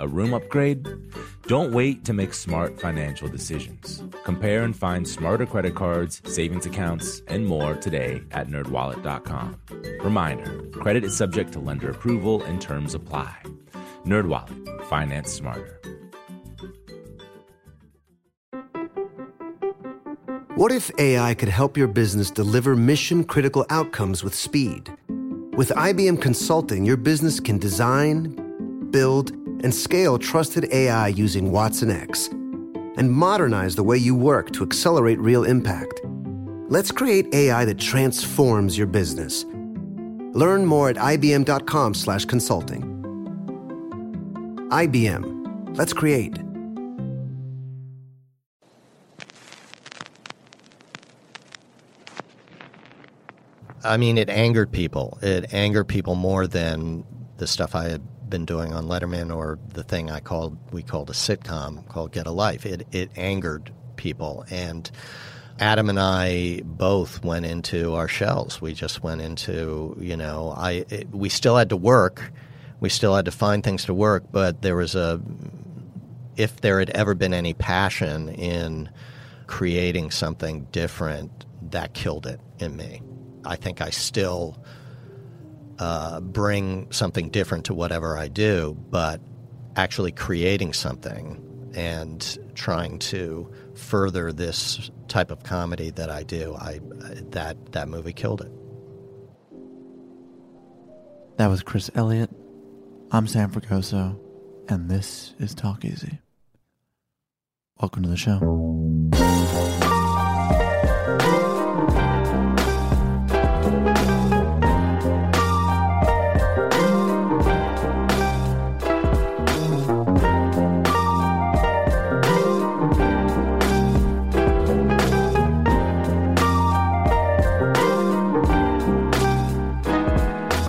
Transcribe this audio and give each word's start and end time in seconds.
A 0.00 0.08
room 0.08 0.34
upgrade? 0.34 0.86
Don't 1.46 1.72
wait 1.72 2.04
to 2.04 2.12
make 2.12 2.34
smart 2.34 2.80
financial 2.80 3.28
decisions. 3.28 4.02
Compare 4.24 4.62
and 4.62 4.74
find 4.76 5.06
smarter 5.06 5.46
credit 5.46 5.74
cards, 5.74 6.22
savings 6.24 6.66
accounts, 6.66 7.22
and 7.28 7.46
more 7.46 7.74
today 7.74 8.22
at 8.30 8.48
nerdwallet.com. 8.48 9.56
Reminder, 10.00 10.62
credit 10.72 11.04
is 11.04 11.16
subject 11.16 11.52
to 11.52 11.60
lender 11.60 11.90
approval 11.90 12.42
and 12.42 12.60
terms 12.60 12.94
apply. 12.94 13.36
NerdWallet, 14.04 14.84
finance 14.88 15.32
smarter. 15.32 15.80
What 20.54 20.70
if 20.70 20.90
AI 20.98 21.34
could 21.34 21.48
help 21.48 21.76
your 21.76 21.88
business 21.88 22.30
deliver 22.30 22.76
mission 22.76 23.24
critical 23.24 23.64
outcomes 23.70 24.22
with 24.22 24.34
speed? 24.34 24.92
With 25.56 25.70
IBM 25.70 26.20
Consulting, 26.20 26.84
your 26.84 26.96
business 26.96 27.40
can 27.40 27.58
design, 27.58 28.90
build, 28.90 29.32
and 29.62 29.74
scale 29.74 30.18
trusted 30.18 30.72
AI 30.72 31.08
using 31.08 31.50
watsonx 31.50 32.30
and 32.98 33.10
modernize 33.10 33.74
the 33.74 33.82
way 33.82 33.96
you 33.96 34.14
work 34.14 34.50
to 34.52 34.62
accelerate 34.62 35.18
real 35.18 35.44
impact. 35.44 36.00
Let's 36.68 36.90
create 36.90 37.32
AI 37.34 37.64
that 37.64 37.78
transforms 37.78 38.76
your 38.78 38.86
business. 38.86 39.44
Learn 40.34 40.64
more 40.66 40.88
at 40.88 40.96
ibm.com/consulting. 40.96 42.88
IBM. 44.70 45.76
Let's 45.76 45.92
create. 45.92 46.38
I 53.84 53.96
mean, 53.96 54.16
it 54.16 54.30
angered 54.30 54.70
people. 54.70 55.18
It 55.22 55.52
angered 55.52 55.88
people 55.88 56.14
more 56.14 56.46
than 56.46 57.04
the 57.38 57.46
stuff 57.46 57.74
I 57.74 57.88
had 57.88 58.02
been 58.32 58.44
doing 58.46 58.72
on 58.72 58.86
Letterman 58.86 59.34
or 59.34 59.58
the 59.74 59.84
thing 59.84 60.10
I 60.10 60.18
called 60.18 60.56
we 60.72 60.82
called 60.82 61.10
a 61.10 61.12
sitcom 61.12 61.86
called 61.88 62.12
Get 62.12 62.26
a 62.26 62.30
Life. 62.30 62.64
It 62.64 62.86
it 62.90 63.10
angered 63.14 63.70
people 63.96 64.44
and 64.50 64.90
Adam 65.60 65.90
and 65.90 66.00
I 66.00 66.62
both 66.64 67.22
went 67.22 67.44
into 67.44 67.94
our 67.94 68.08
shells. 68.08 68.60
We 68.60 68.72
just 68.72 69.02
went 69.02 69.20
into, 69.20 69.96
you 70.00 70.16
know, 70.16 70.54
I 70.56 70.86
it, 70.88 71.10
we 71.10 71.28
still 71.28 71.56
had 71.56 71.68
to 71.68 71.76
work. 71.76 72.32
We 72.80 72.88
still 72.88 73.14
had 73.14 73.26
to 73.26 73.30
find 73.30 73.62
things 73.62 73.84
to 73.84 73.94
work, 73.94 74.24
but 74.32 74.62
there 74.62 74.76
was 74.76 74.94
a 74.94 75.20
if 76.36 76.62
there 76.62 76.78
had 76.78 76.88
ever 76.90 77.14
been 77.14 77.34
any 77.34 77.52
passion 77.52 78.30
in 78.30 78.88
creating 79.46 80.10
something 80.10 80.66
different, 80.72 81.44
that 81.70 81.92
killed 81.92 82.26
it 82.26 82.40
in 82.58 82.74
me. 82.76 83.02
I 83.44 83.56
think 83.56 83.82
I 83.82 83.90
still 83.90 84.56
uh, 85.82 86.20
bring 86.20 86.90
something 86.92 87.28
different 87.28 87.64
to 87.64 87.74
whatever 87.74 88.16
I 88.16 88.28
do, 88.28 88.76
but 88.90 89.20
actually 89.74 90.12
creating 90.12 90.74
something 90.74 91.72
and 91.74 92.38
trying 92.54 93.00
to 93.00 93.50
further 93.74 94.32
this 94.32 94.92
type 95.08 95.32
of 95.32 95.42
comedy 95.42 95.90
that 95.90 96.08
I 96.08 96.22
do, 96.22 96.54
I 96.54 96.78
that 97.30 97.72
that 97.72 97.88
movie 97.88 98.12
killed 98.12 98.42
it. 98.42 98.52
That 101.38 101.48
was 101.48 101.64
Chris 101.64 101.90
Elliott. 101.96 102.30
I'm 103.10 103.26
Sam 103.26 103.50
Fragoso, 103.50 104.20
and 104.68 104.88
this 104.88 105.34
is 105.40 105.52
Talk 105.52 105.84
Easy. 105.84 106.20
Welcome 107.80 108.04
to 108.04 108.08
the 108.08 108.16
show. 108.16 108.38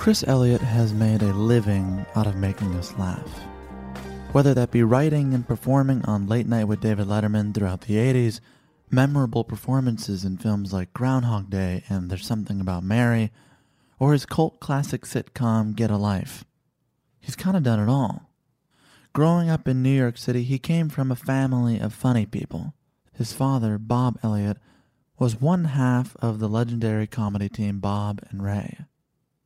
Chris 0.03 0.25
Elliott 0.27 0.59
has 0.59 0.91
made 0.91 1.21
a 1.21 1.31
living 1.31 2.05
out 2.13 2.27
of 2.27 2.35
making 2.35 2.75
us 2.75 2.93
laugh. 2.99 3.39
Whether 4.33 4.53
that 4.53 4.69
be 4.69 4.83
writing 4.83 5.33
and 5.33 5.47
performing 5.47 6.03
on 6.03 6.27
Late 6.27 6.45
Night 6.45 6.65
with 6.65 6.81
David 6.81 7.07
Letterman 7.07 7.53
throughout 7.53 7.79
the 7.79 7.93
80s, 7.93 8.41
memorable 8.91 9.45
performances 9.45 10.25
in 10.25 10.35
films 10.35 10.73
like 10.73 10.91
Groundhog 10.91 11.49
Day 11.49 11.85
and 11.87 12.09
There's 12.09 12.25
Something 12.25 12.59
About 12.59 12.83
Mary, 12.83 13.31
or 13.97 14.11
his 14.11 14.25
cult 14.25 14.59
classic 14.59 15.03
sitcom 15.03 15.73
Get 15.73 15.89
a 15.89 15.95
Life. 15.95 16.43
He's 17.21 17.37
kind 17.37 17.55
of 17.55 17.63
done 17.63 17.79
it 17.79 17.87
all. 17.87 18.29
Growing 19.13 19.49
up 19.49 19.69
in 19.69 19.81
New 19.81 19.97
York 19.97 20.17
City, 20.17 20.43
he 20.43 20.59
came 20.59 20.89
from 20.89 21.13
a 21.13 21.15
family 21.15 21.79
of 21.79 21.93
funny 21.93 22.25
people. 22.25 22.73
His 23.13 23.31
father, 23.31 23.77
Bob 23.77 24.19
Elliott, 24.21 24.57
was 25.17 25.39
one 25.39 25.63
half 25.63 26.17
of 26.17 26.39
the 26.39 26.49
legendary 26.49 27.07
comedy 27.07 27.47
team 27.47 27.79
Bob 27.79 28.19
and 28.29 28.43
Ray. 28.43 28.79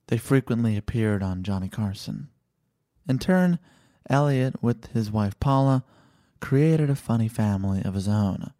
They 0.07 0.17
frequently 0.17 0.77
appeared 0.77 1.21
on 1.21 1.43
Johnny 1.43 1.69
Carson. 1.69 2.29
In 3.07 3.19
turn, 3.19 3.59
Elliott, 4.09 4.61
with 4.63 4.87
his 4.87 5.11
wife 5.11 5.39
Paula, 5.39 5.83
created 6.39 6.89
a 6.89 6.95
funny 6.95 7.27
family 7.27 7.81
of 7.83 7.93
his 7.93 8.07
own. 8.07 8.51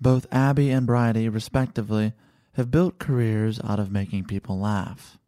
Both 0.00 0.26
Abby 0.32 0.70
and 0.70 0.86
Bridey, 0.86 1.28
respectively, 1.28 2.12
have 2.54 2.70
built 2.70 2.98
careers 2.98 3.60
out 3.62 3.78
of 3.78 3.92
making 3.92 4.24
people 4.24 4.58
laugh. 4.58 5.18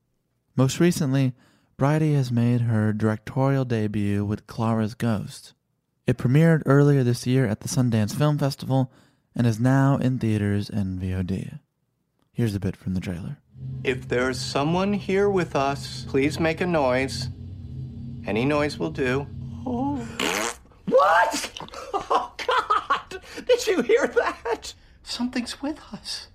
Most 0.56 0.80
recently, 0.80 1.32
Bridey 1.78 2.14
has 2.14 2.32
made 2.32 2.62
her 2.62 2.92
directorial 2.92 3.64
debut 3.64 4.24
with 4.24 4.46
Clara's 4.46 4.94
Ghost. 4.94 5.54
It 6.06 6.18
premiered 6.18 6.62
earlier 6.66 7.04
this 7.04 7.26
year 7.26 7.46
at 7.46 7.60
the 7.60 7.68
Sundance 7.68 8.14
Film 8.14 8.36
Festival 8.36 8.92
and 9.34 9.46
is 9.46 9.60
now 9.60 9.96
in 9.96 10.18
theaters 10.18 10.68
and 10.68 11.00
VOD. 11.00 11.60
Here's 12.32 12.54
a 12.54 12.60
bit 12.60 12.76
from 12.76 12.94
the 12.94 13.00
trailer. 13.00 13.38
If 13.82 14.08
there's 14.08 14.38
someone 14.38 14.92
here 14.92 15.30
with 15.30 15.56
us, 15.56 16.04
please 16.08 16.38
make 16.38 16.60
a 16.60 16.66
noise. 16.66 17.28
Any 18.26 18.44
noise 18.44 18.78
will 18.78 18.90
do. 18.90 19.26
Oh. 19.66 20.06
What? 20.86 21.50
Oh, 21.94 22.32
God! 22.36 23.22
Did 23.46 23.66
you 23.66 23.82
hear 23.82 24.06
that? 24.08 24.74
Something's 25.02 25.62
with 25.62 25.80
us. 25.92 26.28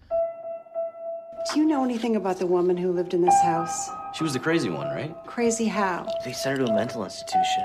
Do 1.53 1.59
you 1.59 1.65
know 1.65 1.83
anything 1.83 2.15
about 2.15 2.39
the 2.39 2.47
woman 2.47 2.77
who 2.77 2.91
lived 2.91 3.13
in 3.13 3.21
this 3.21 3.39
house? 3.43 3.89
She 4.13 4.23
was 4.23 4.33
the 4.33 4.39
crazy 4.39 4.69
one, 4.69 4.87
right? 4.87 5.15
Crazy 5.27 5.65
how? 5.65 6.07
They 6.23 6.31
sent 6.33 6.57
her 6.57 6.65
to 6.65 6.71
a 6.71 6.75
mental 6.75 7.03
institution. 7.03 7.63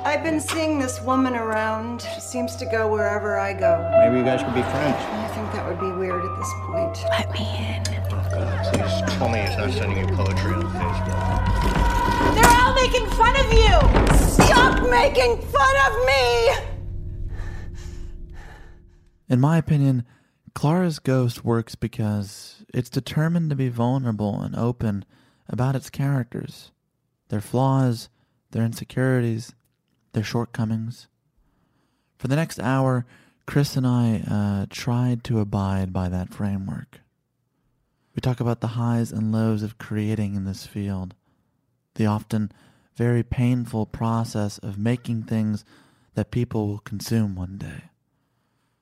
I've 0.00 0.22
been 0.24 0.40
seeing 0.40 0.78
this 0.78 1.00
woman 1.02 1.36
around. 1.36 2.02
She 2.14 2.20
seems 2.20 2.56
to 2.56 2.66
go 2.66 2.90
wherever 2.90 3.38
I 3.38 3.52
go. 3.52 3.88
Maybe 4.04 4.18
you 4.18 4.24
guys 4.24 4.42
could 4.42 4.54
be 4.54 4.62
friends. 4.62 4.96
I 4.98 5.28
think 5.34 5.52
that 5.52 5.66
would 5.66 5.80
be 5.80 5.96
weird 5.96 6.24
at 6.24 6.36
this 6.36 6.52
point. 6.66 6.98
Let 7.10 7.32
me 7.32 7.86
in. 7.86 8.01
God, 8.32 8.64
please 8.72 9.12
tell 9.12 9.28
me 9.28 9.40
he's 9.40 9.56
not 9.58 9.70
sending 9.72 9.98
you 9.98 10.06
poetry 10.16 10.54
on 10.54 10.64
Facebook. 10.64 12.34
They're 12.34 12.60
all 12.60 12.74
making 12.74 13.06
fun 13.10 13.36
of 13.36 13.52
you! 13.52 13.78
Stop 14.16 14.90
making 14.90 15.36
fun 15.42 15.76
of 15.86 15.92
me! 16.06 16.50
In 19.28 19.38
my 19.38 19.58
opinion, 19.58 20.04
Clara's 20.54 20.98
Ghost 20.98 21.44
works 21.44 21.74
because 21.74 22.64
it's 22.72 22.90
determined 22.90 23.50
to 23.50 23.56
be 23.56 23.68
vulnerable 23.68 24.40
and 24.40 24.56
open 24.56 25.04
about 25.48 25.76
its 25.76 25.90
characters, 25.90 26.70
their 27.28 27.40
flaws, 27.40 28.08
their 28.50 28.64
insecurities, 28.64 29.54
their 30.12 30.24
shortcomings. 30.24 31.06
For 32.18 32.28
the 32.28 32.36
next 32.36 32.58
hour, 32.60 33.04
Chris 33.46 33.76
and 33.76 33.86
I 33.86 34.22
uh, 34.26 34.66
tried 34.70 35.24
to 35.24 35.40
abide 35.40 35.92
by 35.92 36.08
that 36.08 36.32
framework. 36.32 37.00
We 38.14 38.20
talk 38.20 38.40
about 38.40 38.60
the 38.60 38.68
highs 38.68 39.10
and 39.10 39.32
lows 39.32 39.62
of 39.62 39.78
creating 39.78 40.34
in 40.34 40.44
this 40.44 40.66
field, 40.66 41.14
the 41.94 42.06
often 42.06 42.52
very 42.96 43.22
painful 43.22 43.86
process 43.86 44.58
of 44.58 44.78
making 44.78 45.22
things 45.22 45.64
that 46.14 46.30
people 46.30 46.68
will 46.68 46.78
consume 46.78 47.34
one 47.34 47.56
day. 47.56 47.84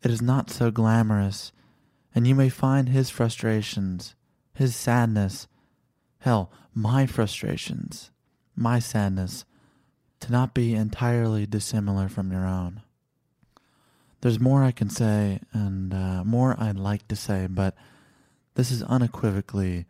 It 0.03 0.11
is 0.11 0.21
not 0.21 0.50
so 0.50 0.71
glamorous, 0.71 1.53
and 2.15 2.27
you 2.27 2.35
may 2.35 2.49
find 2.49 2.88
his 2.88 3.11
frustrations, 3.11 4.15
his 4.55 4.75
sadness, 4.75 5.47
hell, 6.21 6.50
my 6.75 7.06
frustrations, 7.06 8.11
my 8.56 8.79
sadness, 8.79 9.44
to 10.21 10.32
not 10.32 10.55
be 10.55 10.75
entirely 10.75 11.47
dissimilar 11.47 12.09
from 12.09 12.32
your 12.32 12.47
own. 12.47 12.82
There's 14.23 14.41
more 14.41 14.65
I 14.65 14.73
can 14.73 14.91
say, 14.91 15.41
and 15.53 15.94
uh, 15.94 16.25
more 16.25 16.56
I'd 16.59 16.79
like 16.79 17.09
to 17.09 17.17
say, 17.17 17.47
but 17.49 17.75
this 18.61 18.71
is 18.71 18.83
unequivocally 18.83 19.87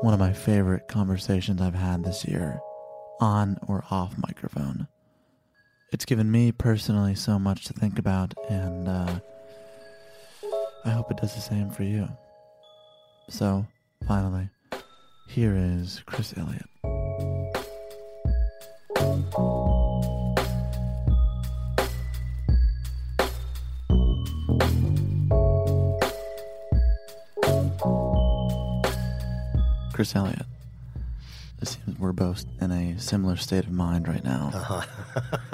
one 0.00 0.12
of 0.12 0.18
my 0.18 0.32
favorite 0.32 0.88
conversations 0.88 1.60
I've 1.60 1.76
had 1.76 2.02
this 2.02 2.24
year, 2.24 2.58
on 3.20 3.56
or 3.68 3.84
off 3.88 4.18
microphone. 4.18 4.88
It's 5.92 6.04
given 6.04 6.28
me 6.28 6.50
personally 6.50 7.14
so 7.14 7.38
much 7.38 7.66
to 7.66 7.72
think 7.72 8.00
about, 8.00 8.34
and 8.48 8.88
uh, 8.88 9.20
I 10.84 10.90
hope 10.90 11.12
it 11.12 11.18
does 11.18 11.36
the 11.36 11.40
same 11.40 11.70
for 11.70 11.84
you. 11.84 12.08
So, 13.28 13.64
finally, 14.08 14.48
here 15.28 15.54
is 15.54 16.02
Chris 16.04 16.34
Elliott. 16.36 16.99
Chris 30.00 30.16
Elliott. 30.16 30.46
It 31.60 31.68
seems 31.68 31.98
we're 31.98 32.12
both 32.12 32.46
in 32.58 32.70
a 32.70 32.98
similar 32.98 33.36
state 33.36 33.64
of 33.66 33.70
mind 33.70 34.08
right 34.08 34.24
now. 34.24 34.50
Uh-huh. 34.54 34.80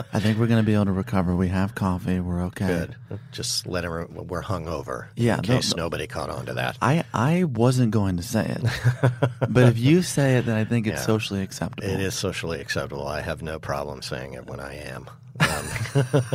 I 0.12 0.20
think 0.20 0.38
we're 0.38 0.46
going 0.46 0.62
to 0.62 0.64
be 0.64 0.74
able 0.74 0.84
to 0.84 0.92
recover. 0.92 1.34
We 1.34 1.48
have 1.48 1.74
coffee. 1.74 2.20
We're 2.20 2.44
okay. 2.44 2.68
Good. 2.68 2.94
Just 3.32 3.66
let 3.66 3.82
him. 3.82 3.90
We're 4.28 4.42
hungover. 4.44 5.08
Yeah, 5.16 5.38
In 5.38 5.48
no- 5.48 5.56
case 5.56 5.74
no- 5.74 5.82
nobody 5.82 6.06
caught 6.06 6.30
on 6.30 6.46
to 6.46 6.54
that. 6.54 6.78
I, 6.80 7.02
I 7.12 7.42
wasn't 7.42 7.90
going 7.90 8.18
to 8.18 8.22
say 8.22 8.46
it, 8.46 9.10
but 9.48 9.64
if 9.64 9.78
you 9.78 10.00
say 10.02 10.36
it, 10.36 10.46
then 10.46 10.56
I 10.56 10.64
think 10.64 10.86
it's 10.86 11.00
Yeah. 11.00 11.06
socially 11.06 11.42
acceptable. 11.42 11.90
It 11.92 11.98
is 11.98 12.14
socially 12.14 12.60
acceptable. 12.60 13.08
I 13.08 13.20
have 13.22 13.42
no 13.42 13.58
problem 13.58 14.00
saying 14.00 14.34
it 14.34 14.46
when 14.46 14.60
I 14.60 14.74
am. 14.76 15.10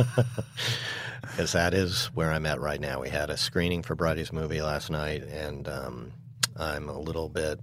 Because 1.22 1.52
that 1.52 1.72
is 1.72 2.06
where 2.12 2.30
I'm 2.30 2.44
at 2.44 2.60
right 2.60 2.78
now. 2.80 3.00
We 3.00 3.08
had 3.08 3.30
a 3.30 3.38
screening 3.38 3.82
for 3.82 3.94
Bridey's 3.94 4.34
movie 4.34 4.60
last 4.60 4.90
night, 4.90 5.22
and 5.22 5.66
um, 5.66 6.12
I'm 6.58 6.90
a 6.90 6.98
little 6.98 7.30
bit 7.30 7.58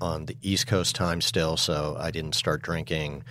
on 0.00 0.26
the 0.26 0.36
East 0.42 0.66
Coast 0.66 0.94
time 0.94 1.20
still, 1.20 1.56
so 1.56 1.96
I 1.98 2.10
didn't 2.10 2.34
start 2.34 2.62
drinking. 2.62 3.24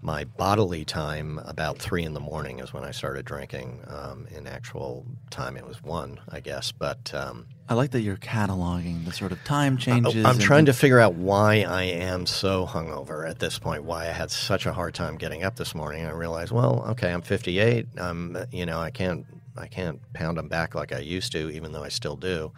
My 0.00 0.24
bodily 0.24 0.84
time 0.84 1.40
about 1.44 1.78
three 1.78 2.04
in 2.04 2.14
the 2.14 2.20
morning 2.20 2.60
is 2.60 2.72
when 2.72 2.84
I 2.84 2.92
started 2.92 3.24
drinking. 3.24 3.82
Um, 3.88 4.28
in 4.30 4.46
actual 4.46 5.04
time, 5.30 5.56
it 5.56 5.66
was 5.66 5.82
one, 5.82 6.20
I 6.28 6.38
guess. 6.38 6.70
But 6.70 7.12
um, 7.12 7.46
I 7.68 7.74
like 7.74 7.90
that 7.90 8.02
you're 8.02 8.16
cataloging 8.16 9.04
the 9.04 9.12
sort 9.12 9.32
of 9.32 9.42
time 9.42 9.76
changes. 9.76 10.24
I'm 10.24 10.32
and- 10.32 10.40
trying 10.40 10.66
to 10.66 10.72
figure 10.72 11.00
out 11.00 11.14
why 11.14 11.62
I 11.62 11.82
am 11.82 12.26
so 12.26 12.64
hungover 12.64 13.28
at 13.28 13.40
this 13.40 13.58
point. 13.58 13.82
Why 13.82 14.04
I 14.08 14.12
had 14.12 14.30
such 14.30 14.66
a 14.66 14.72
hard 14.72 14.94
time 14.94 15.16
getting 15.16 15.42
up 15.42 15.56
this 15.56 15.74
morning. 15.74 16.06
I 16.06 16.10
realized, 16.10 16.52
well, 16.52 16.84
okay, 16.90 17.12
I'm 17.12 17.22
58. 17.22 17.86
I'm, 17.96 18.36
you 18.52 18.66
know, 18.66 18.78
I 18.78 18.90
can't, 18.90 19.26
I 19.56 19.66
can't 19.66 20.00
pound 20.12 20.38
them 20.38 20.48
back 20.48 20.76
like 20.76 20.92
I 20.92 21.00
used 21.00 21.32
to, 21.32 21.50
even 21.50 21.72
though 21.72 21.82
I 21.82 21.88
still 21.88 22.16
do. 22.16 22.52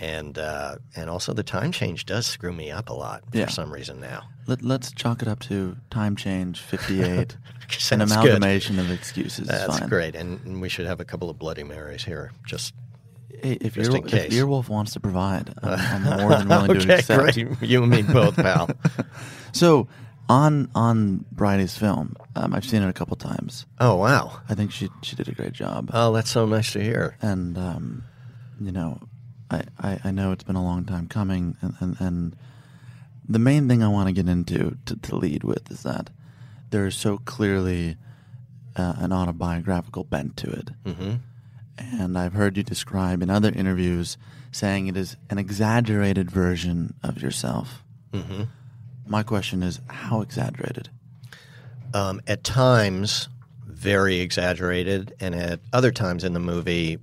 And 0.00 0.38
uh, 0.38 0.76
and 0.94 1.10
also 1.10 1.32
the 1.32 1.42
time 1.42 1.72
change 1.72 2.06
does 2.06 2.24
screw 2.26 2.52
me 2.52 2.70
up 2.70 2.88
a 2.88 2.92
lot 2.92 3.22
for 3.32 3.38
Yeah. 3.38 3.48
some 3.48 3.72
reason 3.72 3.98
now. 4.00 4.22
Let, 4.46 4.62
let's 4.62 4.92
chalk 4.92 5.22
it 5.22 5.28
up 5.28 5.40
to 5.40 5.76
time 5.90 6.14
change 6.16 6.60
58, 6.60 7.04
an 7.10 7.28
Sounds 7.68 7.88
good. 7.88 8.00
amalgamation 8.12 8.78
of 8.78 8.90
excuses. 8.92 9.48
That's 9.48 9.78
fine. 9.80 9.88
great, 9.88 10.14
and, 10.14 10.40
and 10.46 10.60
we 10.62 10.68
should 10.68 10.86
have 10.86 11.00
a 11.00 11.04
couple 11.04 11.28
of 11.28 11.38
Bloody 11.38 11.64
Marys 11.64 12.04
here. 12.04 12.32
Just 12.46 12.74
Hey, 13.42 13.58
if, 13.60 13.74
Just 13.74 13.90
Ear, 13.92 14.00
if. 14.06 14.30
Earwolf 14.32 14.68
wants 14.68 14.92
to 14.94 15.00
provide, 15.00 15.52
I'm, 15.62 16.06
I'm 16.08 16.20
more 16.20 16.30
than 16.30 16.48
willing 16.48 16.80
to 16.80 16.94
accept. 16.94 17.34
great. 17.34 17.62
You 17.62 17.82
and 17.82 17.90
me 17.92 18.02
both, 18.02 18.34
pal. 18.36 18.68
So, 19.52 19.88
on 20.28 20.68
on 20.74 21.24
Bridey's 21.32 21.76
film, 21.76 22.16
um, 22.36 22.54
I've 22.54 22.64
seen 22.64 22.82
it 22.82 22.88
a 22.88 22.92
couple 22.92 23.16
times. 23.16 23.66
oh 23.80 23.96
wow. 23.96 24.40
I 24.48 24.54
think 24.54 24.72
she 24.72 24.88
she 25.02 25.16
did 25.16 25.28
a 25.28 25.32
great 25.32 25.52
job. 25.52 25.90
Oh, 25.92 26.12
that's 26.12 26.30
so 26.30 26.46
nice 26.46 26.72
to 26.72 26.82
hear. 26.82 27.16
and 27.22 27.56
um, 27.58 28.04
you 28.60 28.72
know, 28.72 28.98
I, 29.50 29.62
I, 29.80 30.00
I 30.04 30.10
know 30.10 30.32
it's 30.32 30.44
been 30.44 30.56
a 30.56 30.62
long 30.62 30.84
time 30.84 31.08
coming, 31.08 31.56
and, 31.62 31.74
and, 31.80 31.96
and 32.00 32.36
the 33.28 33.38
main 33.38 33.68
thing 33.68 33.82
I 33.82 33.88
want 33.88 34.08
to 34.08 34.12
get 34.12 34.28
into 34.28 34.76
to, 34.86 34.96
to 34.96 35.16
lead 35.16 35.44
with 35.44 35.70
is 35.70 35.82
that 35.84 36.10
there 36.70 36.86
is 36.86 36.94
so 36.94 37.18
clearly 37.18 37.96
uh, 38.76 38.94
an 38.98 39.12
autobiographical 39.12 40.04
bent 40.04 40.36
to 40.38 40.50
it, 40.50 40.70
hmm 40.86 41.14
and 41.80 42.18
I've 42.18 42.32
heard 42.32 42.56
you 42.56 42.64
describe 42.64 43.22
in 43.22 43.30
other 43.30 43.50
interviews 43.50 44.18
saying 44.50 44.88
it 44.88 44.96
is 44.96 45.16
an 45.30 45.38
exaggerated 45.38 46.28
version 46.28 46.94
of 47.04 47.22
yourself. 47.22 47.84
hmm 48.12 48.42
My 49.06 49.22
question 49.22 49.62
is, 49.62 49.80
how 49.88 50.20
exaggerated? 50.20 50.90
um, 51.94 52.20
at 52.26 52.44
times 52.44 53.28
very 53.64 54.18
exaggerated, 54.20 55.14
and 55.20 55.34
at 55.34 55.60
other 55.72 55.90
times 55.92 56.24
in 56.24 56.32
the 56.32 56.40
movie, 56.40 56.98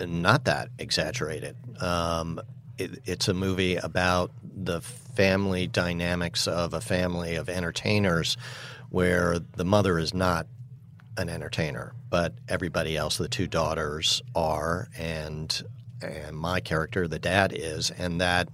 not 0.00 0.44
that 0.44 0.68
exaggerated. 0.78 1.56
Um, 1.80 2.40
it, 2.78 3.00
it's 3.04 3.28
a 3.28 3.34
movie 3.34 3.76
about 3.76 4.30
the 4.42 4.80
family 4.80 5.66
dynamics 5.66 6.46
of 6.46 6.74
a 6.74 6.80
family 6.80 7.36
of 7.36 7.48
entertainers 7.48 8.36
where 8.90 9.38
the 9.38 9.64
mother 9.64 9.98
is 9.98 10.14
not 10.14 10.46
an 11.16 11.28
entertainer, 11.28 11.94
but 12.10 12.34
everybody 12.48 12.96
else, 12.96 13.18
the 13.18 13.28
two 13.28 13.46
daughters, 13.46 14.22
are, 14.34 14.88
and 14.98 15.62
and 16.02 16.36
my 16.36 16.60
character, 16.60 17.08
the 17.08 17.18
dad, 17.18 17.52
is, 17.54 17.90
and 17.90 18.20
that 18.20 18.48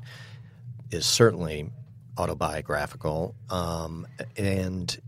is 0.91 1.05
certainly 1.07 1.71
autobiographical. 2.17 3.35
Um, 3.49 4.07
and 4.37 5.01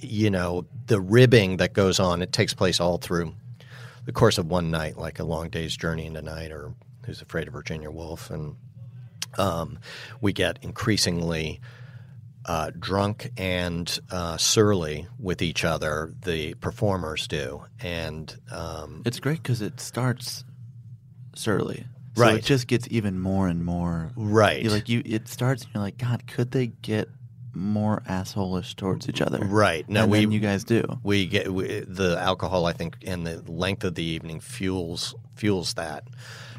you 0.00 0.30
know 0.30 0.66
the 0.86 1.00
ribbing 1.00 1.58
that 1.58 1.72
goes 1.72 1.98
on, 1.98 2.22
it 2.22 2.32
takes 2.32 2.54
place 2.54 2.80
all 2.80 2.98
through 2.98 3.34
the 4.08 4.12
course 4.12 4.38
of 4.38 4.46
one 4.46 4.70
night, 4.70 4.96
like 4.96 5.18
a 5.18 5.22
long 5.22 5.50
day's 5.50 5.76
journey 5.76 6.06
into 6.06 6.22
night, 6.22 6.50
or 6.50 6.72
Who's 7.04 7.20
Afraid 7.20 7.46
of 7.46 7.52
Virginia 7.52 7.90
Woolf, 7.90 8.30
and 8.30 8.56
um, 9.36 9.78
we 10.22 10.32
get 10.32 10.58
increasingly 10.62 11.60
uh, 12.46 12.70
drunk 12.78 13.30
and 13.36 13.98
uh, 14.10 14.38
surly 14.38 15.06
with 15.18 15.42
each 15.42 15.62
other. 15.62 16.14
The 16.24 16.54
performers 16.54 17.28
do, 17.28 17.64
and 17.80 18.34
um, 18.50 19.02
It's 19.04 19.20
great 19.20 19.42
because 19.42 19.60
it 19.60 19.78
starts 19.78 20.42
surly. 21.34 21.84
So 22.16 22.22
Right. 22.22 22.36
it 22.36 22.44
just 22.44 22.66
gets 22.66 22.88
even 22.90 23.20
more 23.20 23.46
and 23.46 23.62
more 23.62 24.10
right, 24.16 24.62
You 24.62 24.70
like 24.70 24.88
you. 24.88 25.02
It 25.04 25.28
starts, 25.28 25.64
and 25.64 25.74
you're 25.74 25.82
like, 25.82 25.98
God, 25.98 26.26
could 26.26 26.50
they 26.52 26.68
get 26.68 27.10
more 27.54 28.02
assholish 28.08 28.74
towards 28.76 29.08
each 29.08 29.20
other? 29.20 29.38
right. 29.38 29.88
No, 29.88 30.02
and 30.02 30.12
we 30.12 30.26
you 30.26 30.40
guys 30.40 30.64
do. 30.64 30.84
we 31.02 31.26
get 31.26 31.52
we, 31.52 31.80
the 31.80 32.18
alcohol. 32.20 32.66
I 32.66 32.72
think, 32.72 32.96
and 33.06 33.26
the 33.26 33.42
length 33.50 33.84
of 33.84 33.94
the 33.94 34.04
evening 34.04 34.40
fuels 34.40 35.14
fuels 35.34 35.74
that 35.74 36.04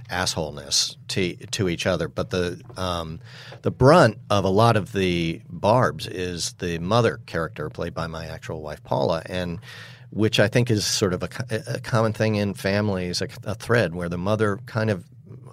assholeness 0.09 0.97
to 1.09 1.35
to 1.47 1.69
each 1.69 1.85
other. 1.85 2.07
But 2.07 2.29
the 2.29 2.61
um, 2.77 3.19
the 3.61 3.71
brunt 3.71 4.17
of 4.29 4.43
a 4.43 4.49
lot 4.49 4.75
of 4.75 4.91
the 4.91 5.41
barbs 5.49 6.07
is 6.07 6.53
the 6.53 6.79
mother 6.79 7.19
character 7.25 7.69
played 7.69 7.93
by 7.93 8.07
my 8.07 8.25
actual 8.25 8.61
wife 8.61 8.83
Paula, 8.83 9.21
and 9.25 9.59
which 10.11 10.39
I 10.39 10.47
think 10.47 10.71
is 10.71 10.85
sort 10.85 11.13
of 11.13 11.23
a, 11.23 11.29
a 11.75 11.79
common 11.79 12.13
thing 12.13 12.35
in 12.35 12.53
families, 12.55 13.21
a, 13.21 13.27
a 13.43 13.53
thread 13.53 13.93
where 13.93 14.09
the 14.09 14.17
mother 14.17 14.59
kind 14.65 14.89
of 14.89 15.05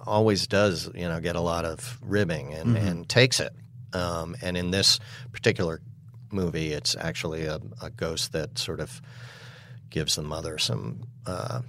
always 0.05 0.47
does, 0.47 0.89
you 0.95 1.07
know, 1.07 1.19
get 1.19 1.35
a 1.35 1.41
lot 1.41 1.65
of 1.65 1.99
ribbing 2.01 2.53
and, 2.53 2.77
and 2.77 3.09
takes 3.09 3.39
it. 3.39 3.53
Um, 3.97 4.35
and 4.41 4.55
in 4.55 4.71
this 4.71 4.99
particular 5.31 5.81
movie, 6.31 6.73
it's 6.73 6.95
actually 6.95 7.45
a, 7.45 7.59
a 7.81 7.89
ghost 7.89 8.31
that 8.33 8.57
sort 8.57 8.79
of 8.79 9.01
gives 9.89 10.15
the 10.15 10.21
mother 10.21 10.57
some, 10.57 11.03
uh, 11.25 11.61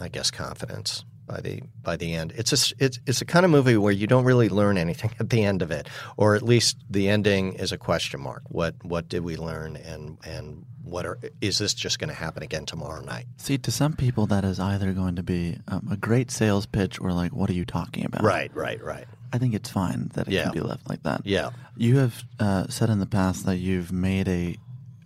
I 0.00 0.08
guess, 0.08 0.30
confidence 0.30 1.04
by 1.26 1.40
the 1.40 1.62
by 1.82 1.96
the 1.96 2.12
end. 2.14 2.32
It's 2.36 2.52
a 2.52 2.74
it's 2.78 3.00
it's 3.06 3.20
a 3.20 3.24
kind 3.24 3.44
of 3.44 3.50
movie 3.50 3.76
where 3.76 3.92
you 3.92 4.06
don't 4.06 4.24
really 4.24 4.48
learn 4.48 4.78
anything 4.78 5.12
at 5.20 5.30
the 5.30 5.44
end 5.44 5.62
of 5.62 5.70
it, 5.70 5.88
or 6.16 6.34
at 6.34 6.42
least 6.42 6.76
the 6.88 7.08
ending 7.08 7.54
is 7.54 7.72
a 7.72 7.78
question 7.78 8.20
mark. 8.20 8.42
What 8.48 8.74
what 8.82 9.08
did 9.08 9.24
we 9.24 9.36
learn, 9.36 9.76
and 9.76 10.18
and 10.24 10.64
what 10.82 11.06
are 11.06 11.18
is 11.40 11.58
this 11.58 11.74
just 11.74 11.98
going 11.98 12.08
to 12.08 12.14
happen 12.14 12.42
again 12.42 12.66
tomorrow 12.66 13.00
night? 13.00 13.26
See, 13.38 13.58
to 13.58 13.70
some 13.70 13.94
people, 13.94 14.26
that 14.26 14.44
is 14.44 14.60
either 14.60 14.92
going 14.92 15.16
to 15.16 15.22
be 15.22 15.58
um, 15.68 15.88
a 15.90 15.96
great 15.96 16.30
sales 16.30 16.66
pitch 16.66 17.00
or 17.00 17.12
like, 17.12 17.32
what 17.32 17.50
are 17.50 17.54
you 17.54 17.64
talking 17.64 18.04
about? 18.04 18.22
Right, 18.22 18.54
right, 18.54 18.82
right. 18.82 19.06
I 19.34 19.38
think 19.38 19.52
it's 19.54 19.70
fine 19.70 20.10
that 20.14 20.28
it 20.28 20.32
Yeah. 20.34 20.44
can 20.44 20.52
be 20.52 20.60
left 20.60 20.88
like 20.88 21.02
that. 21.02 21.20
Yeah. 21.24 21.50
You 21.76 21.98
have 21.98 22.14
uh, 22.38 22.64
said 22.68 22.88
in 22.90 23.00
the 23.00 23.06
past 23.20 23.44
that 23.46 23.58
you've 23.58 23.90
made 23.92 24.28
a, 24.28 24.56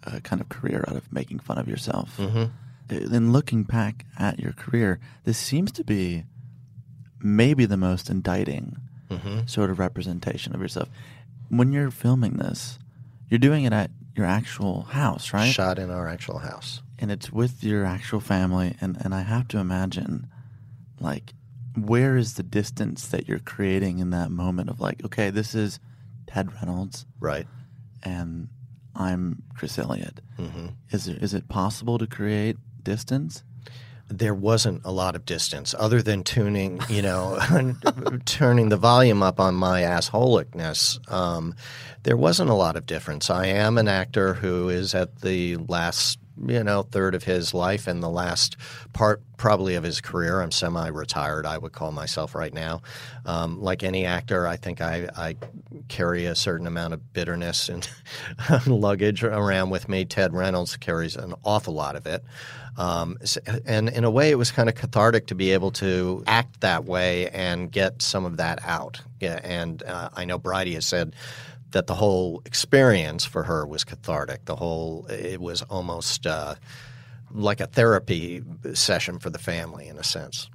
a 0.04 0.20
kind 0.20 0.40
of 0.42 0.48
career 0.48 0.84
out 0.88 0.96
of 0.96 1.10
making 1.12 1.38
fun 1.40 1.58
of 1.58 1.66
yourself. 1.68 2.08
hmm 2.16 2.44
in 2.90 3.32
looking 3.32 3.64
back 3.64 4.06
at 4.18 4.38
your 4.38 4.52
career, 4.52 4.98
this 5.24 5.36
seems 5.36 5.70
to 5.72 5.84
be 5.84 6.24
maybe 7.20 7.64
the 7.66 7.76
most 7.76 8.08
indicting 8.10 8.76
Mm-hmm. 9.10 9.46
sort 9.46 9.70
of 9.70 9.78
representation 9.78 10.54
of 10.54 10.60
yourself. 10.60 10.88
When 11.48 11.72
you're 11.72 11.90
filming 11.90 12.34
this, 12.36 12.78
you're 13.30 13.38
doing 13.38 13.64
it 13.64 13.72
at 13.72 13.90
your 14.14 14.26
actual 14.26 14.82
house, 14.82 15.32
right? 15.32 15.50
Shot 15.50 15.78
in 15.78 15.90
our 15.90 16.06
actual 16.08 16.38
house. 16.40 16.82
and 16.98 17.10
it's 17.10 17.32
with 17.32 17.64
your 17.64 17.86
actual 17.86 18.20
family 18.20 18.74
and, 18.82 18.98
and 19.02 19.14
I 19.14 19.22
have 19.22 19.48
to 19.48 19.58
imagine 19.58 20.26
like 21.00 21.32
where 21.86 22.16
is 22.16 22.34
the 22.34 22.42
distance 22.42 23.06
that 23.08 23.28
you're 23.28 23.38
creating 23.38 23.98
in 23.98 24.10
that 24.10 24.30
moment 24.30 24.70
of 24.70 24.80
like, 24.80 25.04
okay, 25.04 25.30
this 25.30 25.54
is 25.54 25.78
Ted 26.26 26.52
Reynolds 26.54 27.06
Right. 27.20 27.46
and 28.02 28.48
I'm 28.94 29.42
Chris 29.56 29.78
Elliott. 29.78 30.20
hmm 30.36 30.68
Is 30.90 31.06
it, 31.08 31.22
is 31.22 31.34
it 31.34 31.48
possible 31.48 31.98
to 31.98 32.06
create 32.06 32.56
distance? 32.82 33.42
there 34.10 34.32
wasn't 34.34 34.80
a 34.86 34.90
lot 34.90 35.14
of 35.14 35.26
distance 35.26 35.74
other 35.78 36.00
than 36.00 36.24
tuning, 36.24 36.80
you 36.88 37.02
know, 37.02 37.38
turning 38.24 38.70
the 38.70 38.76
volume 38.78 39.22
up 39.22 39.38
on 39.38 39.54
my 39.54 39.82
assholicness. 39.82 40.98
Um, 41.12 41.54
there 42.04 42.16
wasn't 42.16 42.48
a 42.48 42.54
lot 42.54 42.74
of 42.76 42.86
difference. 42.86 43.28
I 43.28 43.48
am 43.48 43.76
an 43.76 43.86
actor 43.86 44.32
who 44.32 44.70
is 44.70 44.94
at 44.94 45.20
the 45.20 45.56
last, 45.56 46.18
you 46.46 46.62
know, 46.62 46.82
third 46.82 47.14
of 47.14 47.24
his 47.24 47.54
life 47.54 47.86
and 47.86 48.02
the 48.02 48.08
last 48.08 48.56
part 48.92 49.22
probably 49.36 49.74
of 49.74 49.84
his 49.84 50.00
career. 50.00 50.40
I'm 50.40 50.50
semi-retired, 50.50 51.46
I 51.46 51.58
would 51.58 51.72
call 51.72 51.92
myself 51.92 52.34
right 52.34 52.52
now. 52.52 52.82
Um, 53.24 53.60
like 53.60 53.82
any 53.82 54.04
actor, 54.04 54.46
I 54.46 54.56
think 54.56 54.80
I, 54.80 55.08
I 55.16 55.36
carry 55.88 56.26
a 56.26 56.34
certain 56.34 56.66
amount 56.66 56.94
of 56.94 57.12
bitterness 57.12 57.68
and 57.68 57.88
luggage 58.66 59.22
around 59.22 59.70
with 59.70 59.88
me. 59.88 60.04
Ted 60.04 60.34
Reynolds 60.34 60.76
carries 60.76 61.16
an 61.16 61.34
awful 61.44 61.74
lot 61.74 61.96
of 61.96 62.06
it. 62.06 62.24
Um, 62.76 63.18
and 63.66 63.88
in 63.88 64.04
a 64.04 64.10
way, 64.10 64.30
it 64.30 64.36
was 64.36 64.52
kind 64.52 64.68
of 64.68 64.76
cathartic 64.76 65.26
to 65.28 65.34
be 65.34 65.52
able 65.52 65.72
to 65.72 66.22
act 66.28 66.60
that 66.60 66.84
way 66.84 67.28
and 67.30 67.70
get 67.72 68.00
some 68.00 68.24
of 68.24 68.36
that 68.36 68.60
out. 68.64 69.00
Yeah, 69.20 69.40
and 69.42 69.82
uh, 69.82 70.10
I 70.14 70.24
know 70.24 70.38
Bridey 70.38 70.74
has 70.74 70.86
said 70.86 71.14
that 71.70 71.86
the 71.86 71.94
whole 71.94 72.42
experience 72.44 73.24
for 73.24 73.44
her 73.44 73.66
was 73.66 73.84
cathartic. 73.84 74.44
The 74.46 74.56
whole 74.56 75.06
it 75.08 75.40
was 75.40 75.62
almost 75.62 76.26
uh, 76.26 76.54
like 77.30 77.60
a 77.60 77.66
therapy 77.66 78.42
session 78.74 79.18
for 79.18 79.30
the 79.30 79.38
family 79.38 79.88
in 79.88 79.98
a 79.98 80.04
sense. 80.04 80.48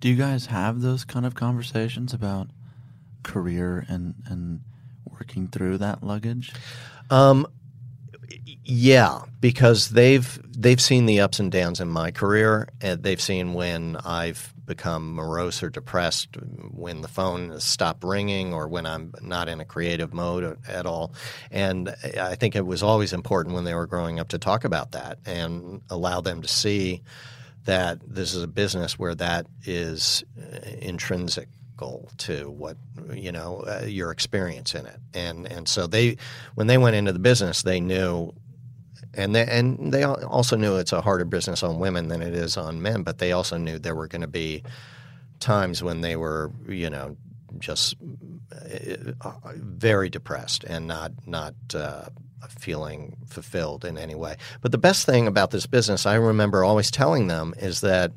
Do 0.00 0.08
you 0.08 0.16
guys 0.16 0.46
have 0.46 0.80
those 0.80 1.04
kind 1.04 1.24
of 1.26 1.34
conversations 1.34 2.12
about 2.12 2.48
career 3.22 3.84
and, 3.88 4.14
and 4.26 4.60
working 5.10 5.48
through 5.48 5.78
that 5.78 6.02
luggage? 6.02 6.52
Um, 7.10 7.46
yeah, 8.64 9.20
because 9.40 9.90
they've 9.90 10.40
they've 10.44 10.80
seen 10.80 11.06
the 11.06 11.20
ups 11.20 11.38
and 11.38 11.52
downs 11.52 11.80
in 11.80 11.88
my 11.88 12.10
career, 12.10 12.68
and 12.80 13.02
they've 13.02 13.20
seen 13.20 13.54
when 13.54 13.96
I've 13.96 14.52
become 14.66 15.14
morose 15.14 15.62
or 15.62 15.70
depressed, 15.70 16.36
when 16.70 17.00
the 17.00 17.08
phone 17.08 17.58
stopped 17.60 18.04
ringing, 18.04 18.52
or 18.52 18.68
when 18.68 18.86
I'm 18.86 19.14
not 19.22 19.48
in 19.48 19.60
a 19.60 19.64
creative 19.64 20.12
mode 20.12 20.58
at 20.68 20.86
all. 20.86 21.14
And 21.50 21.94
I 22.20 22.34
think 22.34 22.56
it 22.56 22.66
was 22.66 22.82
always 22.82 23.12
important 23.12 23.54
when 23.54 23.64
they 23.64 23.74
were 23.74 23.86
growing 23.86 24.20
up 24.20 24.28
to 24.28 24.38
talk 24.38 24.64
about 24.64 24.92
that 24.92 25.18
and 25.24 25.82
allow 25.90 26.20
them 26.20 26.42
to 26.42 26.48
see 26.48 27.02
that 27.64 27.98
this 28.06 28.34
is 28.34 28.42
a 28.42 28.48
business 28.48 28.98
where 28.98 29.14
that 29.14 29.46
is 29.64 30.24
uh, 30.38 30.58
intrinsic 30.80 31.48
to 32.16 32.50
what 32.50 32.78
you 33.12 33.30
know 33.30 33.62
uh, 33.66 33.84
your 33.84 34.10
experience 34.10 34.74
in 34.74 34.86
it 34.86 34.98
and 35.12 35.46
and 35.52 35.68
so 35.68 35.86
they 35.86 36.16
when 36.54 36.68
they 36.68 36.78
went 36.78 36.96
into 36.96 37.12
the 37.12 37.18
business 37.18 37.60
they 37.62 37.80
knew 37.80 38.32
and 39.16 39.34
they 39.34 39.46
and 39.46 39.92
they 39.92 40.02
also 40.04 40.56
knew 40.56 40.76
it's 40.76 40.92
a 40.92 41.00
harder 41.00 41.24
business 41.24 41.62
on 41.62 41.78
women 41.78 42.08
than 42.08 42.22
it 42.22 42.34
is 42.34 42.56
on 42.56 42.82
men 42.82 43.02
but 43.02 43.18
they 43.18 43.32
also 43.32 43.56
knew 43.56 43.78
there 43.78 43.94
were 43.94 44.08
going 44.08 44.22
to 44.22 44.28
be 44.28 44.62
times 45.40 45.82
when 45.82 46.00
they 46.00 46.16
were 46.16 46.50
you 46.68 46.90
know 46.90 47.16
just 47.58 47.94
uh, 48.52 49.34
very 49.56 50.10
depressed 50.10 50.64
and 50.64 50.86
not 50.86 51.12
not 51.26 51.54
uh, 51.74 52.06
feeling 52.48 53.16
fulfilled 53.26 53.84
in 53.84 53.98
any 53.98 54.14
way. 54.14 54.36
But 54.60 54.72
the 54.72 54.78
best 54.78 55.06
thing 55.06 55.26
about 55.26 55.50
this 55.50 55.66
business 55.66 56.06
i 56.06 56.14
remember 56.14 56.64
always 56.64 56.90
telling 56.90 57.26
them 57.26 57.54
is 57.58 57.80
that 57.80 58.12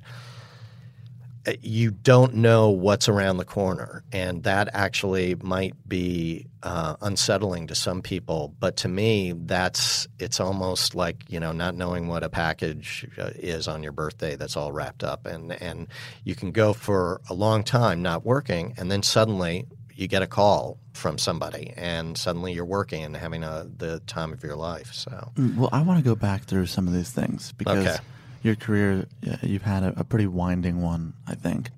you 1.61 1.91
don't 1.91 2.35
know 2.35 2.69
what's 2.69 3.09
around 3.09 3.37
the 3.37 3.45
corner, 3.45 4.03
and 4.11 4.43
that 4.43 4.69
actually 4.73 5.35
might 5.35 5.73
be 5.87 6.47
uh, 6.63 6.95
unsettling 7.01 7.67
to 7.67 7.75
some 7.75 8.01
people. 8.01 8.53
But 8.59 8.77
to 8.77 8.87
me, 8.87 9.33
that's 9.35 10.07
it's 10.19 10.39
almost 10.39 10.95
like 10.95 11.23
you 11.29 11.39
know 11.39 11.51
not 11.51 11.75
knowing 11.75 12.07
what 12.07 12.23
a 12.23 12.29
package 12.29 13.07
uh, 13.17 13.31
is 13.35 13.67
on 13.67 13.83
your 13.83 13.91
birthday 13.91 14.35
that's 14.35 14.55
all 14.57 14.71
wrapped 14.71 15.03
up, 15.03 15.25
and 15.25 15.51
and 15.61 15.87
you 16.23 16.35
can 16.35 16.51
go 16.51 16.73
for 16.73 17.21
a 17.29 17.33
long 17.33 17.63
time 17.63 18.01
not 18.01 18.25
working, 18.25 18.73
and 18.77 18.91
then 18.91 19.03
suddenly 19.03 19.65
you 19.95 20.07
get 20.07 20.21
a 20.21 20.27
call 20.27 20.77
from 20.93 21.17
somebody, 21.17 21.73
and 21.75 22.17
suddenly 22.17 22.53
you're 22.53 22.65
working 22.65 23.03
and 23.03 23.17
having 23.17 23.43
a, 23.43 23.67
the 23.77 23.99
time 24.01 24.31
of 24.31 24.43
your 24.43 24.55
life. 24.55 24.93
So 24.93 25.31
Mm, 25.35 25.55
Well, 25.55 25.69
I 25.71 25.81
want 25.81 25.99
to 25.99 26.03
go 26.03 26.15
back 26.15 26.43
through 26.43 26.67
some 26.67 26.87
of 26.87 26.93
these 26.93 27.11
things 27.11 27.51
because 27.53 27.85
Okay. 27.85 27.97
Your 28.43 28.55
career, 28.55 29.05
you've 29.41 29.63
had 29.63 29.83
a, 29.83 29.99
a 29.99 30.03
pretty 30.03 30.27
winding 30.27 30.81
one, 30.81 31.13
I 31.27 31.35
think. 31.35 31.69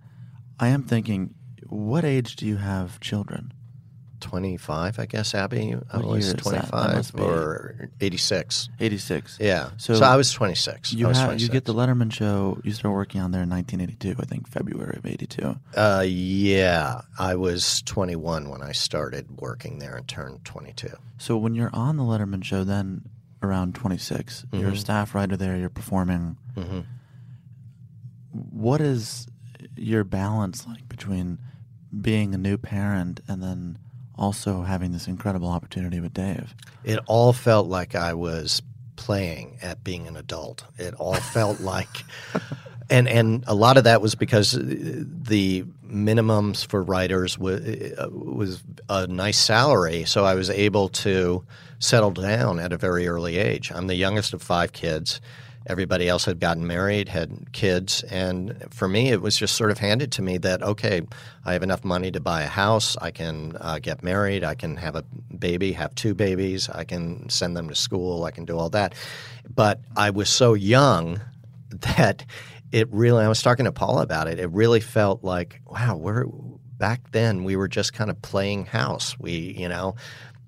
I 0.59 0.67
am 0.69 0.83
thinking, 0.83 1.33
what 1.67 2.03
age 2.05 2.35
do 2.35 2.45
you 2.45 2.57
have 2.57 2.99
children? 2.99 3.53
25, 4.19 4.99
I 4.99 5.05
guess, 5.07 5.33
Abby. 5.33 5.75
I 5.91 5.97
What 5.97 6.05
was 6.05 6.27
year 6.27 6.35
is 6.35 6.43
that? 6.43 6.71
That 6.71 7.09
25 7.11 7.19
or 7.19 7.89
86. 7.99 8.69
86. 8.79 9.37
Yeah. 9.41 9.71
So, 9.77 9.95
So, 9.95 10.05
I 10.05 10.15
was 10.15 10.31
26. 10.31 10.93
You, 10.93 11.07
was 11.07 11.17
ha- 11.17 11.25
26. 11.25 11.43
you 11.47 11.51
get 11.51 11.65
the 11.65 11.73
Letterman 11.73 12.13
show, 12.13 12.59
you 12.63 12.71
start 12.71 12.93
working 12.93 13.19
on 13.19 13.31
there 13.31 13.41
in 13.41 13.49
1982, 13.49 14.21
I 14.21 14.25
think 14.25 14.47
February 14.47 14.97
of 14.97 15.05
82. 15.05 15.55
Uh, 15.75 16.03
yeah. 16.07 17.01
I 17.17 17.35
was 17.35 17.81
21 17.83 18.49
when 18.49 18.61
I 18.61 18.71
started 18.71 19.41
working 19.41 19.79
there 19.79 19.95
and 19.95 20.07
turned 20.07 20.45
22. 20.45 20.89
So 21.17 21.37
when 21.37 21.55
you're 21.55 21.73
on 21.73 21.97
the 21.97 22.03
Letterman 22.03 22.43
show, 22.43 22.63
then 22.63 23.09
around 23.43 23.75
26, 23.75 24.45
you're 24.51 24.69
a 24.69 24.73
Mhm. 24.73 24.77
staff 24.77 25.15
writer 25.15 25.35
there, 25.35 25.57
you're 25.57 25.69
performing. 25.69 26.37
Mhm. 26.55 26.85
What 28.31 28.81
is 28.81 29.27
your 29.75 30.03
balance 30.03 30.65
like 30.67 30.87
between 30.87 31.39
being 32.01 32.33
a 32.33 32.37
new 32.37 32.57
parent 32.57 33.19
and 33.27 33.41
then 33.43 33.77
also 34.15 34.63
having 34.63 34.91
this 34.91 35.07
incredible 35.07 35.49
opportunity 35.49 35.99
with 35.99 36.13
Dave? 36.13 36.55
It 36.83 36.99
all 37.07 37.33
felt 37.33 37.67
like 37.67 37.95
I 37.95 38.13
was 38.13 38.61
playing 38.95 39.57
at 39.61 39.83
being 39.83 40.07
an 40.07 40.15
adult. 40.15 40.63
It 40.77 40.93
all 40.95 41.15
felt 41.15 41.59
like, 41.73 42.03
and 42.91 43.07
and 43.07 43.43
a 43.47 43.55
lot 43.55 43.77
of 43.77 43.85
that 43.85 44.01
was 44.01 44.13
because 44.13 44.55
uh, 44.55 44.59
the 44.61 45.63
minimums 45.87 46.65
for 46.67 46.83
writers 46.83 47.39
was 47.39 47.61
was 48.11 48.61
a 48.89 49.07
nice 49.07 49.39
salary, 49.39 50.03
so 50.03 50.25
I 50.25 50.35
was 50.35 50.49
able 50.49 50.89
to 50.89 51.43
settle 51.79 52.11
down 52.11 52.59
at 52.59 52.73
a 52.73 52.77
very 52.77 53.07
early 53.07 53.37
age. 53.37 53.71
I'm 53.71 53.87
the 53.87 53.95
youngest 53.95 54.33
of 54.33 54.43
five 54.43 54.73
kids. 54.73 55.21
Everybody 55.67 56.09
else 56.09 56.25
had 56.25 56.39
gotten 56.39 56.65
married, 56.65 57.07
had 57.07 57.51
kids, 57.53 58.03
and 58.03 58.65
for 58.71 58.87
me, 58.87 59.11
it 59.11 59.21
was 59.21 59.37
just 59.37 59.55
sort 59.55 59.69
of 59.69 59.77
handed 59.77 60.11
to 60.13 60.21
me 60.21 60.37
that 60.39 60.61
okay, 60.61 61.01
I 61.45 61.53
have 61.53 61.63
enough 61.63 61.85
money 61.85 62.11
to 62.11 62.19
buy 62.19 62.41
a 62.41 62.47
house, 62.47 62.97
I 62.97 63.11
can 63.11 63.55
uh, 63.61 63.79
get 63.79 64.03
married, 64.03 64.43
I 64.43 64.55
can 64.55 64.75
have 64.77 64.95
a 64.95 65.03
baby, 65.37 65.71
have 65.73 65.95
two 65.95 66.13
babies, 66.13 66.67
I 66.67 66.83
can 66.83 67.29
send 67.29 67.55
them 67.55 67.69
to 67.69 67.75
school, 67.75 68.25
I 68.25 68.31
can 68.31 68.43
do 68.43 68.57
all 68.57 68.69
that. 68.71 68.95
But 69.53 69.79
I 69.95 70.09
was 70.09 70.29
so 70.29 70.55
young 70.55 71.21
that 71.69 72.25
it 72.71 72.87
really. 72.91 73.23
I 73.23 73.27
was 73.27 73.41
talking 73.41 73.65
to 73.65 73.71
Paula 73.71 74.01
about 74.03 74.27
it. 74.27 74.39
It 74.39 74.49
really 74.51 74.79
felt 74.79 75.23
like 75.23 75.61
wow, 75.65 75.95
we're 75.95 76.25
back 76.77 77.11
then. 77.11 77.43
We 77.43 77.55
were 77.55 77.67
just 77.67 77.93
kind 77.93 78.09
of 78.09 78.21
playing 78.21 78.65
house. 78.65 79.17
We, 79.19 79.55
you 79.57 79.69
know. 79.69 79.95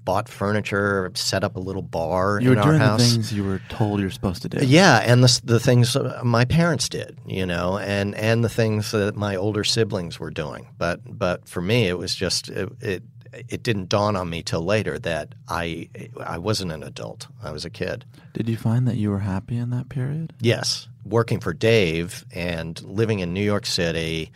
Bought 0.06 0.27
furniture, 0.27 1.10
set 1.13 1.46
up 1.46 1.56
a 1.56 1.62
little 1.62 1.82
bar 1.82 2.38
You 2.42 2.50
were 2.50 2.56
in 2.56 2.60
our 2.60 2.65
doing 2.65 2.80
the 2.80 2.86
house. 2.86 3.13
things 3.13 3.32
you 3.32 3.42
were 3.46 3.62
told 3.70 4.01
you're 4.01 4.12
supposed 4.12 4.42
to 4.42 4.50
do. 4.50 4.58
Yeah, 4.65 4.98
and 4.98 5.24
the 5.24 5.42
the 5.46 5.62
things 5.62 5.96
uh, 5.96 6.20
my 6.25 6.44
parents 6.44 6.89
did, 6.89 7.18
you 7.25 7.46
know, 7.46 7.77
and 7.77 8.13
and 8.15 8.44
the 8.44 8.50
things 8.50 8.92
that 8.92 9.15
my 9.15 9.38
older 9.38 9.63
siblings 9.63 10.20
were 10.20 10.30
doing. 10.30 10.68
But 10.77 11.00
but 11.06 11.48
for 11.48 11.62
me, 11.62 11.88
it 11.88 11.98
was 11.98 12.13
just 12.13 12.50
it. 12.50 12.70
it 12.82 13.03
it 13.49 13.63
didn't 13.63 13.89
dawn 13.89 14.15
on 14.15 14.29
me 14.29 14.43
till 14.43 14.61
later 14.63 14.99
that 14.99 15.33
I 15.47 15.89
I 16.19 16.37
wasn't 16.37 16.71
an 16.71 16.83
adult. 16.83 17.27
I 17.41 17.51
was 17.51 17.65
a 17.65 17.69
kid. 17.69 18.05
Did 18.33 18.49
you 18.49 18.57
find 18.57 18.87
that 18.87 18.97
you 18.97 19.09
were 19.11 19.19
happy 19.19 19.57
in 19.57 19.69
that 19.71 19.89
period? 19.89 20.33
Yes, 20.39 20.87
working 21.05 21.39
for 21.39 21.53
Dave 21.53 22.25
and 22.33 22.81
living 22.83 23.19
in 23.19 23.33
New 23.33 23.43
York 23.43 23.65
City, 23.65 24.31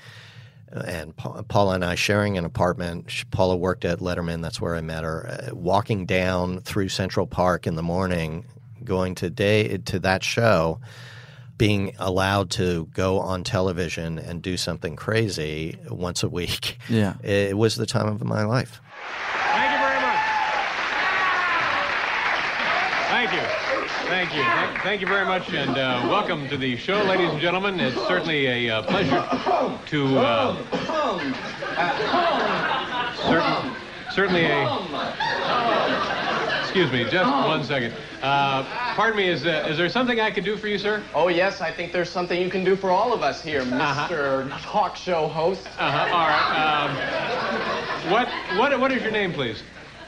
and 0.72 1.16
Pa- 1.16 1.42
Paula 1.44 1.76
and 1.76 1.86
I 1.86 1.96
sharing 1.96 2.38
an 2.38 2.46
apartment. 2.46 3.26
Paula 3.32 3.56
worked 3.56 3.86
at 3.86 4.00
Letterman. 4.00 4.42
That's 4.42 4.60
where 4.62 4.76
I 4.76 4.82
met 4.82 5.04
her. 5.04 5.28
Uh, 5.28 5.56
walking 5.56 6.06
down 6.06 6.62
through 6.62 6.90
Central 6.90 7.28
Park 7.28 7.68
in 7.68 7.76
the 7.76 7.84
morning, 7.84 8.46
going 8.84 9.16
to 9.16 9.30
day 9.30 9.78
to 9.78 10.00
that 10.00 10.24
show, 10.24 10.80
being 11.58 11.96
allowed 11.98 12.52
to 12.52 12.86
go 12.94 13.20
on 13.20 13.44
television 13.44 14.20
and 14.20 14.42
do 14.42 14.58
something 14.58 14.96
crazy 14.96 15.76
once 15.90 16.22
a 16.24 16.30
week. 16.30 16.78
Yeah. 16.90 17.16
It 17.24 17.58
was 17.58 17.76
the 17.76 17.86
time 17.86 18.08
of 18.08 18.24
my 18.24 18.44
life. 18.44 18.82
Thank 19.54 19.72
you 19.72 19.80
very 19.80 20.02
much. 20.02 20.38
Thank 23.10 23.34
you. 23.34 23.42
Thank 24.08 24.34
you. 24.36 24.44
Thank, 24.84 25.02
you 25.02 25.08
very 25.08 25.26
much, 25.26 25.50
and 25.54 25.72
uh, 25.72 26.08
welcome 26.10 26.48
to 26.50 26.58
the 26.58 26.78
show, 26.78 27.04
ladies 27.04 27.30
and 27.32 27.40
gentlemen. 27.42 27.80
It's 27.80 27.96
certainly 28.08 28.68
a 28.68 28.78
uh, 28.78 28.82
pleasure 28.84 29.26
to. 29.88 30.20
Uh, 30.20 30.56
certain, 33.28 33.76
certainly 34.12 34.46
a. 34.46 36.17
Excuse 36.78 37.06
me, 37.06 37.10
just 37.10 37.48
one 37.48 37.64
second. 37.64 37.92
Uh, 38.22 38.64
pardon 38.96 39.18
me, 39.18 39.28
is, 39.28 39.48
uh, 39.48 39.66
is 39.68 39.80
there 39.80 39.90
something 39.90 40.20
I 40.20 40.30
could 40.30 40.44
do 40.44 40.56
for 40.58 40.68
you, 40.68 40.78
sir? 40.78 41.02
Oh, 41.16 41.28
yes, 41.28 41.60
I 41.60 41.72
think 41.72 41.92
there's 41.92 42.12
something 42.12 42.40
you 42.40 42.52
can 42.52 42.64
do 42.64 42.76
for 42.76 42.92
all 42.92 43.14
of 43.14 43.24
us 43.24 43.42
here, 43.42 43.66
mister 43.66 44.48
talk 44.62 44.96
show 44.96 45.28
host. 45.28 45.66
Uh-huh. 45.80 46.16
All 46.16 46.28
right. 46.28 48.06
Um, 48.06 48.12
what, 48.12 48.28
what, 48.60 48.80
what 48.80 48.92
is 48.92 49.02
your 49.02 49.10
name, 49.10 49.34
please? 49.34 49.64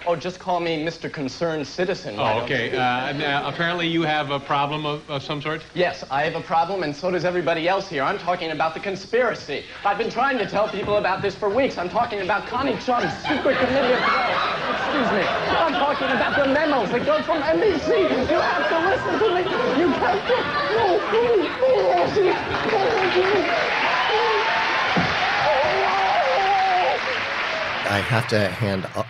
Oh, 0.08 0.15
just 0.15 0.39
call 0.39 0.60
me 0.60 0.84
Mr. 0.84 1.12
Concerned 1.12 1.68
Citizen. 1.68 2.15
Oh, 2.18 2.41
okay. 2.41 2.75
Uh, 2.75 2.82
and, 3.10 3.22
uh, 3.22 3.44
apparently 3.46 3.88
you 3.88 4.01
have 4.03 4.32
a 4.32 4.39
problem 4.39 4.86
of, 4.86 5.08
of 5.10 5.22
some 5.22 5.41
sort? 5.41 5.62
Yes, 5.74 6.03
I 6.10 6.24
have 6.24 6.36
a 6.36 6.41
problem, 6.41 6.84
and 6.84 6.96
so 6.96 7.12
does 7.12 7.25
everybody 7.25 7.68
else 7.68 7.88
here. 7.88 8.03
I'm 8.03 8.18
talking 8.18 8.51
about 8.51 8.74
the 8.74 8.79
conspiracy. 8.79 9.65
I've 9.86 9.98
been 9.98 10.10
trying 10.10 10.38
to 10.39 10.48
tell 10.48 10.68
people 10.70 10.98
about 10.98 11.22
this 11.22 11.36
for 11.36 11.50
weeks. 11.50 11.77
I'm 11.77 11.89
talking 11.89 12.22
about 12.22 12.48
Connie 12.48 12.77
Chung's 12.79 13.13
secret 13.20 13.58
committee 13.58 13.94
of 13.94 14.00
twelve. 14.00 14.70
Excuse 14.79 15.12
me. 15.12 15.27
I'm 15.27 15.74
talking 15.74 16.08
about 16.08 16.36
the 16.39 16.53
memos 16.53 16.89
that 16.91 17.06
go 17.06 17.22
from 17.24 17.41
NBC. 17.41 18.10
You 18.29 18.39
have 18.39 18.70
to 18.70 18.79
listen 18.89 19.20
to 19.20 19.27
me. 19.36 19.41
You 19.79 19.88
have 19.89 20.27
to. 20.27 20.36
No, 20.75 21.00
please, 21.10 21.50
please, 22.15 22.39
I 27.91 27.98
have 28.01 28.27
to 28.29 28.50
hand 28.50 28.86
up 28.96 29.08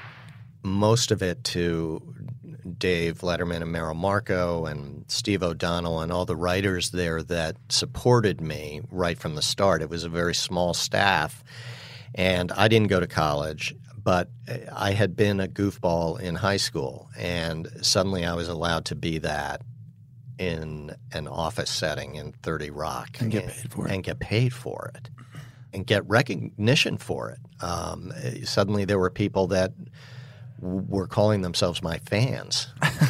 most 0.63 1.11
of 1.11 1.21
it 1.21 1.43
to 1.45 2.01
Dave 2.77 3.19
Letterman 3.19 3.61
and 3.61 3.71
Merrill 3.71 3.95
Markoe 3.95 4.69
and 4.69 5.05
Steve 5.07 5.41
O'Donnell 5.43 6.01
and 6.01 6.11
all 6.11 6.25
the 6.25 6.35
writers 6.35 6.91
there 6.91 7.23
that 7.23 7.55
supported 7.69 8.41
me 8.41 8.81
right 8.91 9.17
from 9.17 9.35
the 9.35 9.41
start. 9.41 9.81
It 9.81 9.89
was 9.89 10.03
a 10.03 10.09
very 10.09 10.35
small 10.35 10.73
staff, 10.73 11.43
and 12.13 12.51
I 12.51 12.67
didn't 12.67 12.89
go 12.89 12.99
to 12.99 13.07
college, 13.07 13.75
but 14.01 14.29
I 14.75 14.91
had 14.91 15.15
been 15.15 15.39
a 15.39 15.47
goofball 15.47 16.19
in 16.19 16.35
high 16.35 16.57
school, 16.57 17.09
and 17.17 17.67
suddenly 17.81 18.25
I 18.25 18.33
was 18.35 18.47
allowed 18.49 18.85
to 18.85 18.95
be 18.95 19.17
that 19.19 19.61
in 20.37 20.95
an 21.11 21.27
office 21.27 21.69
setting 21.69 22.15
in 22.15 22.31
30 22.43 22.69
Rock 22.69 23.17
And 23.19 23.29
get 23.31 23.47
paid 23.47 23.71
for 23.71 23.87
it. 23.87 23.93
and 23.93 24.03
get 24.03 24.19
paid 24.19 24.53
for 24.53 24.91
it 24.95 25.09
and 25.73 25.85
get 25.85 26.07
recognition 26.07 26.97
for 26.97 27.29
it. 27.29 27.39
Um, 27.63 28.11
suddenly, 28.43 28.85
there 28.85 28.97
were 28.99 29.09
people 29.09 29.47
that 29.47 29.73
were 30.61 31.07
calling 31.07 31.41
themselves 31.41 31.81
my 31.81 31.97
fans, 31.99 32.67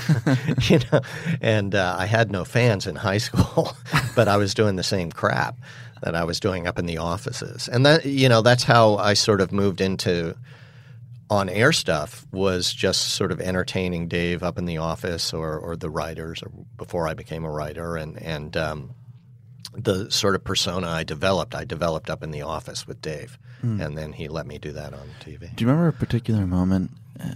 you 0.63 0.79
know, 0.91 1.01
and 1.41 1.75
uh, 1.75 1.95
I 1.97 2.05
had 2.05 2.31
no 2.31 2.45
fans 2.45 2.87
in 2.87 2.95
high 2.95 3.17
school, 3.17 3.75
but 4.15 4.27
I 4.27 4.37
was 4.37 4.53
doing 4.53 4.75
the 4.75 4.83
same 4.83 5.11
crap 5.11 5.57
that 6.01 6.15
I 6.15 6.23
was 6.23 6.39
doing 6.39 6.67
up 6.67 6.79
in 6.79 6.85
the 6.85 6.97
offices, 6.97 7.67
and 7.67 7.85
that 7.85 8.05
you 8.05 8.29
know 8.29 8.41
that's 8.41 8.63
how 8.63 8.95
I 8.97 9.13
sort 9.13 9.41
of 9.41 9.51
moved 9.51 9.81
into 9.81 10.35
on 11.29 11.47
air 11.47 11.71
stuff 11.71 12.25
was 12.31 12.73
just 12.73 13.09
sort 13.09 13.31
of 13.31 13.39
entertaining 13.39 14.07
Dave 14.07 14.41
up 14.41 14.57
in 14.57 14.65
the 14.65 14.77
office 14.77 15.31
or, 15.31 15.59
or 15.59 15.75
the 15.75 15.89
writers 15.89 16.41
or 16.41 16.51
before 16.75 17.07
I 17.07 17.13
became 17.13 17.45
a 17.45 17.51
writer 17.51 17.95
and 17.97 18.19
and 18.19 18.57
um, 18.57 18.95
the 19.73 20.09
sort 20.09 20.33
of 20.33 20.43
persona 20.43 20.87
I 20.87 21.03
developed 21.03 21.53
I 21.53 21.65
developed 21.65 22.09
up 22.09 22.23
in 22.23 22.31
the 22.31 22.41
office 22.41 22.87
with 22.87 22.99
Dave 23.01 23.37
Hmm. 23.61 23.81
and 23.81 23.97
then 23.97 24.13
he 24.13 24.29
let 24.29 24.47
me 24.47 24.57
do 24.57 24.71
that 24.71 24.93
on 24.93 25.05
TV. 25.19 25.53
Do 25.53 25.63
you 25.63 25.69
remember 25.69 25.89
a 25.89 25.93
particular 25.93 26.47
moment 26.47 26.91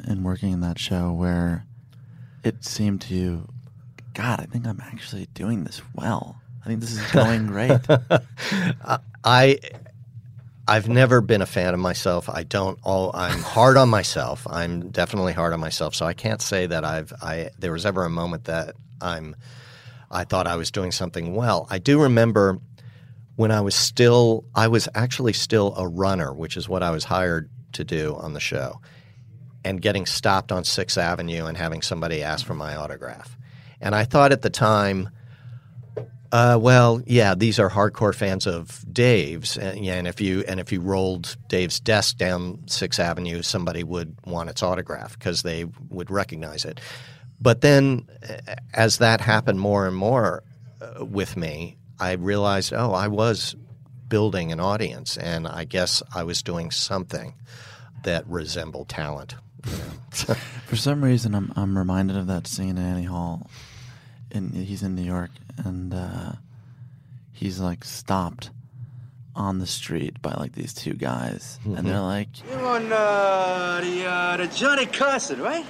in 0.07 0.23
working 0.23 0.51
in 0.51 0.61
that 0.61 0.79
show 0.79 1.11
where 1.11 1.65
it 2.43 2.63
seemed 2.63 3.01
to 3.01 3.13
you, 3.13 3.47
God, 4.13 4.39
I 4.39 4.45
think 4.45 4.67
I'm 4.67 4.81
actually 4.81 5.27
doing 5.33 5.63
this 5.63 5.81
well. 5.95 6.41
I 6.63 6.67
think 6.67 6.79
this 6.79 6.93
is 6.93 7.11
going 7.11 7.47
great. 7.47 7.79
I 9.23 9.59
I've 10.67 10.87
never 10.87 11.19
been 11.19 11.41
a 11.41 11.45
fan 11.45 11.73
of 11.73 11.79
myself. 11.79 12.29
I 12.29 12.43
don't. 12.43 12.79
All 12.83 13.11
I'm 13.13 13.39
hard 13.39 13.75
on 13.75 13.89
myself. 13.89 14.47
I'm 14.49 14.89
definitely 14.91 15.33
hard 15.33 15.51
on 15.51 15.59
myself. 15.59 15.93
So 15.93 16.05
I 16.05 16.13
can't 16.13 16.41
say 16.41 16.67
that 16.67 16.85
I've. 16.85 17.11
I 17.21 17.49
there 17.59 17.73
was 17.73 17.85
ever 17.85 18.05
a 18.05 18.09
moment 18.09 18.45
that 18.45 18.75
I'm. 19.01 19.35
I 20.09 20.23
thought 20.23 20.47
I 20.47 20.55
was 20.55 20.71
doing 20.71 20.91
something 20.91 21.35
well. 21.35 21.67
I 21.69 21.79
do 21.79 22.01
remember 22.01 22.59
when 23.35 23.51
I 23.51 23.59
was 23.59 23.75
still. 23.75 24.45
I 24.55 24.69
was 24.69 24.87
actually 24.95 25.33
still 25.33 25.73
a 25.75 25.85
runner, 25.85 26.33
which 26.33 26.55
is 26.55 26.69
what 26.69 26.81
I 26.81 26.91
was 26.91 27.03
hired 27.03 27.49
to 27.73 27.83
do 27.83 28.15
on 28.15 28.31
the 28.33 28.39
show, 28.39 28.79
and 29.63 29.81
getting 29.81 30.05
stopped 30.05 30.51
on 30.51 30.63
Sixth 30.63 30.97
Avenue 30.97 31.45
and 31.45 31.57
having 31.57 31.81
somebody 31.81 32.23
ask 32.23 32.45
for 32.45 32.53
my 32.53 32.75
autograph. 32.75 33.37
And 33.81 33.95
I 33.95 34.05
thought 34.05 34.31
at 34.31 34.41
the 34.41 34.49
time. 34.49 35.09
Uh, 36.31 36.57
well, 36.59 36.99
yeah, 37.05 37.35
these 37.35 37.59
are 37.59 37.69
hardcore 37.69 38.15
fans 38.15 38.47
of 38.47 38.83
Dave's, 38.91 39.55
and, 39.55 39.85
yeah, 39.85 39.93
and 39.93 40.07
if 40.07 40.19
you 40.19 40.43
and 40.47 40.59
if 40.59 40.71
you 40.71 40.81
rolled 40.81 41.37
Dave's 41.47 41.79
desk 41.79 42.17
down 42.17 42.63
Sixth 42.65 42.99
Avenue, 42.99 43.43
somebody 43.43 43.83
would 43.83 44.15
want 44.25 44.49
its 44.49 44.63
autograph 44.63 45.13
because 45.13 45.43
they 45.43 45.65
would 45.89 46.09
recognize 46.09 46.65
it. 46.65 46.81
But 47.39 47.61
then, 47.61 48.07
uh, 48.27 48.55
as 48.73 48.97
that 48.97 49.21
happened 49.21 49.59
more 49.59 49.85
and 49.85 49.95
more 49.95 50.41
uh, 50.81 51.05
with 51.05 51.37
me, 51.37 51.77
I 51.99 52.13
realized, 52.13 52.73
oh, 52.73 52.93
I 52.93 53.09
was 53.09 53.55
building 54.07 54.51
an 54.51 54.59
audience, 54.59 55.17
and 55.17 55.47
I 55.47 55.65
guess 55.65 56.01
I 56.15 56.23
was 56.23 56.41
doing 56.41 56.71
something 56.71 57.35
that 58.05 58.25
resembled 58.27 58.89
talent. 58.89 59.35
You 59.65 59.71
know? 59.77 60.35
For 60.67 60.75
some 60.75 61.03
reason, 61.03 61.35
I'm 61.35 61.51
I'm 61.55 61.77
reminded 61.77 62.17
of 62.17 62.27
that 62.27 62.47
scene 62.47 62.77
in 62.77 62.79
Annie 62.79 63.03
Hall. 63.03 63.49
In 64.31 64.51
he's 64.51 64.81
in 64.83 64.95
New 64.95 65.03
York, 65.03 65.31
and 65.63 65.93
uh, 65.93 66.31
he's 67.31 67.59
like 67.59 67.83
stopped 67.83 68.49
on 69.35 69.59
the 69.59 69.65
street 69.67 70.21
by 70.21 70.33
like 70.33 70.53
these 70.53 70.73
two 70.73 70.93
guys, 70.93 71.59
and 71.65 71.85
they're 71.87 71.99
like, 71.99 72.27
You're 72.49 72.65
on 72.65 72.91
uh, 72.91 73.81
the 73.83 74.05
uh, 74.05 74.37
the 74.37 74.47
Johnny 74.47 74.85
Carson, 74.85 75.41
right? 75.41 75.65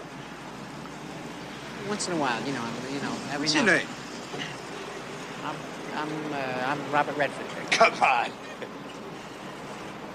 Once 1.90 2.08
in 2.08 2.14
a 2.14 2.18
while, 2.18 2.42
you 2.46 2.54
know, 2.54 2.62
I'm- 2.62 2.74
you 2.94 3.02
know, 3.02 3.12
every 3.32 3.40
What's 3.48 3.56
now. 3.56 3.66
your 3.66 3.76
name? 3.78 3.88
I'm, 5.44 5.56
I'm, 5.96 6.34
uh, 6.34 6.64
I'm 6.68 6.92
Robert 6.92 7.18
Redford. 7.18 7.72
Come 7.72 7.94
on. 8.02 8.30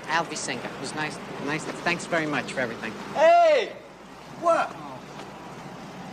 Alvy 0.08 0.36
Singer. 0.36 0.60
It 0.62 0.80
was 0.80 0.94
nice, 0.94 1.18
nice. 1.46 1.64
Thanks 1.64 2.06
very 2.06 2.26
much 2.26 2.52
for 2.52 2.60
everything. 2.60 2.92
Hey, 3.14 3.72
what? 4.40 4.74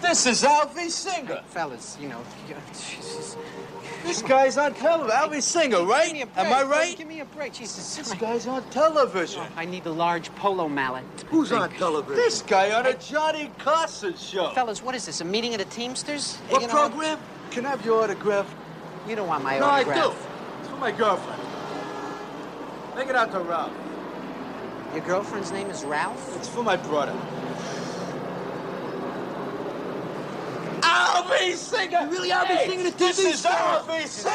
This 0.02 0.26
is 0.26 0.44
Alvy 0.44 0.90
Singer. 0.90 1.42
Fellas, 1.48 1.98
you 2.00 2.10
know, 2.10 2.22
Jesus. 2.68 3.38
This 4.04 4.22
guy's 4.22 4.58
on 4.58 4.74
television. 4.74 5.18
Alvy 5.18 5.42
Singer, 5.42 5.84
right? 5.84 6.08
Give 6.08 6.14
me 6.14 6.22
a 6.22 6.26
break, 6.28 6.46
Am 6.46 6.54
I 6.54 6.64
right? 6.64 6.98
Give 6.98 7.08
me 7.08 7.22
a 7.22 7.26
break, 7.26 7.54
Jesus. 7.54 7.96
This 7.96 8.14
guy's 8.14 8.46
on 8.46 8.64
television. 8.70 9.42
Oh, 9.44 9.52
I 9.56 9.66
need 9.66 9.86
a 9.86 9.92
large 9.92 10.34
polo 10.36 10.68
mallet. 10.68 11.04
Who's 11.30 11.52
on 11.52 11.72
television? 11.72 12.16
This 12.16 12.42
guy 12.42 12.72
on 12.78 12.86
a 12.86 12.94
Johnny 12.96 13.50
Carson 13.58 14.16
show. 14.16 14.52
Fellas, 14.52 14.84
what 14.84 14.94
is 14.96 15.06
this? 15.06 15.22
A 15.22 15.26
meeting 15.26 15.54
of 15.54 15.60
the 15.60 15.66
Teamsters? 15.66 16.38
What 16.50 16.62
You 16.62 16.68
know, 16.68 16.74
program? 16.74 17.18
Can 17.52 17.66
I 17.66 17.70
have 17.70 17.84
your 17.86 18.04
autograph? 18.04 18.54
You 19.08 19.16
don't 19.16 19.28
want 19.28 19.44
my 19.44 19.58
no, 19.60 19.66
autograph. 19.66 19.98
No, 19.98 20.04
I 20.04 20.14
do. 20.14 20.18
It's 20.60 20.70
for 20.70 20.78
my 20.78 20.92
girlfriend. 20.92 21.42
Make 22.96 23.08
it 23.10 23.16
out 23.16 23.32
to 23.32 23.40
Ralph. 23.40 23.74
Your 24.96 25.04
girlfriend's 25.04 25.52
name 25.52 25.70
is 25.70 25.84
Ralph? 25.84 26.38
It's 26.38 26.48
for 26.48 26.64
my 26.64 26.78
brother. 26.78 27.12
Alvy 30.82 31.54
Singer! 31.56 32.00
You 32.04 32.10
really 32.12 32.30
Alvy 32.30 32.46
Hey, 32.48 32.70
Singer 32.70 32.84
the 32.84 32.90
TV 32.92 32.98
this 32.98 33.20
is 33.20 33.40
star? 33.40 33.82
Alvy 33.82 34.06
Singer! 34.08 34.34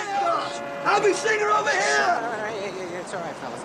Alvy 0.84 1.14
Singer 1.14 1.48
over 1.48 1.70
here! 1.70 2.06
All 2.10 2.42
right, 2.42 2.54
yeah, 2.60 2.76
yeah, 2.76 2.90
yeah, 2.92 3.00
it's 3.00 3.14
all 3.14 3.20
right, 3.22 3.34
fellas. 3.36 3.62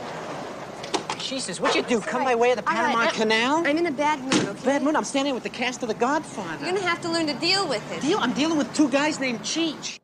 Jesus, 1.21 1.59
what'd 1.59 1.75
you 1.75 1.81
do? 1.81 1.99
Come 1.99 2.23
by 2.23 2.35
way 2.35 2.51
of 2.51 2.57
the 2.57 2.69
All 2.69 2.75
right, 2.75 2.85
Panama 2.85 2.99
I'm- 3.03 3.13
Canal? 3.13 3.67
I'm 3.67 3.77
in 3.77 3.87
a 3.87 3.91
bad 3.91 4.21
mood, 4.21 4.33
okay? 4.35 4.65
Bad 4.65 4.83
mood? 4.83 4.95
I'm 4.95 5.03
standing 5.03 5.33
with 5.33 5.43
the 5.43 5.49
cast 5.49 5.81
of 5.81 5.89
The 5.89 5.95
Godfather. 5.95 6.63
You're 6.65 6.75
gonna 6.75 6.87
have 6.87 7.01
to 7.01 7.11
learn 7.11 7.27
to 7.27 7.33
deal 7.33 7.67
with 7.67 7.83
it. 7.91 8.01
Deal? 8.03 8.19
I'm 8.19 8.33
dealing 8.33 8.57
with 8.57 8.73
two 8.73 8.87
guys 8.89 9.19
named 9.19 9.41
Cheech. 9.41 9.99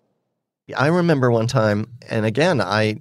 I 0.76 0.88
remember 0.88 1.32
one 1.32 1.48
time, 1.48 1.86
and 2.10 2.26
again, 2.26 2.60
I 2.60 2.98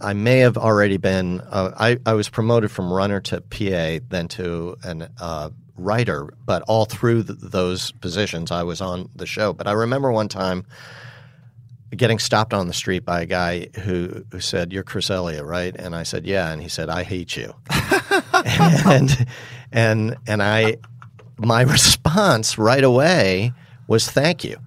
I 0.00 0.12
may 0.12 0.38
have 0.38 0.56
already 0.56 0.96
been. 0.96 1.40
Uh, 1.40 1.72
I 1.76 1.98
I 2.06 2.14
was 2.14 2.28
promoted 2.28 2.70
from 2.70 2.92
runner 2.92 3.20
to 3.22 3.40
PA, 3.40 4.04
then 4.08 4.28
to 4.28 4.76
an 4.82 5.08
uh, 5.20 5.50
writer. 5.76 6.32
But 6.44 6.62
all 6.62 6.84
through 6.84 7.24
th- 7.24 7.38
those 7.40 7.92
positions, 7.92 8.50
I 8.50 8.62
was 8.62 8.80
on 8.80 9.08
the 9.16 9.26
show. 9.26 9.52
But 9.52 9.66
I 9.66 9.72
remember 9.72 10.12
one 10.12 10.28
time 10.28 10.66
getting 11.96 12.18
stopped 12.18 12.52
on 12.52 12.66
the 12.66 12.74
street 12.74 13.04
by 13.04 13.22
a 13.22 13.26
guy 13.26 13.68
who 13.80 14.24
who 14.30 14.40
said, 14.40 14.72
"You're 14.72 14.84
Chris 14.84 15.10
Elliott, 15.10 15.44
right?" 15.44 15.74
And 15.76 15.96
I 15.96 16.04
said, 16.04 16.26
"Yeah." 16.26 16.52
And 16.52 16.62
he 16.62 16.68
said, 16.68 16.88
"I 16.88 17.02
hate 17.02 17.36
you." 17.36 17.54
and 18.86 19.26
and 19.72 20.16
and 20.26 20.42
I 20.42 20.76
my 21.38 21.62
response 21.62 22.56
right 22.56 22.84
away 22.84 23.52
was, 23.88 24.08
"Thank 24.08 24.44
you." 24.44 24.58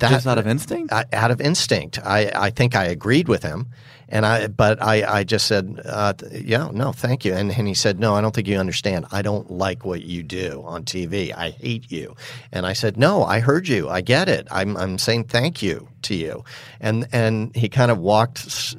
that 0.00 0.10
Just 0.10 0.26
out 0.26 0.38
of 0.38 0.46
instinct? 0.46 0.92
I, 0.92 1.04
out 1.12 1.30
of 1.30 1.40
instinct. 1.40 1.98
I, 2.04 2.30
I 2.34 2.50
think 2.50 2.74
I 2.74 2.84
agreed 2.84 3.28
with 3.28 3.42
him, 3.42 3.68
and 4.10 4.26
I 4.26 4.48
but 4.48 4.82
I, 4.82 5.20
I 5.20 5.24
just 5.24 5.46
said, 5.46 5.80
uh, 5.84 6.14
yeah, 6.32 6.68
no, 6.72 6.92
thank 6.92 7.24
you. 7.24 7.32
And, 7.32 7.50
and 7.56 7.68
he 7.68 7.74
said, 7.74 8.00
no, 8.00 8.14
I 8.14 8.20
don't 8.20 8.34
think 8.34 8.48
you 8.48 8.56
understand. 8.56 9.06
I 9.12 9.22
don't 9.22 9.50
like 9.50 9.84
what 9.84 10.02
you 10.02 10.22
do 10.22 10.62
on 10.66 10.84
TV. 10.84 11.32
I 11.34 11.50
hate 11.50 11.90
you. 11.90 12.16
And 12.52 12.66
I 12.66 12.72
said, 12.72 12.96
no, 12.96 13.24
I 13.24 13.40
heard 13.40 13.68
you. 13.68 13.88
I 13.88 14.00
get 14.00 14.28
it. 14.28 14.48
I'm 14.50 14.76
I'm 14.76 14.98
saying 14.98 15.24
thank 15.24 15.62
you 15.62 15.88
to 16.02 16.14
you. 16.14 16.44
And 16.80 17.06
and 17.12 17.54
he 17.54 17.68
kind 17.68 17.90
of 17.90 17.98
walked 17.98 18.76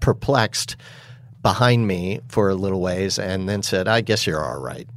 perplexed 0.00 0.76
behind 1.42 1.86
me 1.86 2.20
for 2.28 2.48
a 2.48 2.54
little 2.54 2.80
ways, 2.80 3.18
and 3.18 3.48
then 3.48 3.62
said, 3.62 3.86
I 3.86 4.00
guess 4.00 4.26
you're 4.26 4.42
all 4.42 4.60
right. 4.60 4.88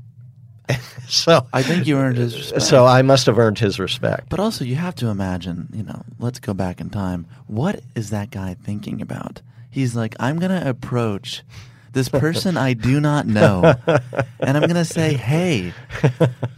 so 1.07 1.47
I 1.53 1.63
think 1.63 1.87
you 1.87 1.97
earned 1.97 2.17
his 2.17 2.35
respect. 2.35 2.63
So 2.63 2.85
I 2.85 3.01
must 3.01 3.25
have 3.27 3.37
earned 3.37 3.59
his 3.59 3.79
respect. 3.79 4.29
But 4.29 4.39
also, 4.39 4.65
you 4.65 4.75
have 4.75 4.95
to 4.95 5.07
imagine, 5.07 5.69
you 5.73 5.83
know, 5.83 6.03
let's 6.19 6.39
go 6.39 6.53
back 6.53 6.81
in 6.81 6.89
time. 6.89 7.27
What 7.47 7.81
is 7.95 8.09
that 8.09 8.31
guy 8.31 8.55
thinking 8.61 9.01
about? 9.01 9.41
He's 9.77 9.95
like, 9.95 10.15
I'm 10.19 10.39
going 10.39 10.49
to 10.49 10.67
approach 10.67 11.43
this 11.93 12.09
person 12.09 12.57
I 12.57 12.73
do 12.73 12.99
not 12.99 13.27
know, 13.27 13.75
and 14.39 14.57
I'm 14.57 14.63
going 14.63 14.73
to 14.73 14.83
say, 14.85 15.13
hey, 15.13 15.71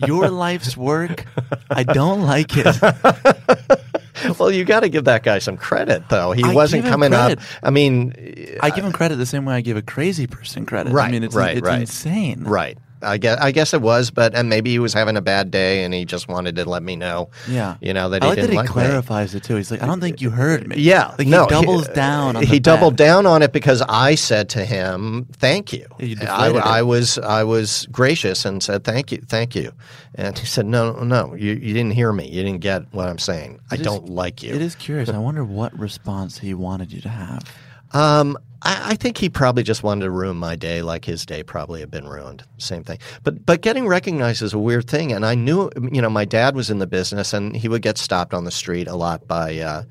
your 0.07 0.29
life's 0.29 0.77
work, 0.77 1.25
I 1.69 1.83
don't 1.83 2.21
like 2.21 2.51
it. 2.55 2.77
well, 4.39 4.49
you 4.49 4.63
got 4.63 4.79
to 4.81 4.89
give 4.89 5.03
that 5.03 5.23
guy 5.23 5.39
some 5.39 5.57
credit, 5.57 6.07
though. 6.07 6.31
He 6.31 6.45
I 6.45 6.53
wasn't 6.53 6.85
coming 6.85 7.11
credit. 7.11 7.39
up. 7.39 7.45
I 7.61 7.71
mean, 7.71 8.13
I 8.61 8.69
give 8.69 8.85
uh, 8.85 8.87
him 8.87 8.93
credit 8.93 9.17
the 9.17 9.25
same 9.25 9.43
way 9.43 9.55
I 9.55 9.59
give 9.59 9.75
a 9.75 9.81
crazy 9.81 10.25
person 10.25 10.65
credit. 10.65 10.93
right, 10.93 11.09
I 11.09 11.11
mean, 11.11 11.25
it's, 11.25 11.35
right, 11.35 11.57
it's 11.57 11.67
right. 11.67 11.81
insane. 11.81 12.45
Right. 12.45 12.77
I 13.01 13.17
guess 13.17 13.39
I 13.39 13.51
guess 13.51 13.73
it 13.73 13.81
was, 13.81 14.11
but 14.11 14.35
and 14.35 14.49
maybe 14.49 14.69
he 14.71 14.79
was 14.79 14.93
having 14.93 15.15
a 15.17 15.21
bad 15.21 15.51
day, 15.51 15.83
and 15.83 15.93
he 15.93 16.05
just 16.05 16.27
wanted 16.27 16.55
to 16.57 16.65
let 16.69 16.83
me 16.83 16.95
know. 16.95 17.29
Yeah. 17.47 17.77
you 17.81 17.93
know 17.93 18.09
that 18.09 18.21
I 18.23 18.25
he 18.25 18.29
like 18.29 18.35
didn't 18.35 18.47
that 18.47 18.51
he 18.53 18.57
like 18.57 18.69
me. 18.69 18.73
clarifies 18.73 19.35
it 19.35 19.43
too. 19.43 19.55
He's 19.55 19.71
like, 19.71 19.81
I 19.81 19.85
don't 19.85 20.01
think 20.01 20.21
you 20.21 20.29
heard 20.29 20.67
me. 20.67 20.75
Yeah, 20.77 21.15
like 21.17 21.27
no, 21.27 21.43
he 21.45 21.49
doubles 21.49 21.87
down. 21.89 22.35
On 22.35 22.43
he 22.43 22.59
doubled 22.59 22.95
down 22.97 23.25
on 23.25 23.41
it 23.41 23.53
because 23.53 23.81
I 23.87 24.15
said 24.15 24.49
to 24.49 24.65
him, 24.65 25.27
"Thank 25.33 25.71
you." 25.73 25.85
you 25.99 26.17
I. 26.21 26.49
I 26.49 26.81
was 26.81 27.17
I 27.17 27.43
was 27.43 27.87
gracious 27.91 28.45
and 28.45 28.61
said, 28.61 28.83
"Thank 28.83 29.11
you, 29.11 29.23
thank 29.27 29.55
you," 29.55 29.71
and 30.15 30.37
he 30.37 30.45
said, 30.45 30.65
"No, 30.65 30.91
no, 31.03 31.33
you, 31.35 31.53
you 31.53 31.73
didn't 31.73 31.91
hear 31.91 32.11
me. 32.11 32.27
You 32.27 32.43
didn't 32.43 32.61
get 32.61 32.83
what 32.93 33.07
I'm 33.07 33.19
saying. 33.19 33.59
I 33.71 33.75
It 33.75 33.81
is- 33.81 33.85
don't 33.87 34.09
like 34.09 34.43
you." 34.43 34.53
It 34.53 34.61
is 34.61 34.75
curious. 34.75 35.09
I 35.09 35.17
wonder 35.17 35.43
what 35.45 35.77
response 35.79 36.39
he 36.39 36.53
wanted 36.53 36.91
you 36.91 37.01
to 37.01 37.09
have. 37.09 37.43
Um, 37.91 38.37
I, 38.61 38.91
I 38.91 38.95
think 38.95 39.17
he 39.17 39.29
probably 39.29 39.63
just 39.63 39.83
wanted 39.83 40.05
to 40.05 40.11
ruin 40.11 40.37
my 40.37 40.55
day, 40.55 40.81
like 40.81 41.05
his 41.05 41.25
day 41.25 41.43
probably 41.43 41.79
had 41.79 41.91
been 41.91 42.07
ruined. 42.07 42.43
Same 42.57 42.83
thing. 42.83 42.99
But 43.23 43.45
but 43.45 43.61
getting 43.61 43.87
recognized 43.87 44.41
is 44.41 44.53
a 44.53 44.59
weird 44.59 44.89
thing, 44.89 45.11
and 45.11 45.25
I 45.25 45.35
knew 45.35 45.69
you 45.91 46.01
know 46.01 46.09
my 46.09 46.25
dad 46.25 46.55
was 46.55 46.69
in 46.69 46.79
the 46.79 46.87
business, 46.87 47.33
and 47.33 47.55
he 47.55 47.67
would 47.67 47.81
get 47.81 47.97
stopped 47.97 48.33
on 48.33 48.43
the 48.43 48.51
street 48.51 48.87
a 48.87 48.95
lot 48.95 49.27
by 49.27 49.59
uh, 49.59 49.83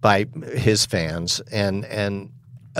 by 0.00 0.26
his 0.54 0.86
fans, 0.86 1.40
and 1.52 1.84
and 1.86 2.30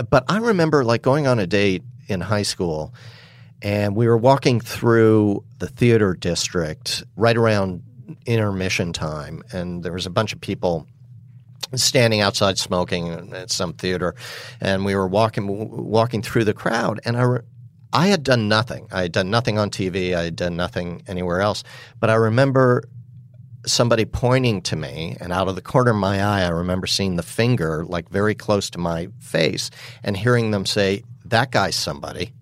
but 0.09 0.23
I 0.27 0.37
remember 0.37 0.83
like 0.83 1.01
going 1.01 1.27
on 1.27 1.39
a 1.39 1.47
date 1.47 1.83
in 2.07 2.21
high 2.21 2.43
school, 2.43 2.93
and 3.61 3.95
we 3.95 4.07
were 4.07 4.17
walking 4.17 4.59
through 4.59 5.43
the 5.59 5.67
theater 5.67 6.13
district 6.13 7.03
right 7.15 7.37
around 7.37 7.83
intermission 8.25 8.93
time, 8.93 9.43
and 9.51 9.83
there 9.83 9.93
was 9.93 10.05
a 10.05 10.09
bunch 10.09 10.33
of 10.33 10.41
people 10.41 10.87
standing 11.75 12.21
outside 12.21 12.57
smoking 12.57 13.33
at 13.33 13.51
some 13.51 13.73
theater, 13.73 14.15
and 14.59 14.85
we 14.85 14.95
were 14.95 15.07
walking 15.07 15.47
walking 15.47 16.21
through 16.21 16.45
the 16.45 16.53
crowd, 16.53 16.99
and 17.05 17.17
I. 17.17 17.23
Re- 17.23 17.41
I 17.93 18.07
had 18.07 18.23
done 18.23 18.47
nothing. 18.47 18.87
I 18.89 19.01
had 19.01 19.11
done 19.11 19.29
nothing 19.29 19.59
on 19.59 19.69
TV. 19.69 20.15
I 20.15 20.23
had 20.23 20.37
done 20.37 20.55
nothing 20.55 21.03
anywhere 21.07 21.41
else. 21.41 21.61
But 21.99 22.09
I 22.09 22.13
remember 22.13 22.83
somebody 23.65 24.05
pointing 24.05 24.61
to 24.61 24.77
me, 24.77 25.17
and 25.19 25.33
out 25.33 25.49
of 25.49 25.55
the 25.55 25.61
corner 25.61 25.91
of 25.91 25.97
my 25.97 26.23
eye, 26.23 26.43
I 26.43 26.49
remember 26.51 26.87
seeing 26.87 27.17
the 27.17 27.23
finger 27.23 27.83
like 27.85 28.07
very 28.09 28.33
close 28.33 28.69
to 28.69 28.77
my 28.77 29.09
face, 29.19 29.71
and 30.03 30.15
hearing 30.15 30.51
them 30.51 30.65
say, 30.65 31.03
"That 31.25 31.51
guy's 31.51 31.75
somebody." 31.75 32.33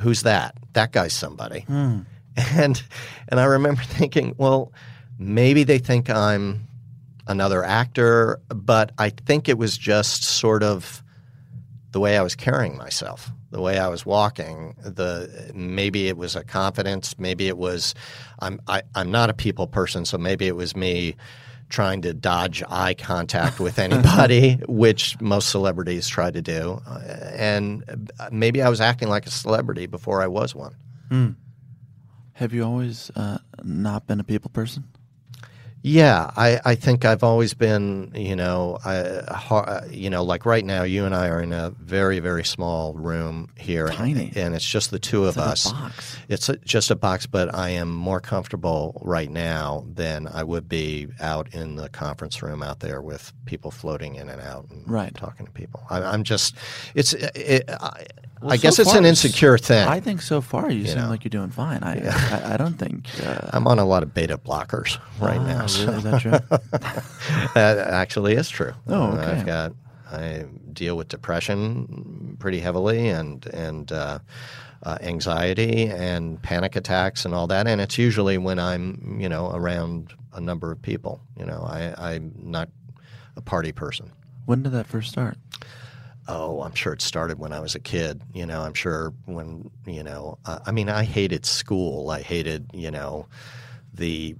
Who's 0.00 0.22
that? 0.24 0.56
That 0.74 0.92
guy's 0.92 1.14
somebody. 1.14 1.60
Hmm. 1.60 2.00
And 2.52 2.82
and 3.28 3.40
I 3.40 3.44
remember 3.44 3.82
thinking, 3.82 4.34
well, 4.36 4.70
maybe 5.18 5.64
they 5.64 5.78
think 5.78 6.10
I'm 6.10 6.68
another 7.26 7.64
actor, 7.64 8.40
but 8.48 8.92
I 8.98 9.10
think 9.10 9.48
it 9.48 9.58
was 9.58 9.76
just 9.76 10.22
sort 10.24 10.62
of 10.62 11.02
the 11.92 12.00
way 12.00 12.18
I 12.18 12.22
was 12.22 12.34
carrying 12.34 12.76
myself, 12.76 13.30
the 13.50 13.60
way 13.60 13.78
I 13.78 13.88
was 13.88 14.04
walking. 14.04 14.76
The 14.82 15.50
maybe 15.54 16.08
it 16.08 16.16
was 16.16 16.36
a 16.36 16.44
confidence, 16.44 17.18
maybe 17.18 17.48
it 17.48 17.56
was 17.58 17.94
I'm 18.40 18.60
I, 18.68 18.82
I'm 18.94 19.10
not 19.10 19.30
a 19.30 19.34
people 19.34 19.66
person, 19.66 20.04
so 20.04 20.18
maybe 20.18 20.46
it 20.46 20.56
was 20.56 20.76
me 20.76 21.16
trying 21.68 22.00
to 22.02 22.14
dodge 22.14 22.62
eye 22.68 22.94
contact 22.94 23.58
with 23.58 23.78
anybody, 23.86 24.60
which 24.68 25.20
most 25.20 25.48
celebrities 25.50 26.06
try 26.06 26.30
to 26.30 26.40
do, 26.40 26.80
Uh, 26.86 27.00
and 27.34 28.12
maybe 28.30 28.62
I 28.62 28.68
was 28.68 28.80
acting 28.80 29.08
like 29.08 29.26
a 29.26 29.30
celebrity 29.30 29.86
before 29.86 30.22
I 30.22 30.28
was 30.28 30.54
one. 30.54 30.76
Hmm. 31.08 31.30
Have 32.34 32.52
you 32.52 32.62
always 32.64 33.10
uh, 33.16 33.38
not 33.64 34.06
been 34.06 34.20
a 34.20 34.24
people 34.24 34.50
person? 34.50 34.84
Yeah, 35.88 36.32
I, 36.36 36.58
I 36.64 36.74
think 36.74 37.04
I've 37.04 37.22
always 37.22 37.54
been, 37.54 38.10
you 38.12 38.34
know, 38.34 38.76
I, 38.84 38.96
uh, 38.96 39.84
you 39.88 40.10
know, 40.10 40.24
like 40.24 40.44
right 40.44 40.64
now, 40.64 40.82
you 40.82 41.04
and 41.04 41.14
I 41.14 41.28
are 41.28 41.40
in 41.40 41.52
a 41.52 41.70
very, 41.78 42.18
very 42.18 42.42
small 42.44 42.92
room 42.94 43.50
here, 43.56 43.86
Tiny. 43.90 44.32
and, 44.34 44.56
it's 44.56 44.66
just 44.68 44.90
the 44.90 44.98
two 44.98 45.26
of 45.26 45.36
It's 45.36 45.36
like 45.36 45.46
a 45.46 45.50
us. 45.52 45.72
box. 45.72 46.16
It's 46.28 46.48
a, 46.48 46.56
just 46.56 46.90
a 46.90 46.96
box, 46.96 47.26
but 47.26 47.54
I 47.54 47.68
am 47.70 47.88
more 47.88 48.20
comfortable 48.20 49.00
right 49.04 49.30
now 49.30 49.84
than 49.94 50.26
I 50.26 50.42
would 50.42 50.68
be 50.68 51.06
out 51.20 51.54
in 51.54 51.76
the 51.76 51.88
conference 51.88 52.42
room 52.42 52.64
out 52.64 52.80
there 52.80 53.00
with 53.00 53.32
people 53.44 53.70
floating 53.70 54.16
in 54.16 54.28
and 54.28 54.40
out 54.42 54.68
and 54.70 54.90
Right. 54.90 55.14
talking 55.14 55.46
to 55.46 55.52
people. 55.52 55.84
I, 55.88 56.02
I'm 56.02 56.24
just, 56.24 56.56
it's, 56.96 57.12
it, 57.12 57.70
I, 57.70 58.06
Well, 58.42 58.52
I 58.52 58.56
so 58.56 58.62
guess 58.62 58.78
it's 58.78 58.94
an 58.94 59.04
insecure 59.06 59.56
thing. 59.58 59.88
I 59.88 59.98
think 60.00 60.20
so 60.22 60.40
far 60.40 60.70
you, 60.70 60.80
You 60.80 60.86
seem 60.88 60.98
know. 60.98 61.08
like 61.08 61.24
you're 61.24 61.30
doing 61.30 61.50
fine. 61.50 61.82
I 61.82 62.06
I, 62.06 62.54
I 62.54 62.56
don't 62.58 62.74
think. 62.78 63.08
Uh, 63.24 63.48
I'm 63.52 63.66
on 63.66 63.78
a 63.78 63.84
lot 63.84 64.02
of 64.02 64.12
beta 64.12 64.36
blockers 64.38 64.98
right 65.20 65.38
Ah, 65.38 65.44
now. 65.46 65.56
really? 65.60 65.68
so- 65.68 65.90
Is 65.92 66.02
that 66.04 66.20
true? 66.20 66.30
that 67.54 67.78
actually 67.78 68.34
is 68.34 68.48
true. 68.48 68.72
Oh, 68.88 69.02
Uh, 69.02 69.14
okay. 69.16 69.30
I've 69.40 69.46
got 69.46 69.72
I 70.10 70.44
deal 70.72 70.96
with 70.96 71.08
depression 71.08 72.36
pretty 72.38 72.60
heavily 72.60 73.08
and 73.08 73.44
and 73.46 73.90
uh, 73.90 74.18
uh, 74.82 74.98
anxiety 75.00 75.88
and 75.88 76.40
panic 76.42 76.76
attacks 76.76 77.24
and 77.24 77.34
all 77.34 77.46
that, 77.48 77.66
and 77.66 77.80
it's 77.80 77.98
usually 77.98 78.38
when 78.38 78.58
I'm 78.58 79.16
you 79.18 79.28
know 79.28 79.50
around 79.52 80.12
a 80.34 80.40
number 80.40 80.70
of 80.70 80.80
people. 80.82 81.20
You 81.38 81.46
know, 81.46 81.62
I, 81.66 81.94
I'm 82.14 82.32
not 82.36 82.68
a 83.36 83.40
party 83.40 83.72
person. 83.72 84.10
when 84.44 84.62
did 84.62 84.72
that 84.72 84.86
first 84.86 85.08
start? 85.10 85.36
Oh, 86.28 86.62
I'm 86.62 86.74
sure 86.74 86.92
it 86.92 87.02
started 87.02 87.38
when 87.38 87.52
I 87.52 87.60
was 87.60 87.74
a 87.74 87.78
kid. 87.80 88.20
You 88.34 88.46
know, 88.46 88.62
I'm 88.62 88.74
sure 88.74 89.12
when, 89.26 89.70
you 89.86 90.02
know, 90.02 90.38
uh, 90.44 90.58
I 90.66 90.72
mean, 90.72 90.88
I 90.88 91.04
hated 91.04 91.46
school. 91.46 92.10
I 92.10 92.20
hated, 92.22 92.70
you 92.74 92.90
know, 92.90 93.26
the, 93.94 94.34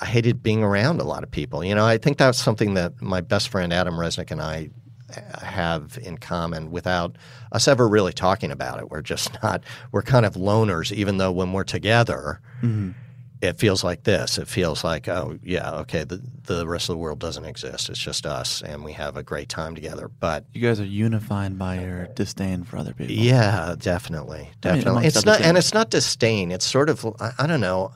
I 0.00 0.06
hated 0.06 0.42
being 0.42 0.62
around 0.62 1.00
a 1.00 1.04
lot 1.04 1.22
of 1.22 1.30
people. 1.30 1.62
You 1.62 1.74
know, 1.74 1.84
I 1.84 1.98
think 1.98 2.16
that's 2.16 2.38
something 2.42 2.74
that 2.74 3.00
my 3.02 3.20
best 3.20 3.48
friend 3.50 3.72
Adam 3.72 3.94
Resnick 3.94 4.30
and 4.30 4.40
I 4.40 4.70
uh, 5.14 5.44
have 5.44 5.98
in 6.02 6.16
common 6.16 6.70
without 6.70 7.16
us 7.52 7.68
ever 7.68 7.86
really 7.86 8.12
talking 8.14 8.50
about 8.50 8.78
it. 8.78 8.90
We're 8.90 9.02
just 9.02 9.30
not, 9.42 9.62
we're 9.92 10.02
kind 10.02 10.24
of 10.24 10.34
loners, 10.34 10.90
even 10.90 11.18
though 11.18 11.32
when 11.32 11.52
we're 11.52 11.64
together, 11.64 12.40
Mhm. 12.62 12.94
It 13.40 13.58
feels 13.58 13.82
like 13.82 14.02
this. 14.02 14.36
It 14.36 14.48
feels 14.48 14.84
like, 14.84 15.08
oh, 15.08 15.38
yeah, 15.42 15.70
okay, 15.76 16.04
the, 16.04 16.20
the 16.44 16.66
rest 16.66 16.88
of 16.90 16.94
the 16.94 16.98
world 16.98 17.18
doesn't 17.18 17.44
exist. 17.46 17.88
It's 17.88 17.98
just 17.98 18.26
us, 18.26 18.60
and 18.62 18.84
we 18.84 18.92
have 18.92 19.16
a 19.16 19.22
great 19.22 19.48
time 19.48 19.74
together. 19.74 20.08
But 20.08 20.44
You 20.52 20.60
guys 20.60 20.78
are 20.78 20.84
unified 20.84 21.58
by 21.58 21.80
your 21.80 22.06
disdain 22.08 22.64
for 22.64 22.76
other 22.76 22.92
people. 22.92 23.14
yeah, 23.14 23.74
definitely, 23.78 24.40
I 24.40 24.42
mean, 24.42 24.52
definitely. 24.82 25.06
it's 25.06 25.24
not, 25.24 25.40
and 25.40 25.56
it's 25.56 25.72
not 25.72 25.88
disdain. 25.90 26.52
It's 26.52 26.66
sort 26.66 26.90
of, 26.90 27.06
I, 27.18 27.32
I 27.38 27.46
don't 27.46 27.60
know. 27.62 27.92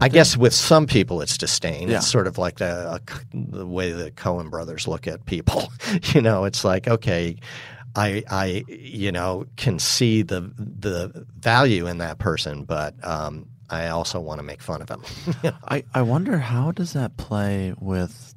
I 0.00 0.08
guess 0.08 0.36
with 0.36 0.54
some 0.54 0.86
people 0.86 1.22
it's 1.22 1.36
disdain. 1.36 1.88
Yeah. 1.88 1.96
It's 1.96 2.06
sort 2.06 2.28
of 2.28 2.38
like 2.38 2.58
the, 2.58 3.00
the 3.34 3.66
way 3.66 3.90
the 3.90 4.12
Coen 4.12 4.48
brothers 4.48 4.86
look 4.86 5.08
at 5.08 5.26
people. 5.26 5.72
you 6.14 6.20
know, 6.22 6.44
it's 6.44 6.64
like 6.64 6.86
okay, 6.86 7.36
I 7.96 8.22
I 8.30 8.64
you 8.68 9.10
know 9.10 9.46
can 9.56 9.80
see 9.80 10.22
the 10.22 10.52
the 10.56 11.26
value 11.36 11.88
in 11.88 11.98
that 11.98 12.20
person, 12.20 12.62
but 12.62 12.94
um, 13.04 13.48
I 13.72 13.88
also 13.88 14.20
want 14.20 14.38
to 14.38 14.42
make 14.42 14.60
fun 14.60 14.82
of 14.82 14.88
him. 14.90 15.02
I, 15.66 15.82
I 15.94 16.02
wonder 16.02 16.36
how 16.38 16.72
does 16.72 16.92
that 16.92 17.16
play 17.16 17.74
with 17.80 18.34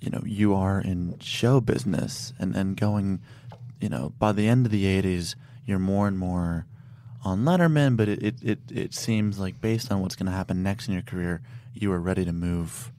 you 0.00 0.10
know 0.10 0.22
you 0.24 0.54
are 0.54 0.80
in 0.80 1.18
show 1.20 1.60
business 1.60 2.32
and 2.38 2.54
and 2.54 2.76
going 2.76 3.20
you 3.80 3.88
know 3.88 4.12
by 4.18 4.32
the 4.32 4.48
end 4.48 4.66
of 4.66 4.72
the 4.72 4.84
80s 4.84 5.34
you're 5.64 5.78
more 5.78 6.06
and 6.08 6.18
more 6.18 6.66
on 7.24 7.44
Letterman 7.44 7.96
but 7.96 8.08
it 8.08 8.22
it, 8.22 8.34
it, 8.42 8.58
it 8.70 8.94
seems 8.94 9.38
like 9.38 9.60
based 9.60 9.90
on 9.90 10.00
what's 10.00 10.16
going 10.16 10.26
to 10.26 10.32
happen 10.32 10.62
next 10.62 10.88
in 10.88 10.94
your 10.94 11.02
career 11.02 11.40
you 11.72 11.92
are 11.92 12.00
ready 12.00 12.24
to 12.24 12.32
move 12.32 12.92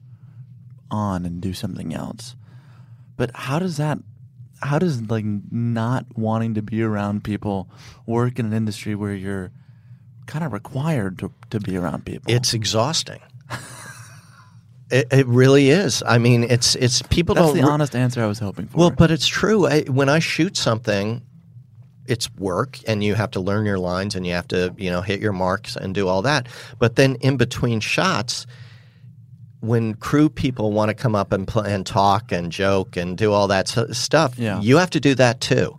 on 0.90 1.24
and 1.24 1.40
do 1.40 1.52
something 1.54 1.94
else 1.94 2.36
but 3.16 3.30
how 3.34 3.58
does 3.58 3.76
that 3.76 3.98
how 4.62 4.78
does 4.78 5.02
like 5.10 5.24
not 5.50 6.06
wanting 6.16 6.54
to 6.54 6.62
be 6.62 6.82
around 6.82 7.24
people 7.24 7.68
work 8.06 8.38
in 8.38 8.46
an 8.46 8.52
industry 8.52 8.94
where 8.94 9.14
you're 9.14 9.52
kind 10.26 10.44
of 10.44 10.52
required 10.52 11.18
to, 11.18 11.32
to 11.50 11.60
be 11.60 11.76
around 11.76 12.04
people 12.04 12.32
It's 12.32 12.54
exhausting. 12.54 13.20
It, 14.90 15.08
it 15.10 15.26
really 15.26 15.70
is. 15.70 16.02
I 16.06 16.18
mean, 16.18 16.44
it's 16.44 16.74
it's 16.76 17.00
people 17.02 17.34
That's 17.34 17.46
don't. 17.48 17.56
That's 17.56 17.66
the 17.66 17.72
honest 17.72 17.96
answer 17.96 18.22
I 18.22 18.26
was 18.26 18.38
hoping 18.38 18.66
for. 18.66 18.76
Well, 18.78 18.90
but 18.90 19.10
it's 19.10 19.26
true. 19.26 19.66
I, 19.66 19.80
when 19.84 20.10
I 20.10 20.18
shoot 20.18 20.58
something, 20.58 21.22
it's 22.06 22.32
work, 22.34 22.78
and 22.86 23.02
you 23.02 23.14
have 23.14 23.30
to 23.32 23.40
learn 23.40 23.64
your 23.64 23.78
lines, 23.78 24.14
and 24.14 24.26
you 24.26 24.34
have 24.34 24.46
to 24.48 24.74
you 24.76 24.90
know 24.90 25.00
hit 25.00 25.20
your 25.20 25.32
marks 25.32 25.74
and 25.74 25.94
do 25.94 26.06
all 26.06 26.20
that. 26.22 26.48
But 26.78 26.96
then 26.96 27.16
in 27.22 27.38
between 27.38 27.80
shots, 27.80 28.46
when 29.60 29.94
crew 29.94 30.28
people 30.28 30.70
want 30.70 30.90
to 30.90 30.94
come 30.94 31.14
up 31.14 31.32
and 31.32 31.48
play 31.48 31.72
and 31.74 31.86
talk 31.86 32.30
and 32.30 32.52
joke 32.52 32.96
and 32.98 33.16
do 33.16 33.32
all 33.32 33.48
that 33.48 33.74
s- 33.76 33.96
stuff, 33.98 34.38
Yeah. 34.38 34.60
you 34.60 34.76
have 34.76 34.90
to 34.90 35.00
do 35.00 35.14
that 35.14 35.40
too. 35.40 35.78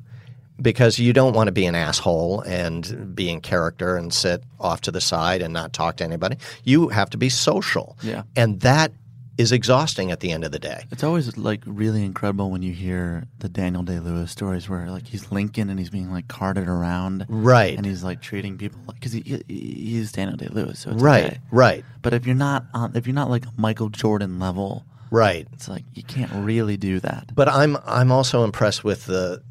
Because 0.62 0.98
you 1.00 1.12
don't 1.13 1.34
want 1.34 1.48
to 1.48 1.52
be 1.52 1.65
an 1.65 1.76
asshole 1.76 2.41
and 2.41 3.13
be 3.15 3.30
in 3.30 3.41
character 3.41 3.98
and 3.98 4.13
sit 4.13 4.44
off 4.60 4.82
to 4.82 4.91
the 4.91 5.02
side 5.02 5.41
and 5.41 5.54
not 5.54 5.74
talk 5.74 5.98
to 5.98 6.04
anybody. 6.04 6.38
You 6.63 6.88
have 6.89 7.10
to 7.10 7.18
be 7.18 7.28
social. 7.30 7.98
Yeah. 8.02 8.24
And 8.38 8.62
that 8.62 8.94
is 9.38 9.52
exhausting 9.52 10.12
at 10.12 10.22
the 10.22 10.32
end 10.32 10.46
of 10.46 10.54
the 10.54 10.60
day. 10.60 10.86
It's 10.91 11.04
always 11.04 11.36
like 11.36 11.62
really 11.65 12.06
incredible 12.06 12.52
when 12.52 12.62
you 12.62 12.72
hear 12.72 13.26
the 13.39 13.50
Daniel 13.50 13.84
Day 13.84 14.00
Lewis 14.00 14.32
stories 14.32 14.70
where 14.70 14.89
like 14.89 15.06
he's 15.08 15.30
Lincoln 15.30 15.70
and 15.70 15.78
he's 15.78 15.89
being 15.89 16.10
like 16.10 16.30
carted 16.30 16.70
around, 16.70 17.26
Right. 17.28 17.76
And 17.76 17.86
he's 17.86 18.02
like 18.02 18.22
treating 18.22 18.58
people 18.58 18.80
like 18.88 18.96
because 18.96 19.12
he, 19.12 19.20
he 19.20 19.44
he's 19.50 20.13
Daniel 20.13 20.38
Day 20.38 20.48
Lewis, 20.50 20.80
so 20.80 20.91
Right, 20.91 21.26
okay. 21.26 21.39
right. 21.52 21.84
But 22.02 22.13
if 22.13 22.26
you're 22.26 22.34
not 22.34 22.63
on, 22.74 22.96
if 22.96 23.08
you're 23.08 23.13
not 23.13 23.30
like 23.30 23.44
Michael 23.58 23.89
Jordan 23.89 24.39
level, 24.39 24.86
Right. 25.12 25.46
it's 25.52 25.68
like 25.68 25.84
you 25.94 26.04
can't 26.04 26.32
really 26.34 26.78
do 26.78 27.02
that. 27.02 27.36
But 27.36 27.50
I'm 27.50 27.76
I'm 27.86 28.13
also 28.13 28.46
impressed 28.46 28.86
with 28.86 29.06
the 29.06 29.41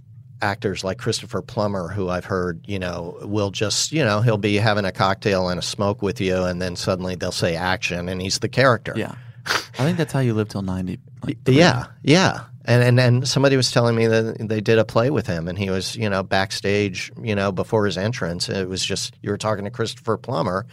actors 0.44 0.84
like 0.84 0.98
Christopher 0.98 1.40
Plummer, 1.40 1.88
who 1.88 2.10
I've 2.10 2.26
heard, 2.26 2.60
you 2.66 2.78
know, 2.78 3.16
will 3.22 3.50
just, 3.50 3.90
you 3.92 4.04
know, 4.04 4.20
he'll 4.20 4.38
be 4.38 4.56
having 4.56 4.84
a 4.84 4.92
cocktail 4.92 5.48
and 5.48 5.58
a 5.58 5.62
smoke 5.62 6.02
with 6.02 6.20
you, 6.20 6.44
and 6.44 6.60
then 6.60 6.76
suddenly 6.76 7.16
they'll 7.16 7.32
say 7.32 7.56
action, 7.56 8.08
and 8.08 8.20
he's 8.20 8.38
the 8.38 8.48
character. 8.48 8.92
Yeah, 8.94 9.14
I 9.46 9.84
think 9.84 9.96
that's 9.96 10.12
how 10.12 10.20
you 10.20 10.34
live 10.34 10.48
till 10.48 10.62
ninety. 10.62 10.98
Like, 11.22 11.38
Yeah, 11.46 11.86
yeah. 12.02 12.44
And, 12.66 12.82
and 12.82 13.00
and 13.00 13.28
somebody 13.28 13.56
was 13.56 13.70
telling 13.70 13.94
me 13.94 14.06
that 14.06 14.48
they 14.48 14.60
did 14.60 14.78
a 14.78 14.84
play 14.84 15.10
with 15.10 15.26
him, 15.26 15.48
and 15.48 15.58
he 15.58 15.70
was, 15.70 15.96
you 15.96 16.08
know, 16.08 16.22
backstage, 16.22 17.10
you 17.20 17.34
know, 17.34 17.50
before 17.50 17.86
his 17.86 17.98
entrance. 17.98 18.48
It 18.48 18.68
was 18.68 18.84
just 18.84 19.16
you 19.22 19.30
were 19.30 19.38
talking 19.38 19.64
to 19.64 19.70
Christopher 19.70 20.16
Plummer, 20.16 20.66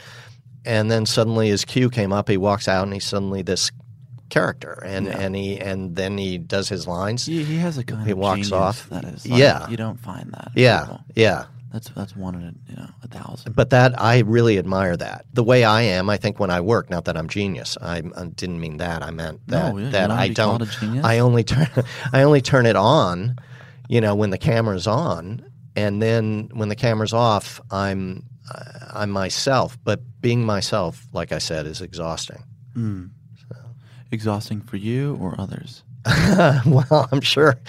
and 0.65 0.91
then 0.91 1.05
suddenly 1.05 1.49
his 1.49 1.65
cue 1.65 1.89
came 1.89 2.13
up. 2.13 2.29
He 2.29 2.37
walks 2.37 2.67
out, 2.67 2.83
and 2.83 2.93
he's 2.93 3.05
suddenly 3.05 3.41
this 3.41 3.71
character, 4.31 4.81
and 4.83 5.05
Yeah. 5.05 5.19
and 5.19 5.35
he 5.35 5.59
and 5.59 5.95
then 5.95 6.17
he 6.17 6.39
does 6.39 6.67
his 6.69 6.87
lines. 6.87 7.25
He, 7.27 7.43
he 7.43 7.57
has 7.57 7.77
a 7.77 7.83
kind 7.83 8.05
he 8.05 8.11
of 8.13 8.17
walks 8.17 8.51
off. 8.51 8.89
That 8.89 9.03
is, 9.05 9.27
like, 9.27 9.39
yeah, 9.39 9.69
you 9.69 9.77
don't 9.77 9.99
find 9.99 10.31
that. 10.31 10.51
Yeah, 10.55 10.81
people. 10.81 11.01
yeah. 11.15 11.45
That's 11.71 11.87
that's 11.91 12.17
one 12.17 12.35
in 12.35 12.41
a, 12.41 12.53
you 12.69 12.75
know 12.75 12.89
a 13.01 13.07
thousand. 13.07 13.55
But 13.55 13.69
that 13.69 13.93
I 14.01 14.19
really 14.19 14.57
admire 14.57 14.97
that. 14.97 15.25
The 15.33 15.43
way 15.43 15.63
I 15.63 15.83
am, 15.83 16.09
I 16.09 16.17
think 16.17 16.37
when 16.37 16.49
I 16.49 16.59
work, 16.59 16.89
not 16.89 17.05
that 17.05 17.15
I'm 17.15 17.29
genius. 17.29 17.77
I, 17.81 17.97
I 18.17 18.25
didn't 18.25 18.59
mean 18.59 18.75
that. 18.77 19.03
I 19.03 19.11
meant 19.11 19.39
No, 19.47 19.77
that 19.77 19.81
yeah, 19.81 19.89
that 19.91 20.11
I 20.11 20.27
don't. 20.27 20.61
I 21.05 21.19
only 21.19 21.45
turn 21.45 21.69
I 22.11 22.23
only 22.23 22.41
turn 22.41 22.65
it 22.65 22.75
on, 22.75 23.37
you 23.87 24.01
know, 24.01 24.15
when 24.15 24.31
the 24.31 24.37
camera's 24.37 24.85
on, 24.85 25.45
and 25.77 26.01
then 26.01 26.49
when 26.53 26.67
the 26.67 26.75
camera's 26.75 27.13
off, 27.13 27.61
I'm 27.71 28.23
I'm 28.93 29.09
myself. 29.11 29.77
But 29.81 30.01
being 30.19 30.43
myself, 30.45 31.07
like 31.13 31.31
I 31.31 31.37
said, 31.37 31.65
is 31.67 31.79
exhausting. 31.79 32.43
Mm. 32.75 33.11
Exhausting 34.11 34.61
for 34.61 34.77
you 34.77 35.17
or 35.21 35.39
others? 35.39 35.83
well, 36.65 37.07
I'm 37.11 37.21
sure. 37.21 37.59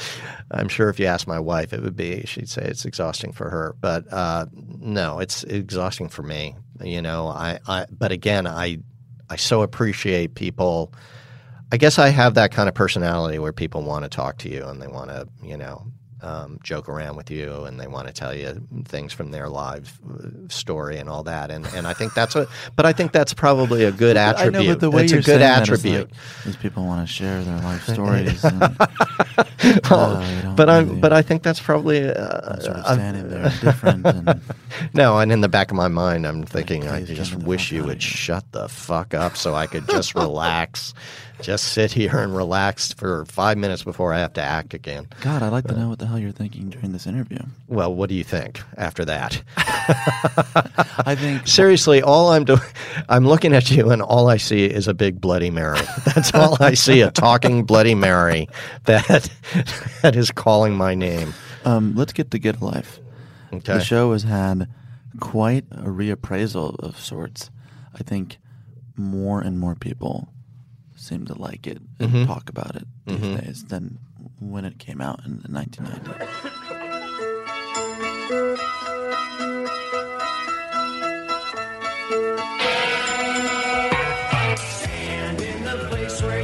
I'm 0.51 0.69
sure 0.69 0.89
if 0.89 0.99
you 0.99 1.07
ask 1.07 1.27
my 1.27 1.39
wife, 1.39 1.73
it 1.73 1.83
would 1.83 1.97
be. 1.97 2.25
She'd 2.27 2.49
say 2.49 2.63
it's 2.63 2.85
exhausting 2.85 3.33
for 3.33 3.49
her, 3.49 3.75
but 3.81 4.11
uh, 4.13 4.47
no, 4.53 5.19
it's 5.19 5.45
exhausting 5.45 6.09
for 6.09 6.23
me. 6.23 6.57
You 6.83 7.03
know, 7.03 7.29
I, 7.29 7.59
I. 7.67 7.87
But 7.91 8.13
again, 8.13 8.47
I, 8.47 8.79
I 9.31 9.37
so 9.37 9.63
appreciate 9.63 10.35
people. 10.35 10.93
I 11.71 11.77
guess 11.79 11.99
I 11.99 12.09
have 12.09 12.35
that 12.35 12.53
kind 12.53 12.69
of 12.69 12.75
personality 12.75 13.39
where 13.39 13.53
people 13.53 13.83
want 13.83 14.05
to 14.05 14.09
talk 14.11 14.39
to 14.39 14.51
you 14.51 14.65
and 14.65 14.81
they 14.81 14.89
want 14.89 15.09
to, 15.09 15.27
you 15.43 15.57
know, 15.57 15.87
um, 16.23 16.59
joke 16.63 16.89
around 16.89 17.17
with 17.17 17.31
you 17.31 17.65
and 17.65 17.79
they 17.81 17.87
want 17.87 18.07
to 18.07 18.13
tell 18.13 18.35
you 18.35 18.63
things 18.85 19.13
from 19.13 19.31
their 19.33 19.49
live 19.49 19.99
uh, 20.09 20.29
story 20.49 20.99
and 20.99 21.09
all 21.09 21.25
that. 21.25 21.51
And 21.51 21.67
and 21.75 21.87
I 21.87 21.93
think 21.95 22.15
that's 22.15 22.37
a. 22.37 22.47
But 22.77 22.87
I 22.87 22.93
think 22.93 23.13
that's 23.13 23.35
probably 23.35 23.85
a 23.85 23.93
good 23.93 24.17
attribute. 24.17 24.55
I 24.55 24.65
know, 24.67 24.73
but 24.73 24.81
the 24.81 24.91
way 24.91 25.03
it's 25.05 25.13
you're 25.13 25.21
a 25.21 25.23
good 25.25 25.41
saying 25.41 25.41
that 25.41 25.63
is 25.63 25.69
attribute. 25.69 26.11
like, 26.11 26.45
these 26.45 26.57
people 26.57 26.85
want 26.87 27.07
to 27.07 27.13
share 27.13 27.43
their 27.43 27.59
life 27.59 27.85
stories. 27.89 28.45
and, 28.45 28.61
but 30.57 30.69
I'm 30.69 30.89
really- 30.89 31.01
but 31.01 31.13
I 31.13 31.23
think 31.23 31.43
that's 31.43 31.61
probably 31.61 32.05
uh, 32.09 32.59
sort 32.61 32.77
of 32.77 32.85
standing 32.95 33.29
there 33.29 33.51
different 33.61 34.07
and- 34.07 34.41
no, 34.95 35.19
and 35.19 35.33
in 35.33 35.41
the 35.41 35.49
back 35.49 35.71
of 35.71 35.77
my 35.77 35.89
mind, 35.89 36.27
I'm 36.27 36.43
thinking 36.45 36.89
I 36.89 37.05
just 37.05 37.35
wish 37.35 37.71
you 37.73 37.85
would 37.85 38.03
shut 38.03 38.45
the 38.53 38.69
fuck 38.69 39.15
up 39.15 39.37
so 39.37 39.55
I 39.55 39.67
could 39.67 39.87
just 39.89 40.15
relax, 40.15 40.95
just 41.43 41.73
sit 41.73 41.93
here 41.93 42.19
and 42.19 42.35
relax 42.35 42.93
for 42.93 43.25
five 43.27 43.59
minutes 43.59 43.83
before 43.83 44.13
I 44.13 44.19
have 44.21 44.33
to 44.35 44.43
act 44.43 44.75
again. 44.75 45.09
God, 45.21 45.43
I'd 45.43 45.51
like 45.51 45.67
to 45.67 45.77
know 45.77 45.89
what 45.89 45.99
the 45.99 46.07
hell 46.07 46.19
you're 46.19 46.31
thinking 46.31 46.71
during 46.71 46.93
this 46.93 47.07
interview. 47.07 47.41
Well, 47.67 47.95
what 47.95 48.09
do 48.09 48.15
you 48.15 48.25
think 48.25 48.63
after 48.77 49.05
that? 49.05 49.43
I 49.57 51.17
think 51.19 51.47
seriously, 51.49 52.01
all 52.01 52.31
I'm 52.31 52.45
doing, 52.45 52.61
I'm 53.09 53.27
looking 53.27 53.53
at 53.53 53.71
you, 53.71 53.91
and 53.91 54.01
all 54.01 54.29
I 54.29 54.37
see 54.37 54.65
is 54.65 54.87
a 54.89 54.95
big 54.95 55.21
Bloody 55.21 55.51
Mary. 55.51 55.81
That's 56.15 56.33
all 56.33 56.57
I 56.61 56.75
see—a 56.75 57.11
talking 57.11 57.65
Bloody 57.65 57.95
Mary 57.95 58.49
that 58.85 59.29
that 60.03 60.17
is 60.17 60.31
calling 60.31 60.75
my 60.75 60.95
name. 60.95 61.35
Um, 61.65 61.95
let's 61.97 62.13
get 62.13 62.31
to 62.31 62.39
Get 62.39 62.61
a 62.61 62.65
Life. 62.65 63.01
Okay. 63.53 63.75
The 63.75 63.81
show 63.81 64.13
has 64.13 64.23
had 64.23 64.69
quite 65.21 65.65
a 65.73 65.89
reappraisal 65.89 66.79
of 66.79 66.99
sorts. 66.99 67.51
I 67.95 68.03
think 68.03 68.39
more 68.97 69.41
and 69.41 69.59
more 69.59 69.75
people 69.75 70.32
seem 71.03 71.27
to 71.27 71.35
like 71.35 71.67
it 71.67 71.79
and 71.99 72.11
Mhm. 72.11 72.27
talk 72.27 72.49
about 72.49 72.77
it 72.77 72.87
these 73.07 73.19
Mhm. 73.19 73.41
days 73.45 73.65
than 73.65 73.99
when 74.39 74.65
it 74.65 74.79
came 74.79 75.01
out 75.01 75.21
in 75.27 75.43
1990. 75.49 76.13
In 85.35 85.65
the 85.65 85.89
place 85.89 86.23
where 86.23 86.35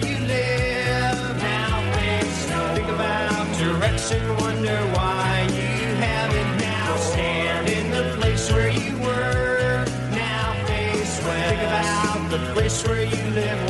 you 13.04 13.30
live. 13.34 13.67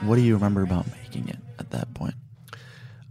What 0.00 0.16
do 0.16 0.22
you 0.22 0.34
remember 0.34 0.62
about 0.62 0.86
making 1.02 1.28
it 1.28 1.38
at 1.58 1.70
that 1.70 1.92
point? 1.94 2.14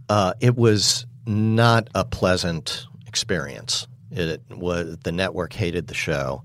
Uh, 0.08 0.32
it 0.40 0.56
was 0.56 1.06
not 1.26 1.88
a 1.94 2.04
pleasant 2.04 2.86
experience. 3.06 3.86
It 4.10 4.42
was 4.50 4.96
the 5.02 5.12
network 5.12 5.52
hated 5.52 5.86
the 5.86 5.94
show. 5.94 6.42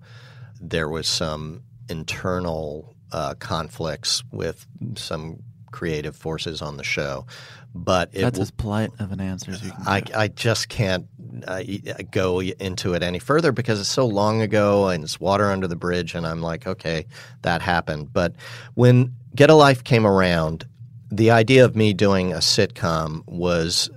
There 0.60 0.90
was 0.90 1.08
some 1.08 1.64
internal 1.90 2.94
uh, 3.12 3.36
conflicts 3.36 4.24
with 4.32 4.66
some 4.96 5.40
creative 5.72 6.16
forces 6.16 6.62
on 6.62 6.78
the 6.78 6.84
show, 6.84 7.26
but 7.74 8.10
it 8.14 8.22
That's 8.22 8.38
w- 8.38 8.42
as 8.44 8.52
polite 8.52 8.92
of 9.00 9.12
an 9.12 9.22
answer 9.22 9.52
as 9.52 9.64
you 9.64 9.72
can. 9.72 9.84
I, 9.88 10.04
I 10.16 10.28
just 10.28 10.68
can't 10.70 11.08
uh, 11.48 11.64
go 12.12 12.42
into 12.42 12.94
it 12.94 13.02
any 13.02 13.20
further 13.20 13.52
because 13.52 13.80
it's 13.80 13.90
so 13.90 14.06
long 14.06 14.42
ago 14.42 14.90
and 14.90 15.04
it's 15.04 15.20
water 15.20 15.52
under 15.52 15.68
the 15.68 15.76
bridge. 15.76 16.16
And 16.16 16.28
I'm 16.28 16.42
like, 16.42 16.68
okay, 16.68 17.06
that 17.42 17.62
happened. 17.62 18.12
But 18.14 18.36
when 18.76 19.16
Get 19.36 19.50
a 19.50 19.56
Life 19.56 19.84
came 19.84 20.06
around, 20.06 20.66
the 21.12 21.32
idea 21.32 21.66
of 21.66 21.76
me 21.76 21.94
doing 21.94 22.34
a 22.34 22.38
sitcom 22.38 23.26
was 23.26 23.90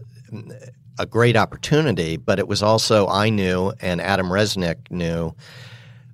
a 0.98 1.04
great 1.04 1.36
opportunity, 1.36 2.16
but 2.16 2.38
it 2.38 2.48
was 2.48 2.62
also, 2.62 3.06
I 3.06 3.28
knew, 3.28 3.72
and 3.80 4.00
Adam 4.00 4.28
Resnick 4.28 4.90
knew, 4.90 5.34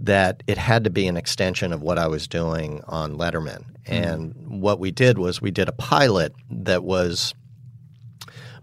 that 0.00 0.42
it 0.48 0.58
had 0.58 0.82
to 0.85 0.90
be 0.90 1.06
an 1.06 1.16
extension 1.16 1.72
of 1.72 1.82
what 1.82 1.98
I 1.98 2.08
was 2.08 2.26
doing 2.26 2.82
on 2.88 3.16
Letterman. 3.16 3.64
Hmm. 3.87 3.92
And 3.92 4.61
what 4.61 4.80
we 4.80 4.90
did 4.90 5.18
was 5.18 5.40
we 5.40 5.52
did 5.52 5.68
a 5.68 5.72
pilot 5.72 6.35
that 6.50 6.82
was 6.82 7.32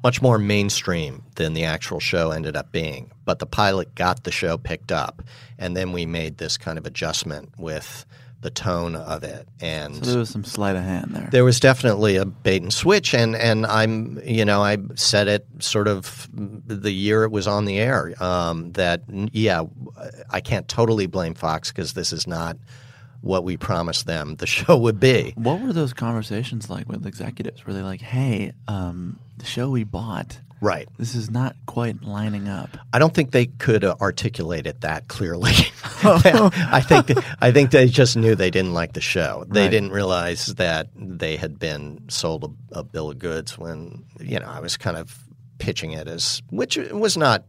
much 0.04 0.22
more 0.22 0.38
mainstream 0.38 1.24
than 1.36 1.54
the 1.54 1.63
actual 1.63 2.00
show 2.00 2.32
ended 2.32 2.58
up 2.58 2.72
being. 2.72 3.12
But 3.26 3.39
the 3.39 3.45
pilot 3.45 3.95
got 3.95 4.24
the 4.24 4.32
show 4.32 4.58
picked 4.58 4.91
up, 4.91 5.22
and 5.58 5.76
then 5.76 5.93
we 5.93 6.06
made 6.06 6.38
this 6.38 6.58
kind 6.58 6.78
of 6.78 6.86
adjustment 6.86 7.54
with 7.58 8.06
the 8.41 8.49
tone 8.49 8.95
of 8.95 9.23
it. 9.23 9.47
And 9.60 9.95
So 9.95 10.12
there 10.12 10.19
was 10.19 10.30
some 10.30 10.43
sleight 10.45 10.75
of 10.75 10.84
hand 10.84 11.12
there. 11.12 11.28
there 11.32 11.43
was 11.43 11.60
definitely 11.60 12.15
a 12.15 12.25
bait 12.25 12.62
and 12.62 12.71
switch, 12.73 13.13
and 13.13 13.36
and 13.36 13.65
I'm 13.65 14.19
you 14.23 14.45
know 14.45 14.62
I 14.63 14.78
said 14.95 15.28
it 15.28 15.45
sort 15.60 15.88
of 15.88 16.30
the 16.34 16.91
year 16.91 17.23
it 17.23 17.32
was 17.32 17.47
on 17.47 17.65
the 17.65 17.80
air 17.80 18.13
um, 18.23 18.71
that 18.73 19.02
yeah 19.34 19.63
I 20.30 20.39
can't 20.41 20.67
totally 20.67 21.06
blame 21.08 21.34
Fox 21.34 21.71
because 21.71 21.93
this 21.93 22.13
is 22.13 22.28
not 22.28 22.58
what 23.21 23.43
we 23.43 23.58
promised 23.58 24.06
them 24.06 24.36
the 24.38 24.47
show 24.58 24.78
would 24.78 24.99
be. 24.99 25.34
What 25.36 25.60
were 25.62 25.73
those 25.73 25.91
conversations 25.93 26.69
like 26.69 26.88
with 26.88 27.06
executives? 27.06 27.65
Were 27.65 27.73
they 27.73 27.82
like, 27.82 27.99
"Hey, 28.02 28.54
um, 28.69 29.19
the 29.38 29.45
show 29.45 29.69
we 29.69 29.84
bought, 29.84 30.39
Right. 30.62 30.88
this 30.98 31.15
is 31.15 31.30
not 31.32 31.56
quite 31.65 32.04
lining 32.04 32.48
up"? 32.50 32.78
I 32.93 33.00
don't 33.00 33.13
think 33.13 33.32
they 33.32 33.45
could 33.48 33.84
uh, 33.84 33.95
articulate 34.02 34.67
it 34.67 34.82
that 34.82 35.08
clearly. 35.08 35.52
I 36.04 36.82
think 36.82 37.12
I 37.41 37.52
think 37.52 37.72
they 37.72 37.88
just 37.88 38.15
knew 38.17 38.36
they 38.36 38.52
didn't 38.52 38.74
like 38.74 38.93
the 38.93 39.02
show. 39.02 39.45
They 39.48 39.62
Right. 39.63 39.72
didn't 39.72 39.91
realize 39.91 40.48
that 40.56 40.88
they 40.95 41.38
had 41.38 41.60
been 41.60 42.10
sold 42.10 42.56
a, 42.74 42.80
a 42.80 42.84
bill 42.84 43.10
of 43.12 43.19
goods 43.19 43.58
when 43.58 44.04
you 44.19 44.39
know 44.39 44.48
I 44.48 44.60
was 44.60 44.78
kind 44.78 44.98
of 44.98 45.17
pitching 45.60 45.91
it 45.91 46.08
as 46.08 46.41
which 46.50 46.78
was 46.91 47.15
not 47.15 47.43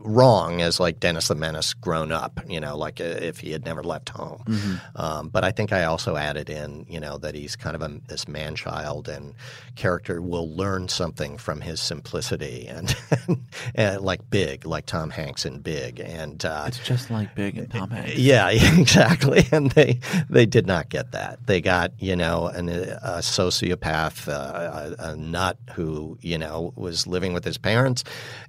wrong 0.00 0.60
as 0.60 0.80
like 0.80 1.00
Dennis 1.00 1.28
the 1.28 1.34
Menace 1.34 1.74
grown 1.74 2.12
up, 2.12 2.40
you 2.48 2.60
know, 2.60 2.76
like 2.76 3.00
uh, 3.00 3.04
if 3.04 3.38
he 3.38 3.50
had 3.52 3.64
never 3.64 3.82
left 3.82 4.08
home. 4.08 4.42
Mm-hmm. 4.46 4.74
Um, 4.96 5.28
but 5.28 5.44
I 5.44 5.50
think 5.50 5.72
I 5.72 5.84
also 5.84 6.16
added 6.16 6.50
in, 6.50 6.86
you 6.88 7.00
know, 7.00 7.18
that 7.18 7.34
he's 7.34 7.56
kind 7.56 7.76
of 7.76 7.82
a, 7.82 8.00
this 8.08 8.26
man 8.26 8.54
child 8.56 9.08
and 9.08 9.34
character 9.76 10.20
will 10.20 10.54
learn 10.54 10.88
something 10.88 11.36
from 11.38 11.60
his 11.60 11.80
simplicity 11.80 12.66
and, 12.66 12.96
and 13.74 14.00
like 14.00 14.28
Big, 14.30 14.66
like 14.66 14.86
Tom 14.86 15.10
Hanks 15.10 15.44
in 15.44 15.60
Big. 15.60 16.00
And 16.00 16.44
uh, 16.44 16.64
It's 16.66 16.78
just 16.80 17.10
like 17.10 17.34
Big 17.34 17.58
and 17.58 17.70
Tom 17.70 17.90
Hanks. 17.90 18.14
yeah, 18.18 18.48
exactly. 18.50 19.46
And 19.52 19.70
they 19.72 20.00
they 20.28 20.46
did 20.46 20.66
not 20.66 20.88
get 20.88 21.12
that. 21.12 21.46
They 21.46 21.60
got 21.60 21.92
you 21.98 22.16
know 22.16 22.48
an, 22.48 22.68
a 22.68 23.18
sociopath, 23.18 24.28
uh, 24.28 24.94
a, 24.98 25.10
a 25.10 25.16
nut 25.16 25.58
who 25.74 26.18
you 26.22 26.38
know 26.38 26.72
was 26.76 27.06
living 27.06 27.33
with 27.34 27.44
his 27.44 27.58
parents, 27.58 28.04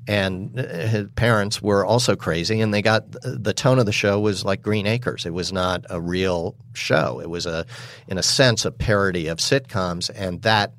and 0.07 0.57
his 0.57 1.09
parents 1.15 1.61
were 1.61 1.85
also 1.85 2.15
crazy. 2.15 2.61
And 2.61 2.73
they 2.73 2.81
got 2.81 3.11
the 3.23 3.53
tone 3.53 3.79
of 3.79 3.85
the 3.85 3.91
show 3.91 4.19
was 4.19 4.45
like 4.45 4.61
Green 4.61 4.87
Acres. 4.87 5.25
It 5.25 5.33
was 5.33 5.51
not 5.51 5.85
a 5.89 5.99
real 5.99 6.55
show. 6.73 7.19
It 7.19 7.29
was 7.29 7.45
a, 7.45 7.65
in 8.07 8.17
a 8.17 8.23
sense, 8.23 8.63
a 8.65 8.71
parody 8.71 9.27
of 9.27 9.39
sitcoms, 9.39 10.09
and 10.15 10.41
that 10.43 10.73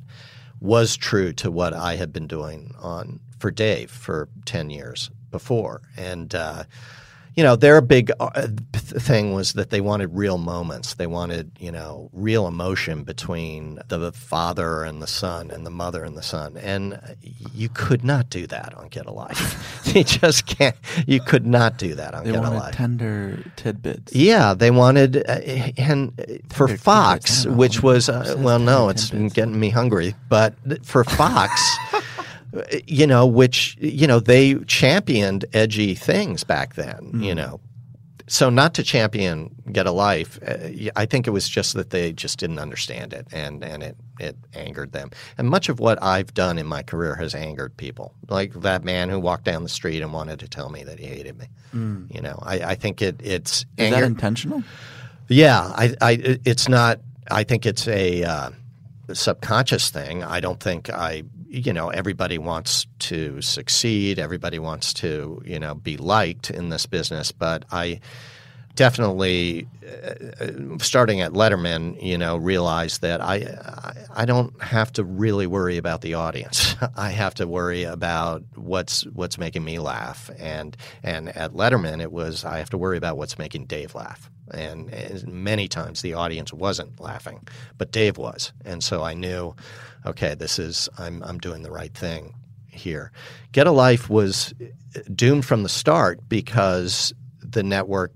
was 0.60 0.96
true 0.96 1.32
to 1.34 1.50
what 1.50 1.74
I 1.74 1.96
had 1.96 2.12
been 2.12 2.26
doing 2.26 2.74
on 2.80 3.20
for 3.38 3.50
Dave 3.50 3.90
for 3.90 4.28
ten 4.44 4.70
years 4.70 5.10
before, 5.30 5.82
and. 5.96 6.34
Uh, 6.34 6.64
you 7.36 7.44
know, 7.44 7.54
their 7.54 7.80
big 7.82 8.10
uh, 8.18 8.48
thing 8.74 9.34
was 9.34 9.52
that 9.52 9.68
they 9.70 9.80
wanted 9.82 10.14
real 10.14 10.38
moments. 10.38 10.94
They 10.94 11.06
wanted, 11.06 11.50
you 11.60 11.70
know, 11.70 12.08
real 12.14 12.46
emotion 12.46 13.04
between 13.04 13.78
the 13.88 14.10
father 14.12 14.82
and 14.84 15.02
the 15.02 15.06
son 15.06 15.50
and 15.50 15.66
the 15.66 15.70
mother 15.70 16.02
and 16.02 16.16
the 16.16 16.22
son. 16.22 16.56
And 16.56 16.98
you 17.54 17.68
could 17.68 18.02
not 18.04 18.30
do 18.30 18.46
that 18.46 18.72
on 18.74 18.88
Get 18.88 19.04
a 19.06 19.12
Life. 19.12 19.82
you 19.94 20.02
just 20.02 20.46
can't. 20.46 20.76
You 21.06 21.20
could 21.20 21.46
not 21.46 21.76
do 21.76 21.94
that 21.94 22.14
on 22.14 22.24
They 22.24 22.30
Get 22.32 22.38
a 22.38 22.42
wanted 22.42 22.58
Life. 22.58 22.74
tender 22.74 23.38
tidbits. 23.56 24.14
Yeah, 24.14 24.54
they 24.54 24.70
wanted, 24.70 25.18
uh, 25.28 25.40
and 25.76 26.40
for 26.48 26.68
Fox, 26.68 27.42
tidbits. 27.42 27.42
I 27.42 27.44
don't 27.44 27.52
know. 27.52 27.58
which 27.58 27.82
was, 27.82 28.08
uh, 28.08 28.34
well, 28.38 28.58
no, 28.58 28.88
it's 28.88 29.10
tidbits. 29.10 29.34
getting 29.34 29.60
me 29.60 29.68
hungry, 29.68 30.14
but 30.30 30.54
for 30.86 31.04
Fox, 31.04 31.52
you 32.86 33.06
know, 33.06 33.26
which, 33.26 33.76
you 33.80 34.06
know, 34.06 34.20
they 34.20 34.54
championed 34.66 35.44
edgy 35.52 35.94
things 35.94 36.44
back 36.44 36.74
then, 36.74 37.10
you 37.14 37.32
Mm. 37.32 37.36
know. 37.36 37.60
So 38.28 38.50
not 38.50 38.74
to 38.74 38.82
champion 38.82 39.54
Get 39.70 39.86
a 39.86 39.92
Life, 39.92 40.40
uh, 40.44 40.90
I 40.96 41.06
think 41.06 41.28
it 41.28 41.30
was 41.30 41.48
just 41.48 41.74
that 41.74 41.90
they 41.90 42.12
just 42.12 42.38
didn't 42.40 42.58
understand 42.58 43.12
it, 43.12 43.28
and 43.30 43.62
and 43.62 43.84
it 43.84 43.96
it 44.18 44.36
angered 44.52 44.90
them. 44.90 45.10
And 45.38 45.48
much 45.48 45.68
of 45.68 45.78
what 45.78 46.02
I've 46.02 46.34
done 46.34 46.58
in 46.58 46.66
my 46.66 46.82
career 46.82 47.14
has 47.14 47.36
angered 47.36 47.76
people, 47.76 48.14
like 48.28 48.52
that 48.62 48.82
man 48.82 49.10
who 49.10 49.20
walked 49.20 49.44
down 49.44 49.62
the 49.62 49.68
street 49.68 50.02
and 50.02 50.12
wanted 50.12 50.40
to 50.40 50.48
tell 50.48 50.70
me 50.70 50.82
that 50.82 50.98
he 50.98 51.06
hated 51.06 51.38
me. 51.38 51.46
Mm. 51.72 52.12
You 52.12 52.20
know, 52.20 52.36
I, 52.42 52.72
I 52.72 52.74
think 52.74 53.00
it 53.00 53.14
it's 53.22 53.64
Is 53.76 53.90
that 53.92 54.02
intentional? 54.02 54.64
yeah, 55.28 55.60
I, 55.76 55.94
I, 56.00 56.38
it's 56.44 56.68
not. 56.68 56.98
I 57.30 57.44
think 57.44 57.64
it's 57.64 57.86
a 57.86 58.24
uh, 58.24 58.50
subconscious 59.12 59.90
thing. 59.90 60.24
I 60.24 60.40
don't 60.40 60.60
think 60.60 60.90
I, 60.90 61.22
you 61.56 61.72
know, 61.72 61.88
everybody 61.88 62.36
wants 62.38 62.86
to 62.98 63.40
succeed. 63.40 64.18
Everybody 64.18 64.58
wants 64.58 64.92
to, 64.94 65.42
you 65.44 65.58
know, 65.58 65.74
be 65.74 65.96
liked 65.96 66.50
in 66.50 66.68
this 66.68 66.84
business. 66.86 67.32
But 67.32 67.64
I 67.72 68.00
definitely, 68.76 69.66
uh, 69.84 70.78
starting 70.78 71.20
at 71.22 71.32
Letterman, 71.32 72.00
you 72.00 72.16
know, 72.16 72.36
realized 72.36 73.00
that 73.00 73.20
I, 73.20 74.04
I, 74.14 74.24
don't 74.26 74.62
have 74.62 74.92
to 74.92 75.04
really 75.04 75.46
worry 75.46 75.78
about 75.78 76.02
the 76.02 76.14
audience. 76.14 76.76
I 76.96 77.10
have 77.10 77.34
to 77.36 77.46
worry 77.46 77.82
about 77.84 78.44
what's 78.54 79.02
what's 79.06 79.38
making 79.38 79.64
me 79.64 79.78
laugh. 79.78 80.30
And 80.38 80.76
and 81.02 81.30
at 81.30 81.52
Letterman, 81.52 82.00
it 82.00 82.12
was 82.12 82.44
I 82.44 82.58
have 82.58 82.70
to 82.70 82.78
worry 82.78 82.98
about 82.98 83.16
what's 83.16 83.38
making 83.38 83.66
Dave 83.66 83.94
laugh. 83.94 84.30
And, 84.52 84.90
and 84.90 85.26
many 85.26 85.66
times 85.66 86.02
the 86.02 86.14
audience 86.14 86.52
wasn't 86.52 87.00
laughing, 87.00 87.48
but 87.78 87.90
Dave 87.90 88.16
was, 88.16 88.52
and 88.64 88.84
so 88.84 89.02
I 89.02 89.12
knew, 89.12 89.56
okay, 90.04 90.36
this 90.36 90.60
is 90.60 90.88
I'm 90.98 91.22
I'm 91.24 91.38
doing 91.38 91.62
the 91.62 91.72
right 91.72 91.92
thing 91.92 92.34
here. 92.68 93.10
Get 93.50 93.66
a 93.66 93.72
Life 93.72 94.08
was 94.08 94.54
doomed 95.12 95.44
from 95.44 95.62
the 95.62 95.68
start 95.68 96.28
because 96.28 97.12
the 97.40 97.62
network 97.62 98.12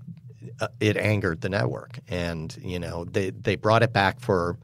uh, 0.61 0.67
it 0.79 0.95
angered 0.95 1.41
the 1.41 1.49
network, 1.49 1.99
and 2.07 2.55
you 2.61 2.79
know 2.79 3.03
they 3.03 3.31
they 3.31 3.55
brought 3.55 3.83
it 3.83 3.91
back 3.91 4.19
for 4.21 4.57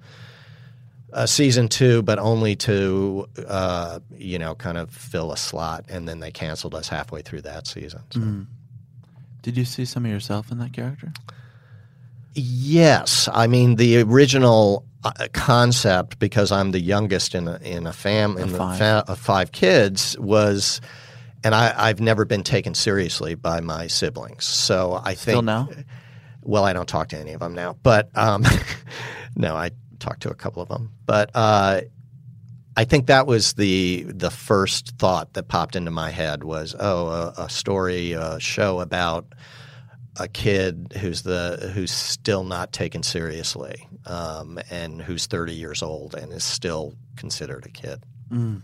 uh, 1.11 1.25
season 1.25 1.67
two, 1.67 2.01
but 2.03 2.19
only 2.19 2.55
to 2.55 3.27
uh, 3.47 3.99
you 4.15 4.39
know 4.39 4.55
kind 4.55 4.77
of 4.77 4.89
fill 4.91 5.31
a 5.31 5.37
slot, 5.37 5.85
and 5.89 6.07
then 6.07 6.19
they 6.19 6.31
canceled 6.31 6.75
us 6.75 6.87
halfway 6.87 7.21
through 7.21 7.41
that 7.41 7.67
season. 7.67 8.01
So. 8.11 8.19
Mm. 8.19 8.45
Did 9.41 9.57
you 9.57 9.65
see 9.65 9.85
some 9.85 10.05
of 10.05 10.11
yourself 10.11 10.51
in 10.51 10.59
that 10.59 10.73
character? 10.73 11.11
Yes, 12.33 13.27
I 13.33 13.47
mean 13.47 13.77
the 13.77 14.01
original 14.01 14.85
uh, 15.03 15.27
concept 15.33 16.19
because 16.19 16.51
I'm 16.51 16.71
the 16.71 16.79
youngest 16.79 17.33
in 17.33 17.47
a, 17.47 17.57
in 17.63 17.87
a 17.87 17.93
fam 17.93 18.37
in 18.37 18.43
Of 18.43 18.51
the 18.51 18.57
five. 18.57 19.19
five 19.19 19.51
kids 19.51 20.17
was, 20.19 20.81
and 21.43 21.53
I, 21.53 21.73
I've 21.75 21.99
never 21.99 22.25
been 22.25 22.43
taken 22.43 22.73
seriously 22.73 23.35
by 23.35 23.61
my 23.61 23.87
siblings. 23.87 24.45
So 24.45 25.01
I 25.03 25.13
Still 25.13 25.35
think 25.35 25.45
now? 25.45 25.69
Well, 26.41 26.63
I 26.63 26.73
don't 26.73 26.87
talk 26.87 27.09
to 27.09 27.17
any 27.17 27.33
of 27.33 27.39
them 27.41 27.53
now, 27.53 27.77
but 27.83 28.09
um, 28.15 28.45
no, 29.35 29.55
I 29.55 29.71
talked 29.99 30.21
to 30.21 30.29
a 30.29 30.35
couple 30.35 30.61
of 30.61 30.69
them, 30.69 30.91
but. 31.05 31.31
Uh, 31.33 31.81
I 32.77 32.85
think 32.85 33.07
that 33.07 33.25
was 33.25 33.53
the 33.53 34.03
the 34.03 34.29
first 34.29 34.99
thought 34.99 35.33
that 35.33 35.47
popped 35.47 35.75
into 35.75 35.89
my 35.89 36.11
head 36.11 36.43
was, 36.43 36.75
oh, 36.79 37.07
a, 37.07 37.33
a 37.45 37.49
story, 37.49 38.11
a 38.11 38.39
show 38.39 38.81
about 38.81 39.33
a 40.15 40.27
kid 40.27 40.93
who's 40.99 41.23
the 41.23 41.71
who's 41.73 41.91
still 41.91 42.43
not 42.43 42.71
taken 42.71 43.01
seriously, 43.01 43.87
um, 44.05 44.59
and 44.69 45.01
who's 45.01 45.25
thirty 45.25 45.55
years 45.55 45.81
old 45.81 46.13
and 46.13 46.31
is 46.31 46.43
still 46.43 46.93
considered 47.15 47.65
a 47.65 47.69
kid. 47.69 48.03
Mm. 48.31 48.61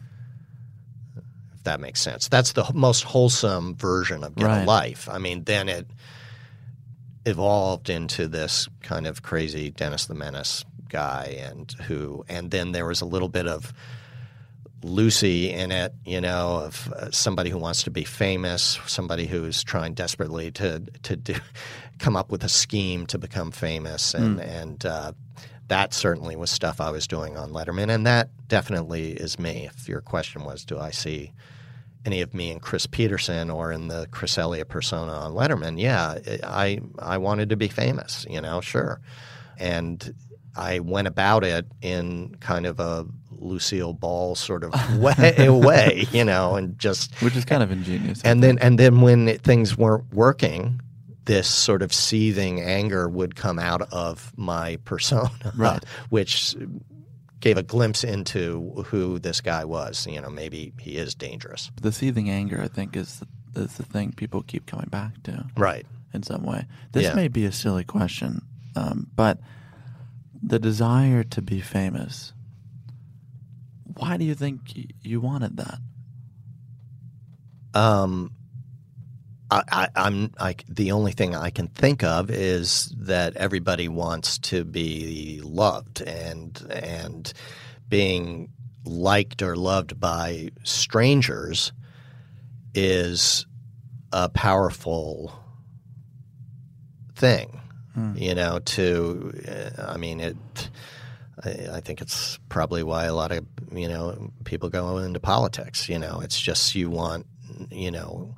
That 1.64 1.80
makes 1.80 2.02
sense, 2.02 2.28
that's 2.28 2.52
the 2.54 2.70
most 2.74 3.04
wholesome 3.04 3.76
version 3.76 4.24
of 4.24 4.36
Get 4.36 4.48
Right. 4.48 4.64
a 4.64 4.66
Life. 4.66 5.08
I 5.10 5.18
mean, 5.18 5.44
then 5.46 5.70
it 5.70 5.88
evolved 7.26 7.90
into 7.90 8.28
this 8.28 8.68
kind 8.82 9.08
of 9.08 9.22
crazy 9.22 9.72
Dennis 9.72 10.06
the 10.08 10.14
Menace 10.14 10.66
guy, 10.90 11.38
and 11.42 11.72
who, 11.88 12.26
and 12.28 12.52
then 12.52 12.72
there 12.74 12.86
was 12.86 13.02
a 13.02 13.06
little 13.06 13.30
bit 13.30 13.48
of 13.48 13.74
Lucy 14.84 15.50
in 15.50 15.72
it, 15.72 15.94
you 16.06 16.20
know, 16.20 16.58
of 16.66 16.92
uh, 16.92 17.10
somebody 17.12 17.50
who 17.50 17.58
wants 17.58 17.84
to 17.84 17.92
be 17.92 18.04
famous, 18.04 18.78
somebody 18.86 19.26
who's 19.26 19.64
trying 19.64 19.94
desperately 19.94 20.52
to 20.52 20.82
to 21.04 21.16
do, 21.16 21.36
come 22.00 22.18
up 22.18 22.30
with 22.30 22.44
a 22.44 22.50
scheme 22.50 23.06
to 23.08 23.18
become 23.18 23.52
famous, 23.52 24.14
and 24.14 24.40
Mm. 24.40 24.48
and 24.62 24.86
uh, 24.86 25.14
that 25.70 25.94
certainly 25.94 26.36
was 26.36 26.52
stuff 26.52 26.82
I 26.82 26.92
was 26.92 27.08
doing 27.08 27.38
on 27.38 27.52
Letterman, 27.52 27.90
and 27.90 28.06
that 28.06 28.28
definitely 28.50 29.12
is 29.14 29.40
me. 29.40 29.70
If 29.74 29.88
your 29.88 30.02
question 30.02 30.44
was, 30.44 30.66
do 30.66 30.78
I 30.78 30.92
see 30.92 31.32
any 32.06 32.22
of 32.22 32.34
me 32.34 32.52
and 32.52 32.62
Chris 32.62 32.86
Peterson 32.86 33.50
or 33.50 33.72
in 33.72 33.88
the 33.88 34.08
Chris 34.12 34.38
Elliott 34.38 34.70
persona 34.70 35.12
on 35.12 35.34
Letterman? 35.34 35.80
Yeah, 35.80 36.18
I 36.44 36.80
I 37.00 37.18
wanted 37.18 37.50
to 37.50 37.56
be 37.58 37.68
famous, 37.68 38.26
you 38.30 38.42
know, 38.42 38.62
sure, 38.62 39.00
and 39.58 40.14
I 40.56 40.80
went 40.80 41.08
about 41.08 41.44
it 41.44 41.66
in 41.82 42.36
kind 42.40 42.66
of 42.66 42.80
a 42.80 43.06
Lucille 43.32 43.94
Ball 43.94 44.36
sort 44.36 44.64
of 44.64 44.74
way, 45.00 45.50
way 45.50 46.06
you 46.12 46.24
know, 46.24 46.56
and 46.56 46.78
just 46.78 47.14
Which 47.22 47.36
is 47.36 47.46
kind 47.46 47.64
of 47.64 47.72
ingenious. 47.72 48.22
And 48.24 48.44
then 48.44 48.58
and 48.60 48.78
then 48.78 49.02
when 49.02 49.28
it, 49.28 49.42
things 49.42 49.78
weren't 49.78 50.14
working, 50.14 50.80
this 51.26 51.48
sort 51.48 51.82
of 51.82 51.94
seething 51.94 52.62
anger 52.62 53.08
would 53.10 53.36
come 53.36 53.60
out 53.60 53.82
of 53.94 54.32
my 54.38 54.78
persona, 54.86 55.32
Right. 55.56 55.84
which 56.10 56.56
gave 57.44 57.58
a 57.58 57.64
glimpse 57.64 58.06
into 58.06 58.72
who 58.88 59.20
this 59.20 59.42
guy 59.42 59.66
was. 59.66 60.08
You 60.08 60.22
know, 60.22 60.30
maybe 60.30 60.72
he 60.80 60.96
is 60.96 61.14
dangerous. 61.14 61.70
The 61.82 61.92
seething 61.92 62.30
anger, 62.30 62.62
I 62.62 62.70
think, 62.70 62.96
is 62.96 63.20
the, 63.54 63.64
is 63.64 63.76
the 63.76 63.84
thing 63.84 64.14
people 64.14 64.44
keep 64.44 64.66
coming 64.66 64.88
back 64.90 65.22
to. 65.24 65.46
Right. 65.58 65.86
In 66.14 66.24
some 66.24 66.44
way. 66.44 66.66
This 66.94 67.04
Yeah. 67.04 67.16
may 67.16 67.28
be 67.28 67.44
a 67.44 67.52
silly 67.52 67.84
question, 67.84 68.44
um, 68.78 69.08
but 69.14 69.40
the 70.42 70.58
desire 70.58 71.24
to 71.26 71.42
be 71.42 71.60
famous, 71.60 72.32
why 73.98 74.16
do 74.16 74.24
you 74.24 74.36
think 74.36 74.60
you 75.02 75.20
wanted 75.20 75.58
that? 75.58 75.80
Um, 77.74 78.32
I, 79.72 79.88
I, 80.40 80.56
the 80.68 80.92
only 80.92 81.12
thing 81.12 81.36
I 81.36 81.50
can 81.50 81.68
think 81.68 82.04
of 82.04 82.30
is 82.30 82.94
that 82.98 83.36
everybody 83.36 83.88
wants 83.88 84.38
to 84.40 84.64
be 84.64 85.42
loved 85.44 86.02
and 86.02 86.60
and 86.72 87.32
being 87.90 88.50
liked 88.86 89.42
or 89.42 89.56
loved 89.56 90.00
by 90.00 90.50
strangers 90.64 91.72
is 92.74 93.46
a 94.12 94.30
powerful 94.30 95.34
thing. 97.16 97.60
Hmm. 97.94 98.18
You 98.18 98.36
know, 98.36 98.60
to 98.60 99.34
uh, 99.78 99.92
I 99.94 99.98
mean 99.98 100.20
it. 100.20 100.70
I, 101.44 101.50
I 101.74 101.80
think 101.82 102.02
it's 102.02 102.40
probably 102.50 102.84
why 102.84 103.06
a 103.06 103.14
lot 103.14 103.32
of 103.32 103.46
you 103.72 103.88
know 103.88 104.32
people 104.46 104.70
go 104.70 104.98
into 104.98 105.20
politics. 105.20 105.90
You 105.90 106.00
know, 106.00 106.22
it's 106.22 106.40
just 106.40 106.76
you 106.76 106.90
want 106.90 107.26
you 107.70 107.92
know 107.92 108.36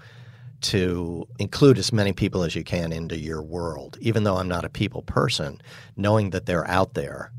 to 0.72 1.28
include 1.40 1.78
as 1.78 1.92
many 1.94 2.14
people 2.14 2.44
as 2.44 2.56
you 2.56 2.64
can 2.64 2.92
into 2.92 3.18
your 3.18 3.42
world. 3.42 3.98
Even 4.02 4.24
though 4.24 4.38
I'm 4.38 4.48
not 4.48 4.66
a 4.66 4.70
people 4.70 5.02
person, 5.04 5.62
knowing 5.98 6.30
that 6.32 6.46
they're 6.46 6.68
out 6.68 6.94
there 6.94 7.32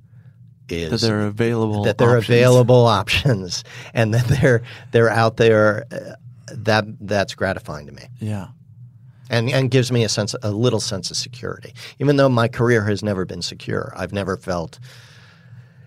is 0.69 0.91
That 1.01 1.07
there 1.07 1.21
are 1.21 1.27
available 1.27 1.85
that 1.85 1.99
there 1.99 2.09
are 2.11 2.17
options. 2.19 2.29
available 2.41 2.87
options, 3.03 3.65
and 3.95 4.13
that 4.15 4.27
they're 4.27 4.63
they're 4.93 5.11
out 5.11 5.37
there. 5.37 5.87
Uh, 5.93 6.15
that 6.53 6.85
that's 7.01 7.35
gratifying 7.35 7.87
to 7.87 7.93
me 7.93 8.05
Yeah. 8.21 8.47
and 9.29 9.51
and 9.51 9.69
gives 9.69 9.91
me 9.91 10.05
a 10.05 10.09
sense 10.09 10.33
a 10.45 10.53
little 10.53 10.79
sense 10.79 11.11
of 11.11 11.17
security 11.17 11.75
even 11.99 12.17
though 12.19 12.29
my 12.29 12.47
career 12.47 12.85
has 12.85 13.03
never 13.03 13.25
been 13.25 13.43
secure 13.43 13.93
i've 13.97 14.13
never 14.13 14.37
felt 14.37 14.79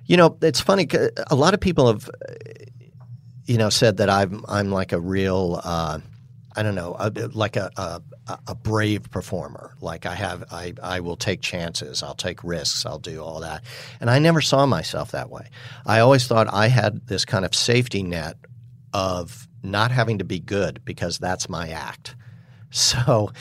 you 0.06 0.18
know 0.18 0.38
it's 0.42 0.60
funny 0.60 0.86
a 1.32 1.36
lot 1.36 1.54
of 1.54 1.62
people 1.62 1.88
have 1.88 2.10
you 3.46 3.58
know 3.58 3.70
said 3.70 3.96
that 3.98 4.10
i'm 4.10 4.44
i'm 4.50 4.70
like 4.70 4.92
a 4.92 5.00
real 5.00 5.62
uh, 5.64 6.00
I 6.60 6.64
don't 6.64 6.76
know, 6.76 6.94
a, 7.00 7.10
like 7.32 7.56
a, 7.56 7.72
a 7.78 8.02
a 8.46 8.54
brave 8.54 9.10
performer. 9.10 9.76
Like 9.80 10.06
I 10.06 10.14
have, 10.14 10.44
I 10.52 10.74
I 10.84 11.00
will 11.00 11.16
take 11.16 11.40
chances. 11.40 12.04
I'll 12.04 12.16
take 12.16 12.44
risks. 12.44 12.86
I'll 12.86 13.00
do 13.00 13.24
all 13.24 13.40
that. 13.40 13.64
And 14.02 14.10
I 14.10 14.20
never 14.20 14.42
saw 14.42 14.66
myself 14.66 15.12
that 15.12 15.30
way. 15.30 15.48
I 15.86 16.02
always 16.02 16.28
thought 16.28 16.54
I 16.54 16.68
had 16.68 17.08
this 17.08 17.24
kind 17.24 17.46
of 17.46 17.56
safety 17.56 18.04
net 18.04 18.36
of 18.94 19.48
not 19.64 19.92
having 19.92 20.18
to 20.18 20.26
be 20.26 20.42
good 20.42 20.84
because 20.84 21.18
that's 21.18 21.48
my 21.48 21.70
act. 21.70 22.18
So, 22.72 23.32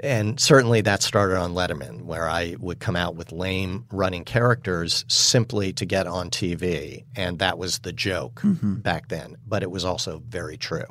and 0.00 0.38
certainly 0.40 0.80
that 0.82 1.02
started 1.02 1.36
on 1.38 1.54
Letterman, 1.54 2.02
where 2.02 2.28
I 2.28 2.56
would 2.58 2.80
come 2.80 2.96
out 2.96 3.14
with 3.16 3.32
lame 3.32 3.84
running 3.90 4.24
characters 4.24 5.04
simply 5.08 5.72
to 5.74 5.84
get 5.86 6.06
on 6.06 6.30
TV. 6.30 7.04
And 7.16 7.38
that 7.38 7.58
was 7.58 7.78
the 7.80 7.92
joke 7.92 8.40
Mhm. 8.42 8.82
back 8.82 9.08
then. 9.08 9.36
But 9.46 9.62
it 9.62 9.70
was 9.70 9.84
also 9.84 10.22
very 10.28 10.56
true. 10.56 10.86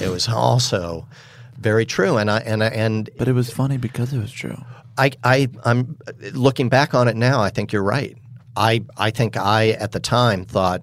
It 0.00 0.08
was 0.10 0.28
also 0.28 1.06
very 1.58 1.86
true. 1.86 2.16
And 2.18 2.30
I, 2.30 2.38
and 2.38 2.62
I, 2.62 2.68
and 2.68 3.08
But 3.18 3.28
it 3.28 3.32
was 3.34 3.50
funny 3.50 3.76
because 3.78 4.12
it 4.12 4.18
was 4.18 4.32
true. 4.32 4.56
I, 4.98 5.12
I, 5.24 5.48
I'm 5.64 5.96
looking 6.32 6.68
back 6.68 6.94
on 6.94 7.08
it 7.08 7.16
now. 7.16 7.40
I 7.40 7.50
think 7.50 7.72
you're 7.72 7.82
right. 7.82 8.16
I, 8.56 8.84
I 8.98 9.10
think 9.10 9.36
I 9.36 9.70
at 9.70 9.92
the 9.92 10.00
time 10.00 10.44
thought, 10.44 10.82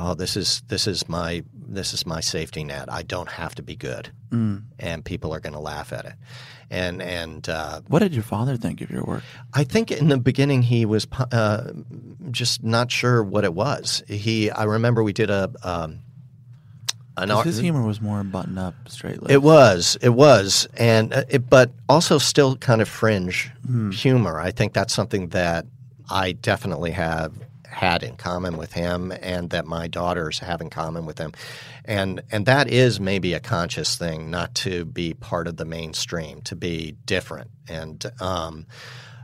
oh, 0.00 0.14
this 0.14 0.36
is 0.36 0.62
this 0.68 0.86
is 0.86 1.08
my 1.08 1.42
this 1.70 1.92
is 1.92 2.06
my 2.06 2.20
safety 2.20 2.64
net. 2.64 2.90
I 2.90 3.02
don't 3.02 3.28
have 3.28 3.54
to 3.56 3.62
be 3.62 3.76
good, 3.76 4.10
Mm. 4.30 4.62
and 4.78 5.04
people 5.04 5.34
are 5.34 5.40
going 5.40 5.52
to 5.52 5.58
laugh 5.58 5.92
at 5.92 6.06
it. 6.06 6.14
And 6.70 7.00
and 7.00 7.48
uh, 7.48 7.80
What 7.88 8.00
did 8.00 8.12
your 8.12 8.22
father 8.22 8.56
think 8.56 8.80
of 8.82 8.90
your 8.90 9.02
work? 9.04 9.22
I 9.54 9.64
think 9.64 9.90
in 9.90 10.08
the 10.08 10.18
beginning 10.18 10.62
he 10.62 10.84
was 10.84 11.06
uh, 11.32 11.72
just 12.30 12.62
not 12.62 12.90
sure 12.92 13.22
what 13.24 13.44
it 13.44 13.54
was. 13.54 14.02
He, 14.06 14.50
I 14.50 14.64
remember 14.64 15.02
we 15.02 15.12
did 15.14 15.30
a. 15.30 15.50
Um, 15.62 16.00
his 17.42 17.58
humor 17.58 17.82
was 17.82 18.00
more 18.00 18.22
button 18.22 18.58
up, 18.58 18.74
straight 18.86 19.18
it 19.28 19.42
was, 19.42 19.96
it 20.00 20.10
was, 20.10 20.68
and 20.76 21.12
uh, 21.12 21.24
it, 21.28 21.50
but 21.50 21.72
also 21.88 22.18
still 22.18 22.54
kind 22.56 22.80
of 22.80 22.88
fringe 22.88 23.50
Hmm. 23.66 23.90
humor. 23.90 24.38
I 24.38 24.52
think 24.52 24.72
that's 24.72 24.94
something 24.94 25.28
that 25.30 25.66
I 26.08 26.32
definitely 26.32 26.92
have 26.92 27.32
had 27.68 28.02
in 28.02 28.16
common 28.16 28.56
with 28.56 28.72
him, 28.72 29.12
and 29.22 29.50
that 29.50 29.66
my 29.66 29.86
daughters 29.86 30.38
have 30.40 30.60
in 30.60 30.70
common 30.70 31.06
with 31.06 31.18
him, 31.18 31.32
and 31.84 32.22
and 32.30 32.46
that 32.46 32.68
is 32.68 33.00
maybe 33.00 33.34
a 33.34 33.40
conscious 33.40 33.96
thing, 33.96 34.30
not 34.30 34.54
to 34.56 34.84
be 34.84 35.14
part 35.14 35.46
of 35.46 35.56
the 35.56 35.64
mainstream, 35.64 36.42
to 36.42 36.56
be 36.56 36.96
different, 37.04 37.50
and. 37.68 38.04
Um, 38.20 38.66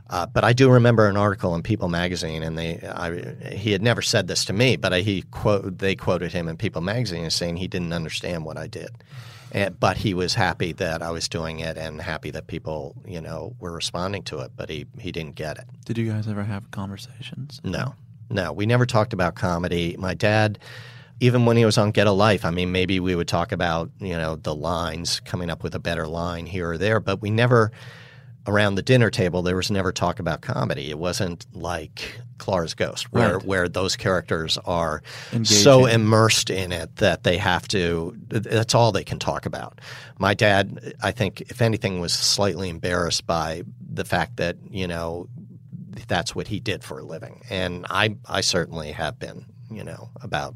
uh, 0.07 0.25
but 0.27 0.43
I 0.43 0.53
do 0.53 0.69
remember 0.69 1.09
an 1.09 1.17
article 1.17 1.55
in 1.55 1.63
People 1.63 1.89
magazine, 1.89 2.43
and 2.43 2.57
they 2.57 2.79
I, 2.79 3.55
he 3.55 3.71
had 3.71 3.81
never 3.81 4.03
said 4.03 4.27
this 4.27 4.45
to 4.45 4.53
me, 4.53 4.75
but 4.75 4.93
I, 4.93 4.99
he 5.01 5.23
quote 5.23 5.79
they 5.79 5.95
quoted 5.95 6.31
him 6.31 6.47
in 6.47 6.57
People 6.57 6.81
magazine 6.81 7.25
as 7.25 7.33
saying 7.33 7.57
he 7.57 7.67
didn't 7.67 7.91
understand 7.91 8.45
what 8.45 8.55
I 8.55 8.67
did, 8.67 8.89
and, 9.51 9.79
but 9.79 9.97
he 9.97 10.13
was 10.13 10.35
happy 10.35 10.73
that 10.73 11.01
I 11.01 11.09
was 11.09 11.27
doing 11.27 11.59
it 11.59 11.75
and 11.75 11.99
happy 11.99 12.29
that 12.31 12.45
people 12.45 12.95
you 13.07 13.19
know 13.19 13.55
were 13.59 13.71
responding 13.71 14.21
to 14.23 14.41
it, 14.41 14.51
but 14.55 14.69
he 14.69 14.85
he 14.99 15.11
didn't 15.11 15.35
get 15.35 15.57
it. 15.57 15.65
Did 15.85 15.97
you 15.97 16.11
guys 16.11 16.27
ever 16.27 16.43
have 16.43 16.69
conversations? 16.69 17.59
No, 17.63 17.95
no, 18.29 18.51
we 18.53 18.65
never 18.65 18.85
talked 18.85 19.13
about 19.13 19.35
comedy. 19.35 19.95
My 19.97 20.13
dad. 20.13 20.59
Even 21.21 21.45
when 21.45 21.55
he 21.55 21.63
was 21.63 21.77
on 21.77 21.91
Get 21.91 22.07
a 22.07 22.11
Life, 22.11 22.43
I 22.43 22.51
mean, 22.51 22.73
maybe 22.73 22.99
we 22.99 23.15
would 23.15 23.29
talk 23.29 23.53
about 23.53 23.89
you 24.01 24.17
know 24.17 24.35
the 24.35 24.53
lines, 24.53 25.21
coming 25.21 25.49
up 25.49 25.63
with 25.63 25.73
a 25.73 25.79
better 25.79 26.05
line 26.07 26.45
here 26.45 26.71
or 26.71 26.77
there, 26.77 26.99
but 26.99 27.21
we 27.21 27.29
never 27.29 27.71
around 28.47 28.75
the 28.75 28.81
dinner 28.81 29.09
table, 29.09 29.41
there 29.41 29.55
was 29.55 29.71
never 29.71 29.91
talk 29.91 30.19
about 30.19 30.41
comedy. 30.41 30.89
It 30.89 30.99
wasn't 30.99 31.45
like 31.55 32.19
Clara's 32.37 32.73
Ghost, 32.73 33.11
where 33.11 33.37
Right. 33.37 33.45
where 33.45 33.67
those 33.69 33.95
characters 33.95 34.57
are 34.65 35.01
so 35.43 35.85
immersed 35.85 36.49
in 36.49 36.71
it 36.71 36.97
that 36.97 37.23
they 37.23 37.37
have 37.37 37.67
to. 37.69 38.15
That's 38.27 38.75
all 38.75 38.91
they 38.91 39.03
can 39.03 39.17
talk 39.17 39.45
about. 39.45 39.79
My 40.19 40.33
dad, 40.33 40.93
I 41.01 41.11
think, 41.11 41.41
if 41.41 41.61
anything, 41.61 41.99
was 41.99 42.13
slightly 42.13 42.69
embarrassed 42.69 43.25
by 43.25 43.63
the 43.93 44.05
fact 44.05 44.37
that 44.37 44.57
you 44.69 44.85
know 44.85 45.27
that's 46.07 46.35
what 46.35 46.47
he 46.47 46.59
did 46.59 46.83
for 46.83 46.99
a 46.99 47.03
living, 47.03 47.41
and 47.49 47.85
I 47.89 48.15
I 48.27 48.41
certainly 48.41 48.91
have 48.91 49.19
been 49.19 49.45
you 49.71 49.83
know 49.83 50.09
about 50.21 50.55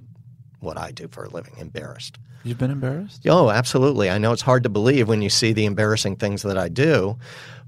what 0.60 0.78
I 0.78 0.92
do 0.92 1.08
for 1.08 1.24
a 1.24 1.30
living, 1.30 1.54
embarrassed. 1.58 2.18
You've 2.44 2.58
been 2.58 2.72
embarrassed? 2.72 3.26
Oh, 3.28 3.50
absolutely. 3.50 4.10
I 4.10 4.18
know 4.18 4.32
it's 4.32 4.42
hard 4.42 4.64
to 4.64 4.70
believe 4.70 5.08
when 5.08 5.22
you 5.22 5.30
see 5.30 5.54
the 5.54 5.66
embarrassing 5.66 6.18
things 6.18 6.42
that 6.44 6.58
I 6.58 6.70
do, 6.70 7.18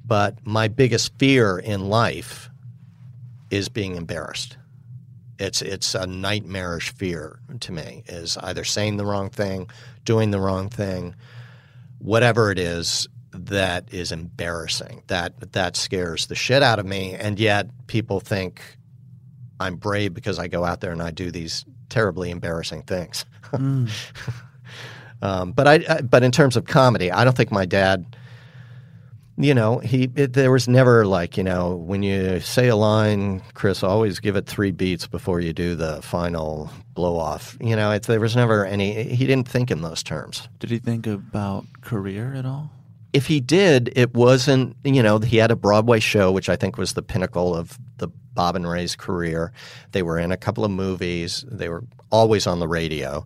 but 0.05 0.45
my 0.45 0.67
biggest 0.67 1.17
fear 1.17 1.59
in 1.59 1.89
life 1.89 2.49
is 3.49 3.69
being 3.69 3.95
embarrassed. 3.95 4.57
It's 5.39 5.61
it's 5.61 5.95
a 5.95 6.05
nightmarish 6.05 6.93
fear 6.93 7.39
to 7.61 7.71
me 7.71 8.03
is 8.07 8.37
either 8.37 8.63
saying 8.63 8.97
the 8.97 9.05
wrong 9.05 9.29
thing, 9.29 9.69
doing 10.05 10.31
the 10.31 10.39
wrong 10.39 10.69
thing, 10.69 11.15
whatever 11.99 12.51
it 12.51 12.59
is 12.59 13.07
that 13.33 13.93
is 13.93 14.11
embarrassing. 14.11 15.03
That 15.07 15.53
that 15.53 15.75
scares 15.75 16.27
the 16.27 16.35
shit 16.35 16.63
out 16.63 16.79
of 16.79 16.85
me 16.85 17.13
and 17.13 17.39
yet 17.39 17.69
people 17.87 18.19
think 18.19 18.61
I'm 19.59 19.75
brave 19.75 20.13
because 20.13 20.39
I 20.39 20.47
go 20.47 20.65
out 20.65 20.81
there 20.81 20.91
and 20.91 21.01
I 21.01 21.11
do 21.11 21.31
these 21.31 21.65
terribly 21.89 22.31
embarrassing 22.31 22.83
things. 22.83 23.25
Mm. 23.51 23.89
Um, 25.21 25.51
but 25.51 25.67
I, 25.67 25.85
I, 25.87 26.01
but 26.01 26.23
in 26.23 26.31
terms 26.31 26.57
of 26.57 26.65
comedy, 26.65 27.11
I 27.11 27.23
don't 27.23 27.37
think 27.37 27.51
my 27.51 27.65
dad. 27.65 28.17
You 29.37 29.53
know, 29.53 29.79
he 29.79 30.09
it, 30.15 30.33
there 30.33 30.51
was 30.51 30.67
never 30.67 31.05
like 31.05 31.37
you 31.37 31.43
know 31.43 31.75
when 31.75 32.03
you 32.03 32.39
say 32.41 32.67
a 32.67 32.75
line, 32.75 33.41
Chris, 33.53 33.81
always 33.81 34.19
give 34.19 34.35
it 34.35 34.45
three 34.45 34.71
beats 34.71 35.07
before 35.07 35.39
you 35.39 35.53
do 35.53 35.75
the 35.75 36.01
final 36.01 36.69
blow 36.93 37.17
off. 37.17 37.57
You 37.61 37.75
know, 37.75 37.97
there 37.97 38.19
was 38.19 38.35
never 38.35 38.65
any. 38.65 39.03
He 39.03 39.25
didn't 39.25 39.47
think 39.47 39.71
in 39.71 39.81
those 39.81 40.03
terms. 40.03 40.47
Did 40.59 40.69
he 40.69 40.79
think 40.79 41.07
about 41.07 41.65
career 41.81 42.33
at 42.33 42.45
all? 42.45 42.71
If 43.13 43.27
he 43.27 43.41
did, 43.41 43.91
it 43.95 44.13
wasn't. 44.13 44.75
You 44.83 45.03
know, 45.03 45.19
he 45.19 45.37
had 45.37 45.51
a 45.51 45.55
Broadway 45.55 45.99
show, 45.99 46.31
which 46.31 46.49
I 46.49 46.55
think 46.55 46.77
was 46.77 46.93
the 46.93 47.01
pinnacle 47.01 47.55
of 47.55 47.77
the 47.97 48.07
Bob 48.33 48.55
and 48.55 48.69
Ray's 48.69 48.95
career. 48.95 49.51
They 49.91 50.03
were 50.03 50.17
in 50.17 50.31
a 50.31 50.37
couple 50.37 50.63
of 50.63 50.71
movies. 50.71 51.43
They 51.47 51.69
were 51.69 51.83
always 52.09 52.47
on 52.47 52.59
the 52.59 52.67
radio 52.67 53.25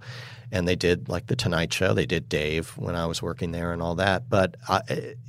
and 0.52 0.68
they 0.68 0.76
did 0.76 1.10
like 1.10 1.28
the 1.28 1.36
Tonight 1.36 1.74
Show. 1.74 1.94
They 1.94 2.06
did 2.06 2.30
Dave 2.30 2.70
when 2.78 2.96
I 2.96 3.06
was 3.06 3.22
working 3.22 3.52
there 3.52 3.74
and 3.74 3.82
all 3.82 3.96
that. 3.96 4.30
But 4.30 4.56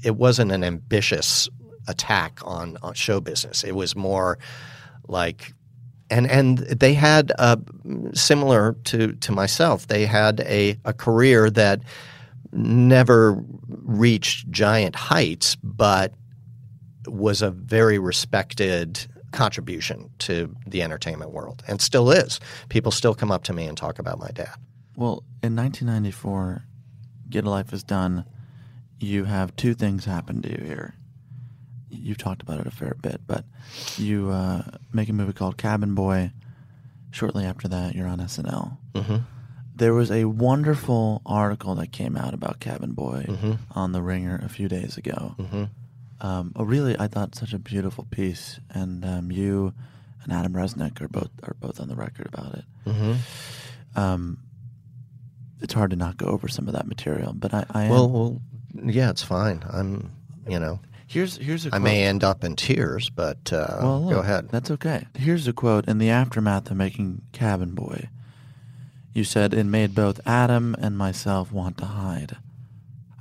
it 0.02 0.16
wasn't 0.16 0.52
an 0.52 0.64
ambitious 0.64 1.48
attack 1.88 2.40
on, 2.44 2.78
on 2.82 2.94
show 2.94 3.20
business. 3.20 3.64
It 3.64 3.74
was 3.74 3.96
more 3.96 4.38
like, 5.08 5.52
and 6.10 6.30
and 6.30 6.58
they 6.58 6.94
had 6.94 7.32
uh, 7.38 7.56
similar 8.14 8.76
to 8.84 9.14
to 9.14 9.32
myself. 9.32 9.88
They 9.88 10.06
had 10.06 10.40
a 10.40 10.78
a 10.84 10.92
career 10.92 11.50
that 11.50 11.80
never 12.56 13.42
reached 13.68 14.50
giant 14.50 14.96
heights, 14.96 15.56
but 15.62 16.12
was 17.06 17.42
a 17.42 17.50
very 17.50 17.98
respected 17.98 19.06
contribution 19.32 20.10
to 20.18 20.54
the 20.66 20.82
entertainment 20.82 21.30
world 21.30 21.62
and 21.68 21.80
still 21.80 22.10
is. 22.10 22.40
People 22.68 22.90
still 22.90 23.14
come 23.14 23.30
up 23.30 23.44
to 23.44 23.52
me 23.52 23.66
and 23.66 23.76
talk 23.76 23.98
about 23.98 24.18
my 24.18 24.30
dad. 24.32 24.54
Well, 24.96 25.22
in 25.42 25.54
1994, 25.54 26.64
Get 27.28 27.44
a 27.44 27.50
Life 27.50 27.72
is 27.72 27.84
done. 27.84 28.24
You 28.98 29.24
have 29.24 29.54
two 29.56 29.74
things 29.74 30.04
happen 30.04 30.40
to 30.42 30.50
you 30.50 30.64
here. 30.64 30.94
You've 31.90 32.18
talked 32.18 32.42
about 32.42 32.60
it 32.60 32.66
a 32.66 32.70
fair 32.70 32.96
bit, 33.00 33.20
but 33.26 33.44
you 33.98 34.30
uh, 34.30 34.62
make 34.92 35.08
a 35.08 35.12
movie 35.12 35.32
called 35.32 35.56
Cabin 35.58 35.94
Boy. 35.94 36.32
Shortly 37.10 37.44
after 37.44 37.68
that, 37.68 37.94
you're 37.94 38.08
on 38.08 38.18
SNL. 38.20 38.78
Mhm. 38.94 39.22
There 39.76 39.92
was 39.94 40.10
a 40.10 40.24
wonderful 40.24 41.20
article 41.26 41.74
that 41.76 41.92
came 41.92 42.16
out 42.16 42.32
about 42.34 42.60
Cabin 42.60 42.92
Boy 42.92 43.26
Mhm. 43.28 43.58
on 43.72 43.92
The 43.92 44.02
Ringer 44.02 44.40
a 44.42 44.48
few 44.48 44.68
days 44.68 44.96
ago. 44.96 45.34
Mhm. 45.38 45.68
Um, 46.20 46.52
a 46.56 46.64
really, 46.64 46.98
I 46.98 47.08
thought, 47.08 47.34
such 47.34 47.52
a 47.52 47.58
beautiful 47.58 48.06
piece, 48.10 48.58
and 48.70 49.04
um, 49.04 49.30
you 49.30 49.74
and 50.24 50.32
Adam 50.32 50.54
Resnick 50.54 51.00
are 51.02 51.08
both 51.08 51.28
are 51.42 51.54
both 51.60 51.78
on 51.78 51.88
the 51.88 51.94
record 51.94 52.26
about 52.32 52.54
it. 52.54 52.64
Mhm. 52.86 53.16
Um, 53.94 54.38
it's 55.60 55.74
hard 55.74 55.90
to 55.90 55.96
not 55.96 56.16
go 56.16 56.26
over 56.26 56.48
some 56.48 56.68
of 56.68 56.72
that 56.74 56.86
material, 56.88 57.34
but 57.34 57.52
I, 57.52 57.66
I 57.70 57.84
am, 57.84 57.90
Well, 57.90 58.10
well, 58.10 58.40
yeah, 58.86 59.10
it's 59.10 59.22
fine. 59.22 59.62
I'm, 59.70 60.10
you 60.48 60.58
know, 60.58 60.80
here's 61.06 61.36
here's 61.36 61.66
a 61.66 61.74
I 61.74 61.78
may 61.78 62.04
end 62.04 62.24
up 62.24 62.44
in 62.44 62.56
tears, 62.56 63.10
but 63.10 63.52
uh, 63.52 63.78
well, 63.82 64.08
go 64.08 64.20
ahead. 64.20 64.48
That's 64.50 64.70
okay. 64.70 65.06
Here's 65.14 65.46
a 65.46 65.52
quote 65.52 65.86
in 65.86 65.98
the 65.98 66.08
aftermath 66.10 66.70
of 66.70 66.78
making 66.78 67.22
Cabin 67.32 67.74
Boy. 67.74 68.08
You 69.16 69.24
said 69.24 69.54
it 69.54 69.64
made 69.64 69.94
both 69.94 70.20
Adam 70.26 70.76
and 70.78 70.98
myself 70.98 71.50
want 71.50 71.78
to 71.78 71.86
hide. 71.86 72.36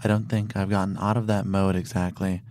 I 0.04 0.10
don't 0.10 0.28
think 0.28 0.58
I've 0.58 0.70
gotten 0.70 0.98
out 0.98 1.16
of 1.16 1.28
that 1.28 1.46
mode 1.46 1.78
exactly, 1.78 2.42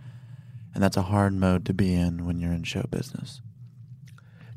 and 0.73 0.83
that's 0.83 0.97
a 0.97 1.03
hard 1.03 1.31
mode 1.35 1.63
to 1.65 1.73
be 1.75 1.93
in 1.93 2.25
when 2.25 2.39
you're 2.39 2.51
in 2.51 2.63
show 2.63 2.87
business. 2.89 3.41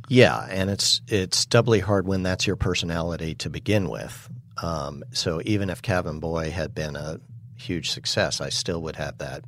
Yeah, 0.09 0.47
and 0.49 0.71
it's 0.71 1.03
it's 1.07 1.45
doubly 1.45 1.81
hard 1.81 2.07
when 2.07 2.23
that's 2.23 2.47
your 2.47 2.57
personality 2.57 3.35
to 3.35 3.51
begin 3.51 3.91
with. 3.91 4.31
Um, 4.63 5.05
so 5.13 5.43
even 5.45 5.69
if 5.69 5.83
Cabin 5.83 6.19
Boy 6.19 6.51
had 6.51 6.75
been 6.75 6.97
a 6.97 7.21
huge 7.57 7.91
success, 7.91 8.41
I 8.41 8.49
still 8.49 8.81
would 8.81 8.97
have 8.97 9.19
that 9.19 9.45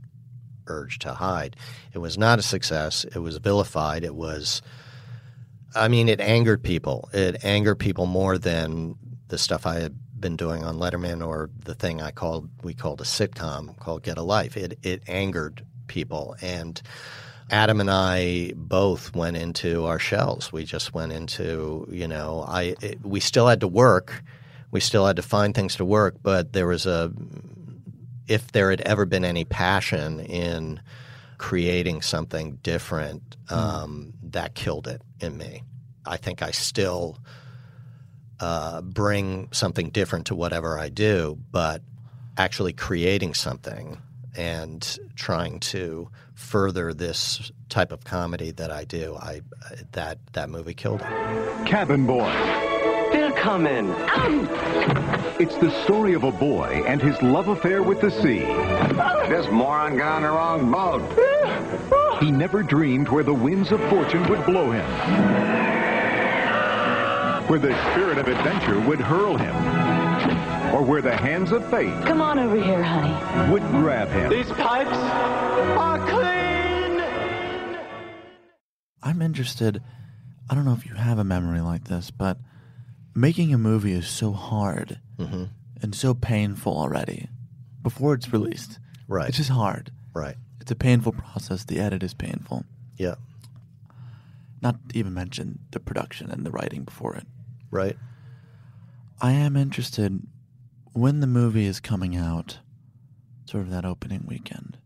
urge 0.66 0.98
to 0.98 1.14
hide. 1.14 1.56
It 1.94 1.98
was 2.00 2.18
not 2.18 2.38
a 2.38 2.42
success. 2.42 3.04
It 3.04 3.20
was 3.20 3.38
vilified. 3.38 4.04
It 4.04 4.14
was, 4.14 4.60
I 5.74 5.88
mean, 5.88 6.10
it 6.10 6.20
angered 6.20 6.62
people. 6.62 7.08
It 7.14 7.42
angered 7.42 7.78
people 7.78 8.04
more 8.04 8.36
than 8.36 8.96
the 9.30 9.38
stuff 9.38 9.66
I 9.66 9.80
had 9.80 9.96
been 10.18 10.36
doing 10.36 10.64
on 10.64 10.76
Letterman 10.76 11.26
or 11.26 11.50
the 11.64 11.74
thing 11.74 12.02
I 12.02 12.10
called 12.10 12.50
we 12.62 12.74
called 12.74 13.00
a 13.00 13.04
sitcom 13.04 13.78
called 13.78 14.02
Get 14.02 14.18
a 14.18 14.22
Life. 14.22 14.56
It 14.56 14.78
it 14.82 15.02
angered 15.08 15.64
people 15.86 16.36
and. 16.40 16.80
Adam 17.52 17.80
and 17.80 17.90
I 17.90 18.52
both 18.54 19.12
went 19.12 19.36
into 19.36 19.84
our 19.86 19.98
shells. 19.98 20.52
We 20.52 20.64
just 20.64 20.94
went 20.94 21.10
into, 21.10 21.84
you 21.90 22.06
know, 22.06 22.44
I 22.46 22.76
it, 22.80 23.04
we 23.04 23.18
still 23.18 23.48
had 23.48 23.58
to 23.62 23.66
work. 23.66 24.22
We 24.70 24.78
still 24.78 25.04
had 25.04 25.16
to 25.16 25.22
find 25.22 25.52
things 25.52 25.74
to 25.76 25.84
work, 25.84 26.14
but 26.22 26.52
there 26.52 26.68
was 26.68 26.86
a 26.86 27.12
if 28.28 28.52
there 28.52 28.70
had 28.70 28.80
ever 28.82 29.04
been 29.04 29.24
any 29.24 29.44
passion 29.44 30.20
in 30.20 30.80
creating 31.38 32.02
something 32.02 32.60
different, 32.62 33.36
um, 33.50 34.12
that 34.22 34.54
killed 34.54 34.86
it 34.86 35.02
in 35.20 35.36
me. 35.36 35.64
I 36.06 36.16
think 36.16 36.42
I 36.42 36.52
still 36.52 37.18
uh, 38.40 38.80
bring 38.80 39.48
something 39.52 39.90
different 39.90 40.26
to 40.26 40.34
whatever 40.34 40.78
I 40.78 40.88
do, 40.88 41.38
but 41.50 41.82
actually 42.36 42.72
creating 42.72 43.34
something 43.34 44.00
and 44.36 44.98
trying 45.16 45.60
to 45.60 46.08
further 46.34 46.94
this 46.94 47.52
type 47.68 47.92
of 47.92 48.04
comedy 48.04 48.50
that 48.52 48.70
I 48.70 48.84
do, 48.84 49.16
I 49.16 49.42
that 49.92 50.18
that 50.32 50.48
movie 50.48 50.74
killed 50.74 51.00
it. 51.02 51.66
Cabin 51.66 52.06
Boy. 52.06 52.32
They're 53.12 53.32
coming. 53.32 53.92
It's 55.40 55.56
the 55.56 55.70
story 55.82 56.14
of 56.14 56.22
a 56.22 56.30
boy 56.30 56.84
and 56.86 57.02
his 57.02 57.20
love 57.22 57.48
affair 57.48 57.82
with 57.82 58.00
the 58.00 58.10
sea. 58.10 58.40
This 59.28 59.50
moron 59.50 59.96
got 59.96 60.16
on 60.16 60.22
the 60.22 60.28
wrong 60.28 60.70
boat. 60.70 62.22
He 62.22 62.30
never 62.30 62.62
dreamed 62.62 63.08
where 63.08 63.24
the 63.24 63.34
winds 63.34 63.72
of 63.72 63.80
fortune 63.88 64.28
would 64.28 64.44
blow 64.46 64.70
him, 64.70 64.84
where 67.50 67.58
the 67.58 67.74
spirit 67.90 68.16
of 68.18 68.28
adventure 68.28 68.78
would 68.80 69.00
hurl 69.00 69.36
him, 69.36 69.54
or 70.74 70.82
where 70.82 71.02
the 71.02 71.16
hands 71.16 71.50
of 71.50 71.68
fate 71.68 71.92
Come 72.04 72.20
on 72.20 72.38
over 72.38 72.54
here, 72.62 72.82
honey. 72.82 73.52
would 73.52 73.62
grab 73.70 74.08
him. 74.08 74.30
These 74.30 74.50
pipes 74.52 74.90
are 74.96 75.98
clean. 76.08 77.00
I'm 79.02 79.20
interested. 79.22 79.82
I 80.48 80.54
don't 80.54 80.64
know 80.64 80.74
if 80.74 80.86
you 80.86 80.94
have 80.94 81.18
a 81.18 81.24
memory 81.24 81.60
like 81.60 81.84
this, 81.84 82.10
but 82.10 82.38
making 83.14 83.52
a 83.54 83.58
movie 83.58 83.92
is 83.92 84.06
so 84.08 84.32
hard 84.32 85.00
Mm-hmm. 85.18 85.44
and 85.82 85.94
so 85.94 86.14
painful 86.14 86.74
already 86.78 87.28
before 87.82 88.14
it's 88.14 88.32
released. 88.32 88.78
Right. 89.06 89.28
It's 89.28 89.36
just 89.36 89.50
hard. 89.50 89.90
Right. 90.14 90.36
It's 90.62 90.70
a 90.70 90.74
painful 90.76 91.12
process. 91.12 91.64
The 91.64 91.78
edit 91.78 92.02
is 92.02 92.14
painful. 92.14 92.64
Yeah. 92.96 93.16
Not 94.62 94.76
even 94.94 95.12
mention 95.12 95.58
the 95.72 95.80
production 95.80 96.30
and 96.30 96.46
the 96.46 96.50
writing 96.50 96.84
before 96.84 97.16
it. 97.16 97.26
Right. 97.70 97.96
I 99.20 99.32
am 99.32 99.56
interested 99.56 100.26
when 100.92 101.20
the 101.20 101.26
movie 101.26 101.66
is 101.66 101.78
coming 101.80 102.16
out, 102.16 102.58
sort 103.44 103.62
of 103.62 103.70
that 103.70 103.84
opening 103.84 104.24
weekend. 104.26 104.78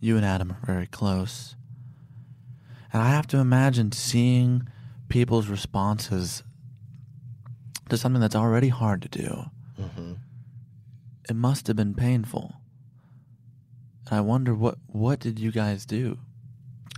You 0.00 0.16
and 0.16 0.24
Adam 0.24 0.52
are 0.52 0.66
very 0.66 0.86
close. 0.86 1.56
And 2.92 3.02
I 3.02 3.08
have 3.10 3.26
to 3.28 3.38
imagine 3.38 3.92
seeing 3.92 4.68
people's 5.08 5.48
responses 5.48 6.42
to 7.88 7.96
something 7.96 8.20
that's 8.20 8.36
already 8.36 8.68
hard 8.68 9.02
to 9.02 9.08
do. 9.08 9.44
Mm-hmm. 9.80 10.12
It 11.28 11.36
must 11.36 11.66
have 11.66 11.76
been 11.76 11.94
painful. 11.94 12.54
And 14.06 14.16
I 14.18 14.20
wonder 14.20 14.54
what 14.54 14.78
what 14.86 15.20
did 15.20 15.38
you 15.38 15.52
guys 15.52 15.84
do? 15.84 16.18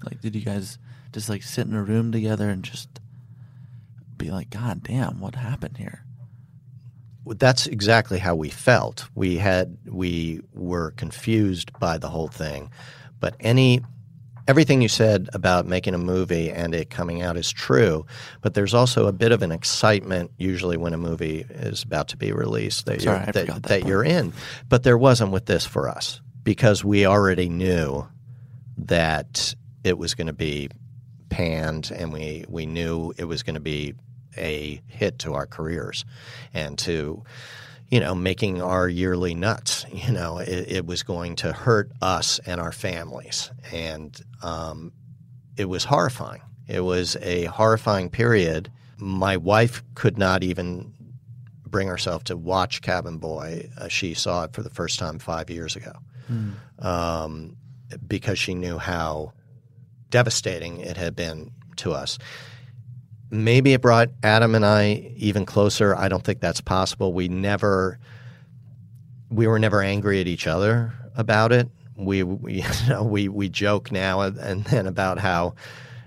Like 0.05 0.21
did 0.21 0.35
you 0.35 0.43
guys 0.43 0.79
just 1.13 1.29
like 1.29 1.43
sit 1.43 1.67
in 1.67 1.75
a 1.75 1.83
room 1.83 2.13
together 2.13 2.49
and 2.49 2.63
just 2.63 3.00
be 4.21 4.31
like, 4.31 4.51
God 4.51 4.83
damn, 4.83 5.21
what 5.21 5.35
happened 5.35 5.77
here? 5.77 6.05
that's 7.27 7.67
exactly 7.67 8.19
how 8.19 8.35
we 8.35 8.49
felt. 8.49 9.09
We 9.15 9.37
had 9.37 9.77
we 9.87 10.41
were 10.53 10.93
confused 10.93 11.71
by 11.79 11.99
the 11.99 12.09
whole 12.09 12.29
thing, 12.29 12.71
but 13.21 13.37
any 13.41 13.83
everything 14.49 14.83
you 14.83 14.89
said 14.89 15.29
about 15.33 15.67
making 15.67 15.95
a 15.95 15.99
movie 15.99 16.51
and 16.51 16.75
it 16.75 16.91
coming 16.91 17.23
out 17.23 17.37
is 17.37 17.51
true. 17.53 18.05
But 18.41 18.55
there's 18.55 18.75
also 18.75 19.07
a 19.07 19.13
bit 19.13 19.33
of 19.33 19.43
an 19.43 19.53
excitement 19.53 20.33
usually 20.39 20.77
when 20.77 20.93
a 20.93 20.99
movie 20.99 21.47
is 21.51 21.85
about 21.85 22.09
to 22.09 22.17
be 22.17 22.33
released 22.33 22.87
that 22.87 23.03
Sorry, 23.03 23.19
you're, 23.19 23.27
that, 23.27 23.47
that 23.47 23.63
that 23.65 23.87
you're 23.87 24.05
in. 24.05 24.33
But 24.69 24.83
there 24.83 24.99
wasn't 24.99 25.31
with 25.31 25.47
this 25.47 25.67
for 25.67 25.89
us 25.89 26.21
because 26.43 26.85
we 26.85 27.07
already 27.07 27.49
knew 27.49 28.09
that 28.79 29.55
it 29.85 29.99
was 29.99 30.15
going 30.15 30.27
to 30.27 30.33
be 30.33 30.69
panned 31.29 31.93
and 31.95 32.13
we 32.13 32.45
we 32.49 32.67
knew 32.67 33.13
it 33.17 33.25
was 33.25 33.43
going 33.45 33.55
to 33.55 33.61
be 33.61 33.95
a 34.37 34.81
hit 34.87 35.19
to 35.21 35.35
our 35.35 35.47
careers 35.47 36.05
and 36.55 36.79
to 36.79 37.23
you 37.89 38.01
know 38.01 38.15
making 38.15 38.63
our 38.63 38.89
yearly 38.89 39.35
nuts 39.35 39.85
you 39.93 40.13
know 40.13 40.39
it, 40.39 40.71
it 40.71 40.87
was 40.87 41.03
going 41.03 41.37
to 41.37 41.53
hurt 41.53 41.91
us 42.01 42.39
and 42.47 42.61
our 42.61 42.73
families 42.73 43.51
and 43.73 44.21
um, 44.43 44.93
it 45.57 45.65
was 45.67 45.85
horrifying 45.85 46.43
it 46.69 46.81
was 46.81 47.17
a 47.23 47.45
horrifying 47.47 48.09
period 48.09 48.71
my 48.99 49.37
wife 49.37 49.83
could 49.95 50.17
not 50.19 50.43
even 50.45 50.93
bring 51.67 51.89
herself 51.89 52.25
to 52.25 52.37
watch 52.37 52.83
cabin 52.83 53.19
boy 53.19 53.69
uh, 53.79 53.89
she 53.89 54.15
saw 54.15 54.45
it 54.45 54.53
for 54.53 54.63
the 54.63 54.71
first 54.71 54.99
time 54.99 55.19
five 55.19 55.51
years 55.51 55.77
ago 55.77 55.93
Hmm. 56.29 56.51
um, 56.79 57.57
because 58.07 58.39
she 58.39 58.55
knew 58.55 58.79
how 58.79 59.33
devastating 60.11 60.79
it 60.81 60.97
had 60.97 61.17
been 61.17 61.51
to 61.77 61.93
us. 61.93 62.19
Maybe 63.31 63.73
it 63.73 63.81
brought 63.81 64.11
Adam 64.23 64.55
and 64.55 64.67
I 64.67 65.13
even 65.17 65.47
closer. 65.47 65.95
I 65.95 66.09
don't 66.09 66.25
think 66.25 66.41
that's 66.41 66.61
possible. 66.61 67.13
We 67.13 67.29
never, 67.29 67.99
we 69.31 69.47
were 69.47 69.59
never 69.59 69.83
angry 69.83 70.21
at 70.21 70.27
each 70.27 70.47
other 70.47 70.93
about 71.17 71.53
it. 71.53 71.69
We, 71.97 72.23
we 72.23 72.55
you 72.63 72.89
know, 72.89 73.05
we 73.05 73.29
we 73.29 73.49
joke 73.49 73.93
now 73.93 74.21
and 74.23 74.37
and 74.39 74.65
then 74.65 74.87
about 74.87 75.19
how, 75.19 75.55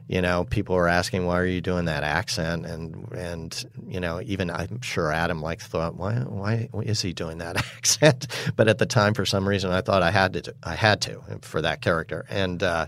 you 0.08 0.22
know, 0.22 0.43
people 0.43 0.76
were 0.76 0.88
asking 0.88 1.26
why 1.26 1.39
are 1.39 1.45
you 1.45 1.62
doing 1.62 1.86
that 1.86 2.04
accent 2.04 2.66
and 2.66 3.12
and 3.14 3.66
you 3.88 3.99
know 3.99 4.22
even 4.24 4.49
I'm 4.49 4.82
sure 4.82 5.12
Adam 5.12 5.41
like 5.41 5.62
thought 5.62 5.95
why 5.95 6.16
why 6.30 6.70
is 6.84 7.01
he 7.01 7.14
doing 7.14 7.38
that 7.39 7.58
accent? 7.78 8.28
But 8.56 8.68
at 8.68 8.78
the 8.78 8.86
time, 8.86 9.14
for 9.14 9.26
some 9.26 9.47
reason, 9.47 9.72
I 9.72 9.82
thought 9.82 10.04
I 10.04 10.12
had 10.12 10.34
to 10.34 10.56
I 10.64 10.76
had 10.76 11.01
to 11.01 11.22
for 11.41 11.62
that 11.62 11.82
character 11.82 12.26
and. 12.30 12.62
Uh, 12.62 12.88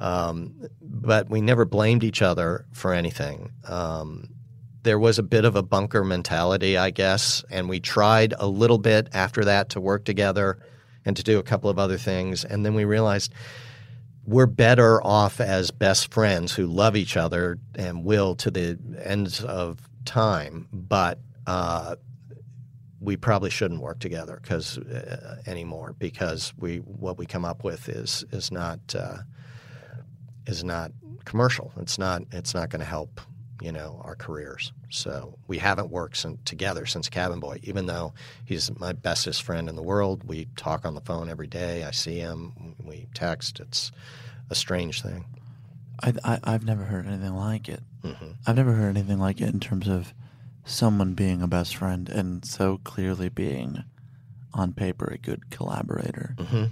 um, 0.00 0.54
but 0.80 1.30
we 1.30 1.40
never 1.40 1.64
blamed 1.64 2.02
each 2.02 2.22
other 2.22 2.66
for 2.72 2.92
anything. 2.92 3.52
Um, 3.68 4.30
there 4.82 4.98
was 4.98 5.20
a 5.20 5.22
bit 5.22 5.44
of 5.44 5.54
a 5.54 5.62
bunker 5.62 6.02
mentality, 6.02 6.76
I 6.76 6.90
guess, 6.90 7.44
and 7.50 7.68
we 7.68 7.78
tried 7.78 8.34
a 8.36 8.48
little 8.48 8.78
bit 8.78 9.08
after 9.12 9.44
that 9.44 9.70
to 9.70 9.80
work 9.80 10.04
together 10.04 10.58
and 11.04 11.16
to 11.16 11.22
do 11.22 11.38
a 11.38 11.42
couple 11.42 11.70
of 11.70 11.78
other 11.78 11.98
things. 11.98 12.44
And 12.44 12.66
then 12.66 12.74
we 12.74 12.84
realized 12.84 13.32
we're 14.24 14.46
better 14.46 15.04
off 15.04 15.40
as 15.40 15.70
best 15.70 16.12
friends 16.12 16.52
who 16.52 16.66
love 16.66 16.96
each 16.96 17.16
other 17.16 17.58
and 17.74 18.04
will 18.04 18.34
to 18.36 18.50
the 18.50 18.78
ends 19.04 19.42
of 19.42 19.88
time, 20.04 20.68
but 20.72 21.18
uh, 21.46 21.96
we 23.00 23.16
probably 23.16 23.50
shouldn't 23.50 23.80
work 23.80 23.98
together 23.98 24.38
because 24.40 24.78
uh, 24.78 25.42
anymore 25.46 25.94
because 25.98 26.52
we 26.56 26.78
what 26.78 27.18
we 27.18 27.26
come 27.26 27.44
up 27.44 27.64
with 27.64 27.88
is 27.88 28.24
is 28.30 28.52
not 28.52 28.78
uh, 28.94 29.18
is 30.46 30.62
not 30.62 30.92
commercial. 31.24 31.72
It's 31.78 31.98
not 31.98 32.22
it's 32.30 32.54
not 32.54 32.70
going 32.70 32.80
to 32.80 32.86
help 32.86 33.20
you 33.60 33.70
know, 33.72 34.00
our 34.04 34.14
careers. 34.16 34.72
So 34.90 35.36
we 35.46 35.58
haven't 35.58 35.90
worked 35.90 36.16
sin- 36.16 36.38
together 36.44 36.86
since 36.86 37.08
Cabin 37.08 37.38
Boy, 37.40 37.60
even 37.62 37.86
though 37.86 38.12
he's 38.44 38.70
my 38.78 38.92
bestest 38.92 39.42
friend 39.42 39.68
in 39.68 39.76
the 39.76 39.82
world. 39.82 40.24
We 40.24 40.46
talk 40.56 40.84
on 40.84 40.94
the 40.94 41.00
phone 41.00 41.28
every 41.28 41.46
day. 41.46 41.84
I 41.84 41.90
see 41.92 42.18
him. 42.18 42.74
We 42.84 43.06
text. 43.14 43.60
It's 43.60 43.92
a 44.50 44.54
strange 44.54 45.02
thing. 45.02 45.24
I, 46.02 46.12
I 46.24 46.40
I've 46.44 46.64
never 46.64 46.84
heard 46.84 47.06
anything 47.06 47.34
like 47.36 47.68
it. 47.68 47.82
Mhm. 48.02 48.34
I've 48.46 48.56
never 48.56 48.72
heard 48.72 48.96
anything 48.96 49.18
like 49.20 49.40
it 49.40 49.48
in 49.52 49.60
terms 49.60 49.86
of 49.88 50.12
someone 50.64 51.14
being 51.14 51.42
a 51.42 51.46
best 51.48 51.76
friend 51.76 52.08
and 52.08 52.44
so 52.44 52.78
clearly 52.84 53.28
being 53.28 53.84
on 54.54 54.72
paper 54.72 55.06
a 55.06 55.18
good 55.18 55.50
collaborator. 55.50 56.34
Mhm. 56.38 56.70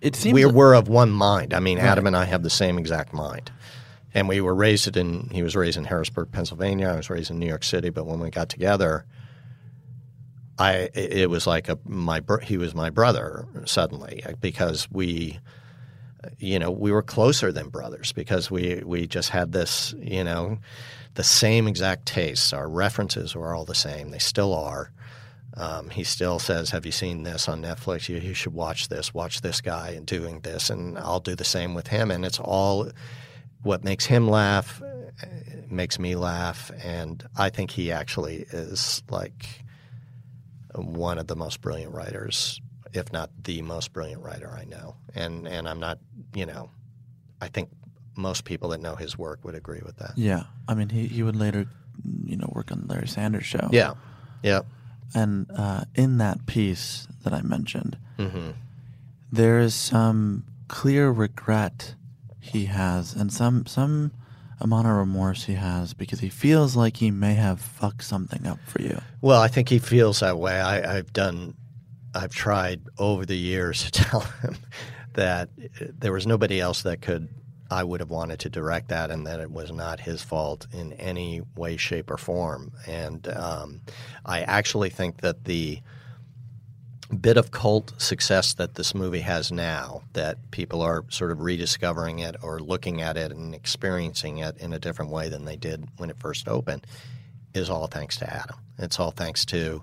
It 0.00 0.16
seems 0.16 0.34
we 0.34 0.44
like- 0.44 0.54
were 0.54 0.74
of 0.74 0.88
one 0.88 1.10
mind. 1.10 1.54
I 1.54 1.60
mean, 1.60 1.78
Right. 1.78 1.86
Adam 1.86 2.06
and 2.06 2.16
I 2.16 2.24
have 2.24 2.42
the 2.42 2.50
same 2.50 2.78
exact 2.78 3.12
mind. 3.12 3.50
And 4.14 4.28
we 4.28 4.40
were 4.40 4.54
raised 4.54 4.96
in, 4.96 5.28
he 5.30 5.42
was 5.42 5.56
raised 5.56 5.78
in 5.78 5.84
Harrisburg, 5.84 6.30
Pennsylvania. 6.32 6.88
I 6.88 6.96
was 6.96 7.10
raised 7.10 7.30
in 7.30 7.38
New 7.38 7.46
York 7.46 7.64
City. 7.64 7.90
But 7.90 8.06
when 8.06 8.20
we 8.20 8.30
got 8.30 8.48
together, 8.48 9.06
I, 10.58 10.90
it 10.94 11.30
was 11.30 11.46
like 11.46 11.68
a, 11.68 11.78
my, 11.86 12.22
he 12.42 12.56
was 12.58 12.74
my 12.74 12.90
brother 12.90 13.46
suddenly 13.64 14.22
because 14.40 14.90
we, 14.90 15.40
you 16.38 16.58
know, 16.58 16.70
we 16.70 16.92
were 16.92 17.02
closer 17.02 17.52
than 17.52 17.68
brothers 17.68 18.12
because 18.12 18.50
we, 18.50 18.82
we 18.84 19.06
just 19.06 19.30
had 19.30 19.52
this, 19.52 19.94
you 19.98 20.24
know, 20.24 20.58
the 21.14 21.24
same 21.24 21.66
exact 21.66 22.06
tastes. 22.06 22.52
Our 22.52 22.68
references 22.68 23.34
were 23.34 23.54
all 23.54 23.64
the 23.64 23.74
same. 23.74 24.10
They 24.10 24.18
still 24.18 24.54
are. 24.54 24.90
Um, 25.54 25.90
he 25.90 26.04
still 26.04 26.38
says, 26.38 26.70
"Have 26.70 26.86
you 26.86 26.92
seen 26.92 27.24
this 27.24 27.48
on 27.48 27.62
Netflix? 27.62 28.08
You, 28.08 28.16
you 28.16 28.32
should 28.32 28.54
watch 28.54 28.88
this. 28.88 29.12
Watch 29.12 29.42
this 29.42 29.60
guy 29.60 29.90
and 29.90 30.06
doing 30.06 30.40
this." 30.40 30.70
And 30.70 30.96
I'll 30.98 31.20
do 31.20 31.34
the 31.34 31.44
same 31.44 31.74
with 31.74 31.88
him. 31.88 32.10
And 32.10 32.24
it's 32.24 32.40
all 32.40 32.90
what 33.62 33.84
makes 33.84 34.06
him 34.06 34.28
laugh, 34.28 34.82
uh, 34.82 35.26
makes 35.70 35.98
me 35.98 36.14
laugh, 36.16 36.70
and 36.82 37.22
I 37.36 37.50
think 37.50 37.70
he 37.72 37.92
actually 37.92 38.46
is 38.52 39.02
like 39.10 39.62
one 40.74 41.18
of 41.18 41.26
the 41.26 41.36
most 41.36 41.60
brilliant 41.60 41.92
writers, 41.92 42.60
if 42.92 43.12
not 43.12 43.30
the 43.44 43.62
most 43.62 43.92
brilliant 43.92 44.22
writer 44.22 44.50
I 44.50 44.64
know. 44.64 44.96
And 45.14 45.46
and 45.46 45.68
I'm 45.68 45.80
not, 45.80 45.98
you 46.34 46.46
know, 46.46 46.70
I 47.40 47.48
think 47.48 47.68
most 48.16 48.44
people 48.44 48.70
that 48.70 48.80
know 48.80 48.94
his 48.96 49.16
work 49.18 49.44
would 49.44 49.54
agree 49.54 49.80
with 49.84 49.96
that. 49.98 50.12
Yeah, 50.16 50.44
I 50.68 50.74
mean, 50.74 50.88
he 50.88 51.06
he 51.06 51.22
would 51.22 51.36
later, 51.36 51.66
you 52.24 52.36
know, 52.36 52.50
work 52.54 52.72
on 52.72 52.86
Larry 52.88 53.08
Sanders 53.08 53.44
Show. 53.46 53.68
Yeah, 53.72 53.94
yeah. 54.42 54.60
And 55.14 55.50
uh, 55.54 55.84
in 55.94 56.18
that 56.18 56.46
piece 56.46 57.06
that 57.22 57.34
I 57.34 57.42
mentioned, 57.42 57.98
Mhm. 58.18 58.54
there 59.30 59.58
is 59.60 59.74
some 59.74 60.44
clear 60.68 61.10
regret 61.10 61.94
he 62.42 62.66
has, 62.66 63.14
and 63.14 63.32
some 63.32 63.64
some 63.66 64.10
amount 64.60 64.86
of 64.86 64.94
remorse 64.94 65.44
he 65.44 65.54
has 65.54 65.94
because 65.94 66.20
he 66.20 66.28
feels 66.28 66.76
like 66.76 66.96
he 66.98 67.10
may 67.10 67.34
have 67.34 67.60
fucked 67.60 68.04
something 68.04 68.46
up 68.46 68.58
for 68.66 68.82
you. 68.82 69.00
Well, 69.20 69.40
I 69.40 69.48
think 69.48 69.68
he 69.68 69.78
feels 69.78 70.20
that 70.20 70.38
way. 70.38 70.60
I, 70.60 70.98
I've 70.98 71.12
done, 71.12 71.54
I've 72.14 72.32
tried 72.34 72.82
over 72.98 73.24
the 73.24 73.36
years 73.36 73.84
to 73.84 73.90
tell 74.04 74.20
him 74.20 74.56
that 75.14 75.48
there 75.78 76.12
was 76.12 76.26
nobody 76.26 76.60
else 76.60 76.82
that 76.82 77.00
could, 77.00 77.28
I 77.70 77.84
would 77.84 78.00
have 78.00 78.10
wanted 78.10 78.40
to 78.40 78.50
direct 78.50 78.88
that, 78.88 79.10
and 79.10 79.26
that 79.26 79.40
it 79.40 79.50
was 79.50 79.72
not 79.72 80.00
his 80.00 80.22
fault 80.22 80.66
in 80.72 80.92
any 80.94 81.42
way, 81.56 81.76
shape, 81.76 82.10
or 82.10 82.18
form. 82.18 82.72
And 82.86 83.26
um, 83.28 83.80
I 84.24 84.42
actually 84.42 84.90
think 84.90 85.22
that 85.22 85.44
the 85.44 85.80
bit 87.20 87.36
of 87.36 87.50
cult 87.50 87.92
success 88.00 88.54
that 88.54 88.74
this 88.74 88.94
movie 88.94 89.20
has 89.20 89.52
now, 89.52 90.02
that 90.14 90.50
people 90.50 90.80
are 90.80 91.04
sort 91.08 91.30
of 91.30 91.40
rediscovering 91.40 92.20
it 92.20 92.36
or 92.42 92.58
looking 92.60 93.02
at 93.02 93.16
it 93.16 93.32
and 93.32 93.54
experiencing 93.54 94.38
it 94.38 94.56
in 94.58 94.72
a 94.72 94.78
different 94.78 95.10
way 95.10 95.28
than 95.28 95.44
they 95.44 95.56
did 95.56 95.86
when 95.98 96.10
it 96.10 96.18
first 96.18 96.48
opened, 96.48 96.86
is 97.54 97.68
all 97.68 97.86
thanks 97.86 98.16
to 98.16 98.32
Adam. 98.32 98.56
It's 98.78 98.98
all 98.98 99.10
thanks 99.10 99.44
to. 99.46 99.82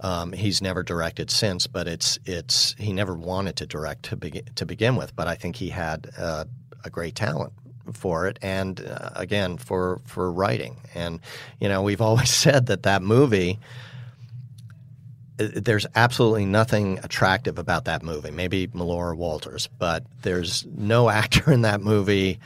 Um, 0.00 0.32
he's 0.32 0.60
never 0.60 0.82
directed 0.82 1.30
since, 1.30 1.66
but 1.66 1.88
it's 1.88 2.18
it's 2.26 2.74
he 2.78 2.92
never 2.92 3.14
wanted 3.14 3.56
to 3.56 3.66
direct 3.66 4.04
to 4.04 4.16
begin 4.16 4.44
to 4.54 4.66
begin 4.66 4.94
with. 4.96 5.16
But 5.16 5.26
I 5.26 5.34
think 5.34 5.56
he 5.56 5.70
had 5.70 6.10
uh, 6.18 6.44
a 6.84 6.90
great 6.90 7.14
talent 7.14 7.54
for 7.92 8.26
it, 8.28 8.38
and 8.42 8.80
uh, 8.86 9.10
again 9.16 9.56
for 9.56 10.00
for 10.04 10.30
writing. 10.30 10.76
And 10.94 11.20
you 11.60 11.68
know, 11.68 11.82
we've 11.82 12.00
always 12.02 12.30
said 12.30 12.66
that 12.66 12.82
that 12.82 13.02
movie 13.02 13.58
there's 15.36 15.86
absolutely 15.94 16.46
nothing 16.46 16.98
attractive 17.02 17.58
about 17.58 17.84
that 17.84 18.02
movie. 18.02 18.30
Maybe 18.30 18.68
Melora 18.68 19.16
Walters, 19.16 19.68
but 19.78 20.04
there's 20.22 20.64
no 20.66 21.08
actor 21.10 21.52
in 21.52 21.62
that 21.62 21.80
movie. 21.80 22.38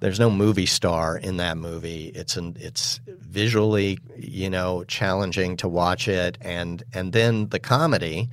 There's 0.00 0.20
no 0.20 0.30
movie 0.30 0.66
star 0.66 1.16
in 1.16 1.38
that 1.38 1.56
movie. 1.56 2.06
It's 2.14 2.36
an, 2.36 2.56
it's 2.60 3.00
visually, 3.06 3.98
you 4.16 4.50
know, 4.50 4.84
challenging 4.84 5.56
to 5.58 5.68
watch 5.68 6.06
it, 6.08 6.36
and 6.40 6.82
and 6.92 7.12
then 7.12 7.48
the 7.48 7.58
comedy. 7.58 8.28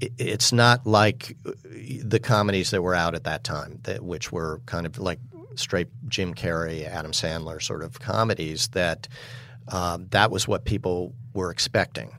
It's 0.00 0.52
not 0.52 0.86
like 0.86 1.36
the 1.64 2.20
comedies 2.20 2.70
that 2.70 2.82
were 2.82 2.94
out 2.94 3.16
at 3.16 3.24
that 3.24 3.42
time, 3.42 3.80
that, 3.82 4.00
which 4.00 4.30
were 4.30 4.60
kind 4.64 4.86
of 4.86 4.96
like 4.98 5.18
straight 5.56 5.88
Jim 6.06 6.34
Carrey, 6.34 6.86
Adam 6.86 7.10
Sandler 7.10 7.60
sort 7.60 7.82
of 7.82 7.98
comedies. 7.98 8.68
That 8.68 9.08
um, 9.66 10.06
that 10.10 10.30
was 10.30 10.46
what 10.46 10.64
people 10.64 11.12
were 11.34 11.50
expecting 11.50 12.12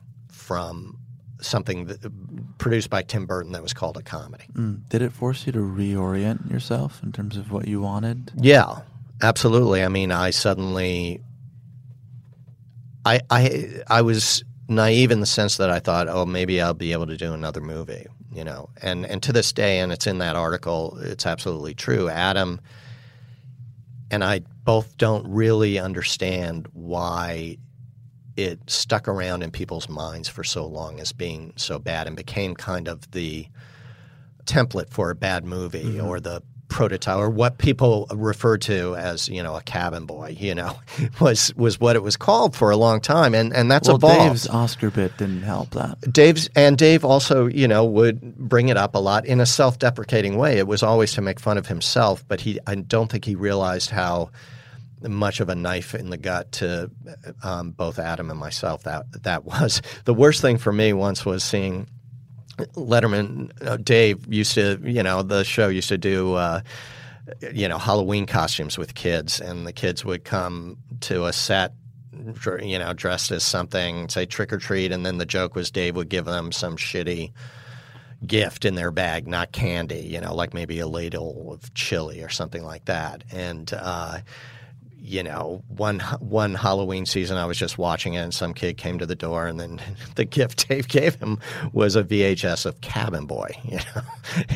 from 0.50 0.98
something 1.40 1.84
that, 1.84 2.10
produced 2.58 2.90
by 2.90 3.02
Tim 3.02 3.24
Burton 3.24 3.52
that 3.52 3.62
was 3.62 3.72
called 3.72 3.96
a 3.96 4.02
comedy. 4.02 4.46
Mm. 4.54 4.88
Did 4.88 5.00
it 5.00 5.12
force 5.12 5.46
you 5.46 5.52
to 5.52 5.60
reorient 5.60 6.50
yourself 6.50 7.00
in 7.04 7.12
terms 7.12 7.36
of 7.36 7.52
what 7.52 7.68
you 7.68 7.80
wanted? 7.80 8.32
Yeah, 8.34 8.80
absolutely. 9.22 9.84
I 9.84 9.86
mean, 9.86 10.10
I 10.10 10.30
suddenly, 10.30 11.22
I, 13.04 13.20
I, 13.30 13.80
I 13.86 14.02
was 14.02 14.42
naive 14.68 15.12
in 15.12 15.20
the 15.20 15.26
sense 15.26 15.56
that 15.58 15.70
I 15.70 15.78
thought, 15.78 16.08
oh, 16.08 16.26
maybe 16.26 16.60
I'll 16.60 16.74
be 16.74 16.90
able 16.90 17.06
to 17.06 17.16
do 17.16 17.32
another 17.32 17.60
movie, 17.60 18.06
you 18.34 18.42
know. 18.42 18.70
And 18.82 19.06
and 19.06 19.22
to 19.22 19.32
this 19.32 19.52
day, 19.52 19.78
and 19.78 19.92
it's 19.92 20.08
in 20.08 20.18
that 20.18 20.34
article, 20.34 20.98
it's 21.00 21.26
absolutely 21.26 21.74
true. 21.74 22.08
Adam 22.08 22.60
and 24.10 24.24
I 24.24 24.40
both 24.64 24.96
don't 24.96 25.28
really 25.28 25.78
understand 25.78 26.66
why 26.72 27.58
it 28.36 28.58
stuck 28.68 29.08
around 29.08 29.42
in 29.42 29.50
people's 29.50 29.88
minds 29.88 30.28
for 30.28 30.44
so 30.44 30.66
long 30.66 31.00
as 31.00 31.12
being 31.12 31.52
so 31.56 31.78
bad 31.78 32.06
and 32.06 32.16
became 32.16 32.54
kind 32.54 32.88
of 32.88 33.10
the 33.10 33.46
template 34.44 34.90
for 34.90 35.10
a 35.10 35.14
bad 35.14 35.44
movie 35.44 35.84
mm-hmm. 35.84 36.06
or 36.06 36.20
the 36.20 36.42
prototype 36.70 37.16
or 37.16 37.28
what 37.28 37.58
people 37.58 38.06
refer 38.14 38.56
to 38.56 38.94
as 38.96 39.28
you 39.28 39.42
know 39.42 39.56
a 39.56 39.60
cabin 39.62 40.06
boy 40.06 40.34
you 40.38 40.54
know 40.54 40.78
was 41.20 41.52
was 41.56 41.80
what 41.80 41.96
it 41.96 42.02
was 42.02 42.16
called 42.16 42.54
for 42.54 42.70
a 42.70 42.76
long 42.76 43.00
time 43.00 43.34
and 43.34 43.52
and 43.52 43.70
that's 43.70 43.88
well, 43.88 43.96
evolved 43.96 44.30
Dave's 44.30 44.48
Oscar 44.48 44.90
bit 44.90 45.16
didn't 45.18 45.42
help 45.42 45.70
that. 45.70 46.00
Dave's 46.12 46.48
and 46.54 46.78
Dave 46.78 47.04
also, 47.04 47.46
you 47.46 47.66
know, 47.66 47.84
would 47.84 48.36
bring 48.36 48.68
it 48.68 48.76
up 48.76 48.94
a 48.94 48.98
lot 48.98 49.26
in 49.26 49.40
a 49.40 49.46
self-deprecating 49.46 50.36
way. 50.36 50.58
It 50.58 50.66
was 50.66 50.82
always 50.82 51.12
to 51.14 51.20
make 51.20 51.40
fun 51.40 51.58
of 51.58 51.66
himself, 51.66 52.24
but 52.28 52.40
he 52.40 52.58
I 52.66 52.76
don't 52.76 53.10
think 53.10 53.24
he 53.24 53.34
realized 53.34 53.90
how 53.90 54.30
much 55.02 55.40
of 55.40 55.48
a 55.48 55.54
knife 55.54 55.94
in 55.94 56.10
the 56.10 56.16
gut 56.16 56.52
to 56.52 56.90
um, 57.42 57.70
both 57.72 57.98
Adam 57.98 58.30
and 58.30 58.38
myself 58.38 58.82
that 58.84 59.22
that 59.22 59.44
was. 59.44 59.82
The 60.04 60.14
worst 60.14 60.40
thing 60.40 60.58
for 60.58 60.72
me 60.72 60.92
once 60.92 61.24
was 61.24 61.44
seeing 61.44 61.88
Letterman. 62.74 63.50
Uh, 63.64 63.76
Dave 63.76 64.32
used 64.32 64.54
to, 64.54 64.80
you 64.82 65.02
know, 65.02 65.22
the 65.22 65.44
show 65.44 65.68
used 65.68 65.88
to 65.88 65.98
do. 65.98 66.34
Uh, 66.34 66.60
you 67.52 67.68
know, 67.68 67.78
Halloween 67.78 68.26
costumes 68.26 68.76
with 68.76 68.94
kids, 68.94 69.40
and 69.40 69.64
the 69.64 69.72
kids 69.72 70.04
would 70.04 70.24
come 70.24 70.78
to 71.00 71.26
a 71.26 71.32
set 71.32 71.74
you 72.60 72.78
know, 72.78 72.92
dressed 72.92 73.30
as 73.30 73.44
something, 73.44 74.08
say 74.08 74.26
trick 74.26 74.52
or 74.52 74.58
treat, 74.58 74.92
and 74.92 75.04
then 75.04 75.18
the 75.18 75.26
joke 75.26 75.54
was 75.54 75.70
Dave 75.70 75.96
would 75.96 76.08
give 76.08 76.24
them 76.24 76.52
some 76.52 76.76
shitty 76.76 77.32
gift 78.26 78.64
in 78.64 78.74
their 78.74 78.90
bag, 78.90 79.26
not 79.26 79.52
candy, 79.52 80.00
you 80.00 80.20
know, 80.20 80.34
like 80.34 80.52
maybe 80.52 80.78
a 80.80 80.86
ladle 80.86 81.52
of 81.52 81.72
chili 81.74 82.22
or 82.22 82.28
something 82.28 82.62
like 82.62 82.84
that. 82.86 83.24
And 83.32 83.72
uh, 83.72 84.18
you 85.02 85.22
know, 85.22 85.62
one 85.68 86.00
one 86.20 86.54
Halloween 86.54 87.06
season, 87.06 87.36
I 87.36 87.46
was 87.46 87.58
just 87.58 87.78
watching 87.78 88.14
it, 88.14 88.20
and 88.20 88.34
some 88.34 88.54
kid 88.54 88.76
came 88.76 88.98
to 88.98 89.06
the 89.06 89.14
door, 89.14 89.46
and 89.46 89.58
then 89.58 89.80
the 90.14 90.24
gift 90.24 90.68
Dave 90.68 90.88
gave 90.88 91.16
him 91.16 91.38
was 91.72 91.96
a 91.96 92.04
VHS 92.04 92.66
of 92.66 92.80
Cabin 92.80 93.26
Boy, 93.26 93.50
you 93.64 93.78
know, 93.78 94.02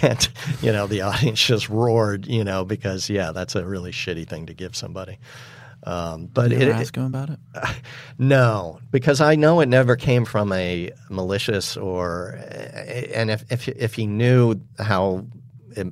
and 0.03 0.28
you 0.62 0.72
know 0.72 0.86
the 0.86 1.03
audience 1.03 1.45
just 1.45 1.68
roared, 1.68 2.26
you 2.26 2.45
know, 2.45 2.64
because 2.64 3.09
yeah, 3.09 3.32
that's 3.32 3.55
a 3.55 3.64
really 3.64 3.92
shitty 3.92 4.28
thing 4.28 4.47
to 4.47 4.55
give 4.55 4.76
somebody. 4.76 5.18
Um, 5.86 6.26
but 6.26 6.49
Did 6.49 6.62
you 6.62 6.68
it, 6.68 6.72
ask 6.72 6.97
him 6.97 7.05
about 7.05 7.30
it? 7.30 7.38
no, 8.18 8.80
because 8.90 9.20
I 9.20 9.34
know 9.34 9.61
it 9.61 9.68
never 9.68 9.97
came 9.97 10.24
from 10.24 10.53
a 10.53 10.90
malicious 11.11 11.76
or, 11.76 12.38
and 13.14 13.30
if 13.30 13.45
if 13.51 13.68
if 13.68 13.95
he 13.95 14.07
knew 14.07 14.61
how 14.78 15.26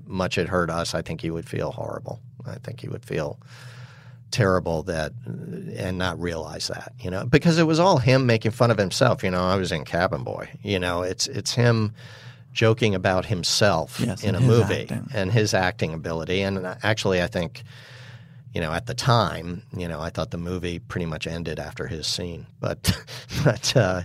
much 0.06 0.38
it 0.38 0.48
hurt 0.48 0.70
us, 0.70 0.94
I 0.94 1.02
think 1.02 1.20
he 1.20 1.30
would 1.30 1.48
feel 1.48 1.72
horrible. 1.72 2.20
I 2.46 2.54
think 2.56 2.80
he 2.80 2.88
would 2.88 3.04
feel 3.04 3.38
terrible 4.32 4.82
that 4.84 5.12
and 5.26 5.98
not 5.98 6.18
realize 6.20 6.68
that, 6.68 6.92
you 7.00 7.10
know, 7.10 7.24
because 7.24 7.58
it 7.58 7.64
was 7.66 7.78
all 7.78 7.98
him 7.98 8.26
making 8.26 8.50
fun 8.50 8.70
of 8.70 8.78
himself. 8.78 9.22
You 9.22 9.30
know, 9.30 9.42
I 9.42 9.56
was 9.56 9.70
in 9.70 9.84
Cabin 9.84 10.24
Boy. 10.24 10.48
You 10.62 10.78
know, 10.80 11.02
it's 11.02 11.26
it's 11.28 11.54
him 11.54 11.92
joking 12.52 12.94
about 12.94 13.26
himself 13.26 14.00
Yes, 14.00 14.24
in 14.24 14.34
a 14.34 14.40
movie 14.40 14.82
acting. 14.82 15.08
and 15.14 15.30
his 15.32 15.54
acting 15.54 15.94
ability. 15.94 16.42
And 16.42 16.66
actually, 16.82 17.22
I 17.22 17.26
think 17.28 17.62
you 18.54 18.60
know, 18.60 18.72
at 18.72 18.84
the 18.86 18.94
time, 18.94 19.62
you 19.74 19.88
know, 19.88 20.00
I 20.00 20.10
thought 20.10 20.30
the 20.30 20.36
movie 20.36 20.78
pretty 20.78 21.06
much 21.06 21.26
ended 21.26 21.58
after 21.58 21.86
his 21.86 22.06
scene. 22.06 22.46
But, 22.60 22.92
but 23.44 23.74
uh, 23.74 24.02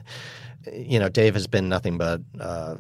you 0.71 0.99
know, 0.99 1.09
Dave 1.09 1.33
has 1.33 1.47
been 1.47 1.67
nothing 1.67 1.97
but 1.97 2.21
uh, 2.39 2.75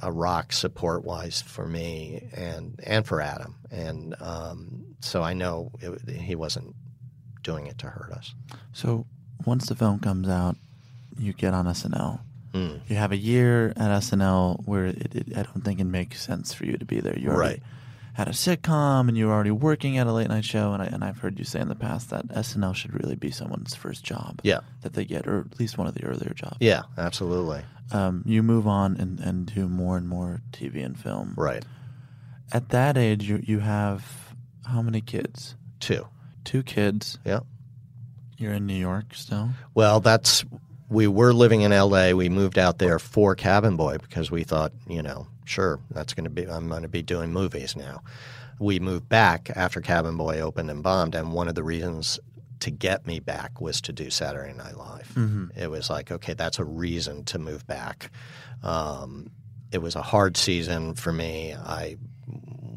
a 0.00 0.12
rock 0.12 0.52
support 0.52 1.04
wise 1.04 1.42
for 1.42 1.66
me 1.66 2.28
and 2.34 2.78
and 2.84 3.04
for 3.06 3.20
Adam, 3.20 3.56
and 3.70 4.14
um, 4.20 4.84
so 5.00 5.22
I 5.24 5.32
know 5.34 5.72
it, 5.80 6.08
he 6.08 6.34
wasn't 6.36 6.74
doing 7.42 7.66
it 7.66 7.78
to 7.78 7.86
hurt 7.88 8.12
us. 8.12 8.34
So 8.72 9.06
once 9.46 9.66
the 9.66 9.74
film 9.74 9.98
comes 10.00 10.28
out, 10.28 10.56
you 11.18 11.32
get 11.32 11.54
on 11.54 11.66
SNL. 11.66 12.20
Mm. 12.54 12.80
You 12.88 12.96
have 12.96 13.12
a 13.12 13.16
year 13.16 13.70
at 13.70 13.90
SNL 14.02 14.66
where 14.66 14.86
it, 14.86 15.14
it, 15.14 15.26
I 15.36 15.42
don't 15.42 15.62
think 15.64 15.80
it 15.80 15.84
makes 15.84 16.22
sense 16.22 16.54
for 16.54 16.64
you 16.66 16.76
to 16.78 16.84
be 16.84 17.00
there. 17.00 17.18
You 17.18 17.28
already 17.30 17.54
Right. 17.54 17.62
had 18.14 18.28
a 18.28 18.32
sitcom 18.32 19.08
and 19.08 19.16
you 19.18 19.26
were 19.26 19.32
already 19.32 19.50
working 19.50 19.98
at 19.98 20.06
a 20.06 20.12
late 20.12 20.28
night 20.28 20.44
show. 20.44 20.72
And, 20.72 20.82
I, 20.82 20.86
and 20.86 21.04
I've 21.04 21.18
heard 21.18 21.38
you 21.38 21.44
say 21.44 21.60
in 21.60 21.68
the 21.68 21.74
past 21.74 22.10
that 22.10 22.26
SNL 22.28 22.74
should 22.74 22.94
really 22.94 23.16
be 23.16 23.30
someone's 23.30 23.74
first 23.74 24.02
job 24.04 24.40
Yeah. 24.42 24.60
that 24.82 24.94
they 24.94 25.04
get, 25.04 25.26
or 25.26 25.40
at 25.40 25.58
least 25.60 25.76
one 25.76 25.86
of 25.86 25.94
the 25.94 26.04
earlier 26.04 26.32
jobs. 26.34 26.56
Yeah, 26.60 26.82
absolutely. 26.96 27.62
Um, 27.92 28.22
you 28.26 28.42
move 28.42 28.66
on 28.66 28.96
and, 28.96 29.20
and 29.20 29.46
do 29.54 29.68
more 29.68 29.96
and 29.96 30.08
more 30.08 30.40
TV 30.52 30.84
and 30.84 30.98
film. 30.98 31.34
Right. 31.36 31.64
At 32.52 32.70
that 32.70 32.96
age, 32.96 33.24
you, 33.28 33.42
you 33.44 33.58
have 33.58 34.32
how 34.66 34.80
many 34.82 35.00
kids? 35.00 35.54
Two. 35.80 36.06
Two 36.48 36.62
kids. 36.62 37.18
Yeah. 37.26 37.40
You're 38.38 38.54
in 38.54 38.66
New 38.66 38.72
York 38.74 39.14
still? 39.14 39.50
Well, 39.74 40.00
that's 40.00 40.46
we 40.88 41.06
were 41.06 41.34
living 41.34 41.60
in 41.60 41.72
L.A. 41.72 42.14
We 42.14 42.30
moved 42.30 42.56
out 42.58 42.78
there 42.78 42.98
for 42.98 43.34
Cabin 43.34 43.76
Boy 43.76 43.98
because 43.98 44.30
we 44.30 44.44
thought, 44.44 44.72
you 44.88 45.02
know, 45.02 45.26
sure, 45.44 45.78
that's 45.90 46.14
going 46.14 46.24
to 46.24 46.30
be 46.30 46.48
I'm 46.48 46.68
going 46.70 46.84
to 46.84 46.88
be 46.88 47.02
doing 47.02 47.34
movies 47.34 47.76
now. 47.76 48.02
We 48.58 48.80
moved 48.80 49.10
back 49.10 49.50
after 49.54 49.82
Cabin 49.82 50.16
Boy 50.16 50.40
opened 50.40 50.70
and 50.70 50.82
bombed, 50.82 51.14
and 51.14 51.32
one 51.34 51.48
of 51.48 51.54
the 51.54 51.62
reasons 51.62 52.18
to 52.60 52.70
get 52.70 53.06
me 53.06 53.20
back 53.20 53.60
was 53.60 53.82
to 53.82 53.92
do 53.92 54.08
Saturday 54.08 54.54
Night 54.54 54.78
Live. 54.78 55.12
Mhm. 55.16 55.54
It 55.54 55.70
was 55.70 55.90
like, 55.90 56.10
okay, 56.10 56.32
that's 56.32 56.58
a 56.58 56.64
reason 56.64 57.24
to 57.24 57.38
move 57.38 57.66
back. 57.66 58.10
Um, 58.62 59.30
it 59.70 59.82
was 59.82 59.96
a 59.96 60.02
hard 60.02 60.38
season 60.38 60.94
for 60.94 61.12
me. 61.12 61.52
I 61.54 61.98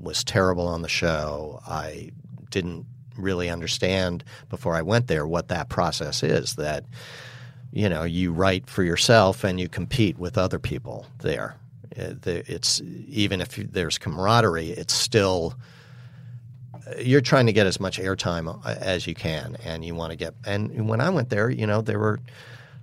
was 0.02 0.26
terrible 0.26 0.68
on 0.68 0.82
the 0.82 0.90
show. 0.90 1.62
I 1.66 2.12
didn't 2.50 2.86
really 3.18 3.50
understand 3.50 4.24
before 4.50 4.76
I 4.76 4.82
went 4.82 5.08
there 5.08 5.28
what 5.28 5.50
that 5.50 5.70
process 5.70 6.24
is 6.24 6.56
that 6.56 6.86
you 7.72 7.90
know 7.90 8.04
you 8.04 8.32
write 8.32 8.70
for 8.70 8.84
yourself 8.84 9.44
and 9.44 9.60
you 9.60 9.68
compete 9.68 10.18
with 10.18 10.38
other 10.38 10.60
people 10.60 11.06
there. 11.20 11.56
Uh, 11.98 12.14
it's 12.26 12.82
even 13.08 13.42
if 13.42 13.56
there's 13.56 13.98
camaraderie 13.98 14.70
it's 14.70 14.94
still 14.94 15.56
you're 17.00 17.22
trying 17.22 17.46
to 17.46 17.54
get 17.54 17.68
as 17.68 17.80
much 17.80 18.00
airtime 18.00 18.66
as 18.66 19.06
you 19.08 19.14
can 19.14 19.58
and 19.66 19.84
you 19.84 19.94
want 19.94 20.12
to 20.12 20.16
get 20.16 20.34
and 20.46 20.88
when 20.88 21.02
I 21.02 21.10
went 21.10 21.30
there 21.30 21.50
you 21.50 21.68
know 21.68 21.82
there 21.82 22.00
were 22.00 22.20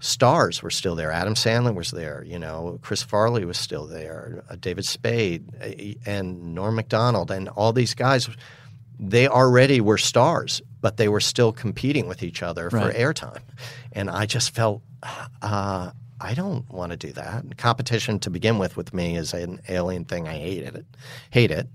stars 0.00 0.62
were 0.62 0.70
still 0.70 0.94
there. 0.94 1.10
Adam 1.10 1.34
Sandler 1.34 1.74
was 1.74 1.90
there 1.90 2.22
you 2.24 2.38
know 2.38 2.78
Chris 2.82 3.02
Farley 3.02 3.44
was 3.46 3.56
still 3.58 3.86
there 3.86 4.44
uh, 4.50 4.56
David 4.60 4.84
Spade 4.84 5.44
uh, 5.60 6.08
and 6.08 6.54
Norm 6.54 6.74
Macdonald 6.74 7.30
and 7.30 7.48
all 7.48 7.72
these 7.72 7.94
guys 7.94 8.28
they 8.98 9.28
already 9.28 9.80
were 9.80 9.98
stars, 9.98 10.60
but 10.80 10.96
they 10.96 11.08
were 11.08 11.20
still 11.20 11.52
competing 11.52 12.08
with 12.08 12.22
each 12.22 12.42
other 12.42 12.68
Right. 12.68 12.92
for 12.92 12.98
airtime. 12.98 13.40
And 13.92 14.10
I 14.10 14.26
just 14.26 14.54
felt, 14.54 14.82
uh, 15.42 15.90
I 16.20 16.34
don't 16.34 16.68
want 16.72 16.90
to 16.90 16.96
do 16.96 17.12
that. 17.12 17.56
Competition 17.58 18.18
to 18.20 18.30
begin 18.30 18.58
with 18.58 18.76
with 18.76 18.92
me 18.92 19.16
is 19.16 19.32
an 19.34 19.60
alien 19.68 20.04
thing. 20.04 20.26
I 20.26 20.34
hated 20.38 20.74
it. 20.74 20.86
Hate 21.30 21.50
it. 21.52 21.68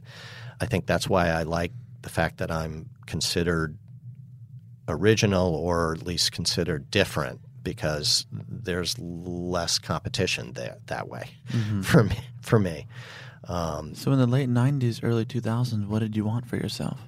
I 0.59 0.65
think 0.65 0.85
that's 0.85 1.07
why 1.07 1.29
I 1.29 1.43
like 1.43 1.71
the 2.01 2.09
fact 2.09 2.37
that 2.39 2.51
I'm 2.51 2.89
considered 3.05 3.77
original 4.87 5.55
or 5.55 5.93
at 5.93 6.05
least 6.05 6.31
considered 6.33 6.91
different 6.91 7.39
because 7.63 8.25
there's 8.49 8.97
less 8.99 9.79
competition 9.79 10.51
there 10.53 10.77
that 10.87 11.07
way 11.07 11.29
Mhm. 11.53 11.85
for 11.85 12.03
me. 12.03 12.19
For 12.41 12.59
me. 12.59 12.87
Um, 13.45 13.95
So 13.95 14.11
in 14.11 14.19
the 14.19 14.27
late 14.27 14.49
'90s, 14.49 14.99
early 15.03 15.25
2000s, 15.25 15.87
what 15.87 15.99
did 15.99 16.15
you 16.17 16.25
want 16.25 16.45
for 16.47 16.57
yourself? 16.57 16.99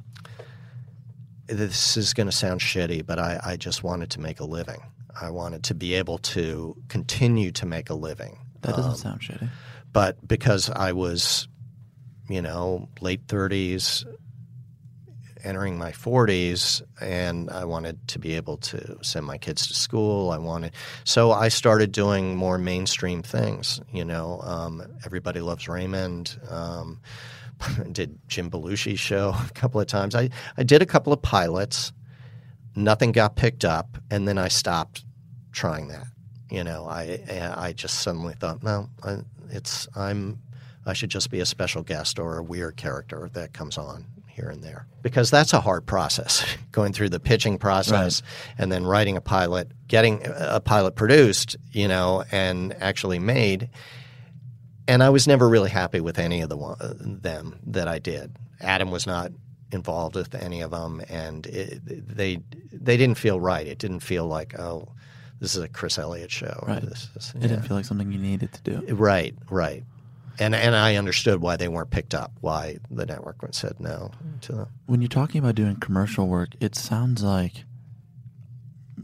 This 1.48 1.98
is 1.98 2.14
going 2.14 2.28
to 2.28 2.32
sound 2.36 2.62
shitty, 2.62 3.06
but 3.06 3.20
I, 3.20 3.40
I 3.44 3.58
just 3.58 3.84
wanted 3.84 4.10
to 4.12 4.20
make 4.20 4.40
a 4.40 4.46
living. 4.46 4.82
I 5.20 5.30
wanted 5.30 5.64
to 5.66 5.76
be 5.76 5.94
able 5.94 6.18
to 6.20 6.76
continue 6.90 7.52
to 7.54 7.66
make 7.66 7.90
a 7.90 7.94
living. 7.94 8.38
That 8.62 8.76
doesn't 8.76 8.92
Um, 8.92 8.98
sound 8.98 9.22
shitty. 9.22 9.50
But 9.94 10.28
because 10.28 10.70
I 10.70 10.92
was, 10.92 11.48
you 12.28 12.42
know, 12.42 12.90
late 13.00 13.28
30s, 13.28 14.06
entering 15.44 15.78
my 15.78 15.92
40s, 15.92 16.82
and 17.00 17.50
I 17.52 17.66
wanted 17.66 18.08
to 18.10 18.20
be 18.20 18.34
able 18.34 18.58
to 18.58 18.98
send 19.04 19.26
my 19.28 19.38
kids 19.38 19.68
to 19.68 19.74
school. 19.76 20.32
I 20.32 20.38
wanted, 20.40 20.72
so 21.04 21.32
I 21.32 21.50
started 21.50 21.92
doing 21.92 22.36
more 22.36 22.58
mainstream 22.58 23.22
things. 23.22 23.80
You 23.94 24.04
know, 24.06 24.42
um, 24.42 24.82
Everybody 25.06 25.42
Loves 25.42 25.68
Raymond. 25.70 26.38
Um, 26.50 27.00
did 27.92 28.18
Jim 28.28 28.50
Belushi's 28.50 29.00
show 29.00 29.34
a 29.36 29.50
couple 29.54 29.80
of 29.80 29.88
times. 29.88 30.16
I, 30.16 30.30
I 30.58 30.64
did 30.64 30.82
a 30.82 30.86
couple 30.86 31.14
of 31.14 31.22
pilots. 31.22 31.92
Nothing 32.76 33.12
got 33.12 33.36
picked 33.36 33.64
up, 33.64 33.98
and 34.12 34.28
then 34.28 34.38
I 34.38 34.50
stopped 34.50 35.06
trying 35.52 35.88
that. 35.88 36.08
You 36.50 36.64
know, 36.64 36.88
I 36.88 37.54
I 37.56 37.74
just 37.74 38.02
suddenly 38.02 38.34
thought, 38.34 38.64
no, 38.64 38.90
I, 39.04 39.20
it's 39.50 39.88
I'm 39.96 40.40
I 40.86 40.94
should 40.94 41.10
just 41.10 41.32
be 41.32 41.40
a 41.40 41.46
special 41.46 41.84
guest 41.84 42.20
or 42.20 42.38
a 42.38 42.44
weird 42.44 42.76
character 42.78 43.30
that 43.34 43.54
comes 43.54 43.78
on 43.78 44.06
here 44.28 44.50
and 44.50 44.62
there 44.62 44.86
because 45.02 45.32
that's 45.32 45.54
a 45.54 45.62
hard 45.62 45.86
process 45.86 46.46
going 46.74 46.92
through 46.92 47.08
the 47.08 47.22
pitching 47.22 47.58
process 47.58 48.22
and 48.58 48.70
then 48.70 48.86
writing 48.86 49.16
a 49.16 49.22
pilot 49.22 49.72
getting 49.88 50.22
a 50.26 50.60
pilot 50.60 50.96
produced 50.96 51.56
you 51.72 51.88
know 51.88 52.22
and 52.34 52.76
actually 52.82 53.18
made 53.18 53.70
and 54.88 55.02
I 55.04 55.10
was 55.10 55.28
never 55.28 55.48
really 55.50 55.70
happy 55.70 56.00
with 56.00 56.20
any 56.20 56.42
of 56.42 56.50
the 56.50 56.58
one, 56.58 56.78
them 57.22 57.60
that 57.68 57.88
I 57.88 58.00
did. 58.00 58.36
Adam 58.62 58.92
was 58.92 59.06
not 59.08 59.32
involved 59.72 60.16
with 60.16 60.34
any 60.36 60.62
of 60.62 60.72
them, 60.72 61.02
and 61.10 61.46
it, 61.48 61.82
they 62.16 62.40
they 62.72 62.98
didn't 62.98 63.18
feel 63.18 63.40
right. 63.40 63.66
It 63.68 63.80
didn't 63.80 64.02
feel 64.02 64.26
like 64.28 64.58
oh, 64.60 64.88
this 65.40 65.56
is 65.56 65.64
a 65.64 65.68
Chris 65.68 65.98
Elliott 65.98 66.32
show. 66.32 66.58
or 66.62 66.70
Right. 66.70 66.82
This 66.82 67.10
is, 67.16 67.34
It 67.36 67.42
didn't 67.42 67.64
feel 67.64 67.76
like 67.78 67.86
something 67.86 68.12
you 68.12 68.20
needed 68.20 68.54
to 68.54 68.62
do. 68.62 68.96
Right, 68.96 69.36
right. 69.50 69.84
And 70.40 70.54
and 70.54 70.76
I 70.76 70.96
understood 70.98 71.42
why 71.42 71.56
they 71.58 71.68
weren't 71.68 71.90
picked 71.92 72.14
up. 72.14 72.32
Why 72.42 72.78
the 72.92 73.06
network 73.06 73.38
said 73.52 73.80
no 73.80 74.12
to 74.42 74.52
them. 74.52 74.68
When 74.86 75.02
you're 75.02 75.08
talking 75.10 75.40
about 75.40 75.56
doing 75.56 75.78
commercial 75.78 76.28
work, 76.28 76.50
it 76.60 76.76
sounds 76.76 77.24
like, 77.24 77.64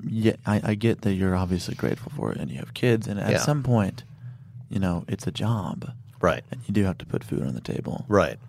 yeah, 0.03 0.35
I, 0.45 0.61
I 0.63 0.75
get 0.75 1.01
that 1.01 1.13
you're 1.13 1.35
obviously 1.35 1.75
grateful 1.75 2.11
for 2.15 2.31
it, 2.31 2.37
and 2.37 2.49
you 2.51 2.57
have 2.59 2.73
kids, 2.73 3.07
and 3.07 3.19
at 3.19 3.31
Yeah. 3.31 3.37
some 3.39 3.63
point, 3.63 4.03
you 4.71 4.79
know, 4.79 5.03
it's 5.07 5.27
a 5.27 5.31
job, 5.31 5.91
right? 6.21 6.43
And 6.51 6.61
you 6.67 6.73
do 6.73 6.83
have 6.85 6.97
to 6.99 7.05
put 7.05 7.23
food 7.23 7.43
on 7.45 7.53
the 7.53 7.61
table, 7.61 8.05
right? 8.07 8.39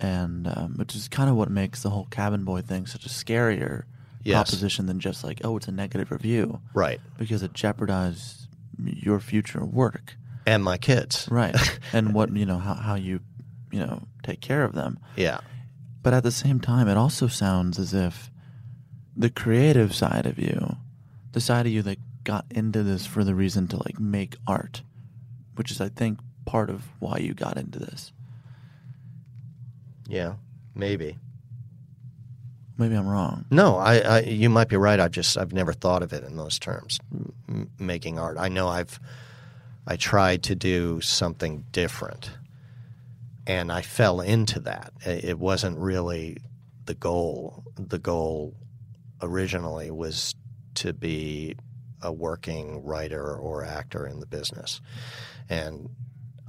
And 0.00 0.46
um, 0.48 0.74
which 0.76 0.94
is 0.96 1.08
kind 1.08 1.28
of 1.28 1.36
what 1.36 1.50
makes 1.50 1.82
the 1.82 1.90
whole 1.90 2.06
cabin 2.10 2.44
boy 2.44 2.62
thing 2.62 2.86
such 2.86 3.06
a 3.06 3.10
scarier 3.10 3.84
Yes. 4.22 4.34
proposition 4.50 4.84
than 4.84 5.00
just 5.00 5.24
like, 5.24 5.40
oh, 5.44 5.56
it's 5.56 5.66
a 5.68 5.72
negative 5.72 6.10
review, 6.10 6.60
Right. 6.74 7.00
Because 7.16 7.42
it 7.42 7.54
jeopardizes 7.54 8.46
your 8.78 9.18
future 9.18 9.64
work 9.64 10.16
And 10.46 10.62
my 10.62 10.76
kids, 10.76 11.26
right? 11.30 11.56
and 11.94 12.12
what 12.14 12.34
you 12.36 12.44
know 12.46 12.58
how 12.58 12.74
how 12.74 12.94
you 12.96 13.20
you 13.70 13.78
know 13.78 14.02
take 14.22 14.40
care 14.42 14.62
of 14.64 14.72
them. 14.74 14.98
Yeah. 15.16 15.40
But 16.02 16.12
at 16.14 16.22
the 16.22 16.30
same 16.32 16.60
time, 16.60 16.86
it 16.88 16.96
also 16.98 17.28
sounds 17.28 17.78
as 17.78 17.92
if 17.94 18.30
the 19.16 19.30
creative 19.30 19.94
side 19.94 20.24
of 20.26 20.38
you, 20.38 20.76
the 21.32 21.40
side 21.40 21.66
of 21.66 21.72
you 21.72 21.82
that 21.82 21.98
got 22.24 22.44
into 22.50 22.82
this 22.82 23.04
for 23.06 23.22
the 23.24 23.34
reason 23.34 23.68
to 23.68 23.76
like 23.76 23.98
make 24.00 24.36
art, 24.46 24.82
which 25.60 25.70
is 25.70 25.78
I 25.78 25.90
think 25.90 26.18
part 26.46 26.70
of 26.70 26.88
why 27.00 27.18
you 27.18 27.34
got 27.34 27.58
into 27.58 27.78
this. 27.78 28.12
Yeah, 30.08 30.36
maybe. 30.74 31.18
Maybe 32.78 32.94
I'm 32.94 33.06
wrong. 33.06 33.44
No, 33.50 33.76
I, 33.76 33.98
I 33.98 34.20
you 34.20 34.48
might 34.48 34.70
be 34.70 34.78
right. 34.78 34.98
I 34.98 35.08
just 35.08 35.36
I've 35.36 35.52
never 35.52 35.74
thought 35.74 36.02
of 36.02 36.14
it 36.14 36.24
in 36.24 36.38
those 36.38 36.58
terms. 36.58 36.98
M- 37.46 37.68
making 37.78 38.18
art. 38.18 38.38
I 38.38 38.48
know 38.48 38.68
I've 38.68 38.98
I 39.86 39.96
tried 39.96 40.44
to 40.44 40.54
do 40.54 41.02
something 41.02 41.66
different, 41.72 42.30
and 43.46 43.70
I 43.70 43.82
fell 43.82 44.22
into 44.22 44.60
that. 44.60 44.94
It 45.04 45.38
wasn't 45.38 45.76
really 45.76 46.38
the 46.86 46.94
goal. 46.94 47.64
The 47.76 47.98
goal 47.98 48.54
originally 49.20 49.90
was 49.90 50.34
to 50.76 50.94
be 50.94 51.54
a 52.00 52.10
working 52.10 52.82
writer 52.82 53.34
or 53.36 53.62
actor 53.62 54.06
in 54.06 54.20
the 54.20 54.26
business, 54.26 54.80
and 55.50 55.90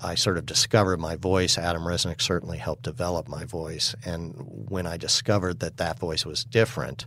I 0.04 0.16
sort 0.16 0.38
of 0.38 0.46
discovered 0.46 1.00
my 1.00 1.16
voice. 1.16 1.58
Adam 1.58 1.84
Resnick 1.84 2.22
certainly 2.22 2.58
helped 2.58 2.84
develop 2.84 3.28
my 3.28 3.46
voice. 3.46 3.94
And 4.06 4.34
when 4.70 4.88
I 4.88 4.98
discovered 4.98 5.60
that 5.60 5.78
that 5.78 6.00
voice 6.00 6.26
was 6.26 6.44
different, 6.46 7.06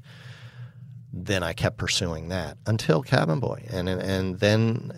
then 1.12 1.42
I 1.42 1.52
kept 1.54 1.78
pursuing 1.78 2.28
that 2.28 2.58
until 2.66 3.02
Cabin 3.02 3.40
Boy. 3.40 3.64
And 3.70 3.88
and 3.88 4.38
then 4.38 4.92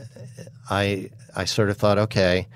I 0.68 1.10
I 1.34 1.44
sort 1.44 1.70
of 1.70 1.76
thought, 1.76 1.98
okay, 1.98 2.48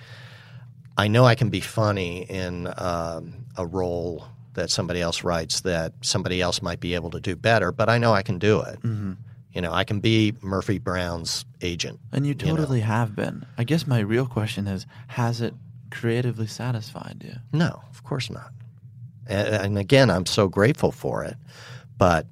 I 0.96 1.08
know 1.08 1.24
I 1.24 1.34
can 1.34 1.50
be 1.50 1.60
funny 1.60 2.22
in 2.22 2.66
um, 2.76 3.46
a 3.56 3.66
role 3.66 4.26
that 4.54 4.70
somebody 4.70 5.00
else 5.00 5.22
writes 5.22 5.60
that 5.60 5.92
somebody 6.02 6.40
else 6.42 6.60
might 6.60 6.80
be 6.80 6.94
able 6.94 7.10
to 7.10 7.20
do 7.20 7.36
better, 7.36 7.70
but 7.72 7.88
I 7.88 7.98
know 7.98 8.12
I 8.12 8.22
can 8.22 8.38
do 8.38 8.60
it. 8.62 8.80
Mhm. 8.82 9.16
You 9.52 9.60
know, 9.60 9.72
I 9.72 9.84
can 9.84 10.00
be 10.00 10.34
Murphy 10.42 10.78
Brown's 10.78 11.44
agent. 11.60 11.98
And 12.12 12.26
you 12.26 12.34
know. 12.34 12.56
totally 12.56 12.80
have 12.80 13.16
been. 13.16 13.46
I 13.58 13.64
guess 13.64 13.86
my 13.86 14.00
real 14.00 14.26
question 14.26 14.66
is 14.66 14.86
has 15.08 15.40
it 15.40 15.54
creatively 15.90 16.46
satisfied 16.46 17.22
you? 17.24 17.34
No, 17.52 17.82
of 17.90 18.04
course 18.04 18.30
not. 18.30 18.52
And, 19.26 19.48
and 19.48 19.78
again, 19.78 20.10
I'm 20.10 20.26
so 20.26 20.48
grateful 20.48 20.92
for 20.92 21.24
it. 21.24 21.36
But 21.98 22.26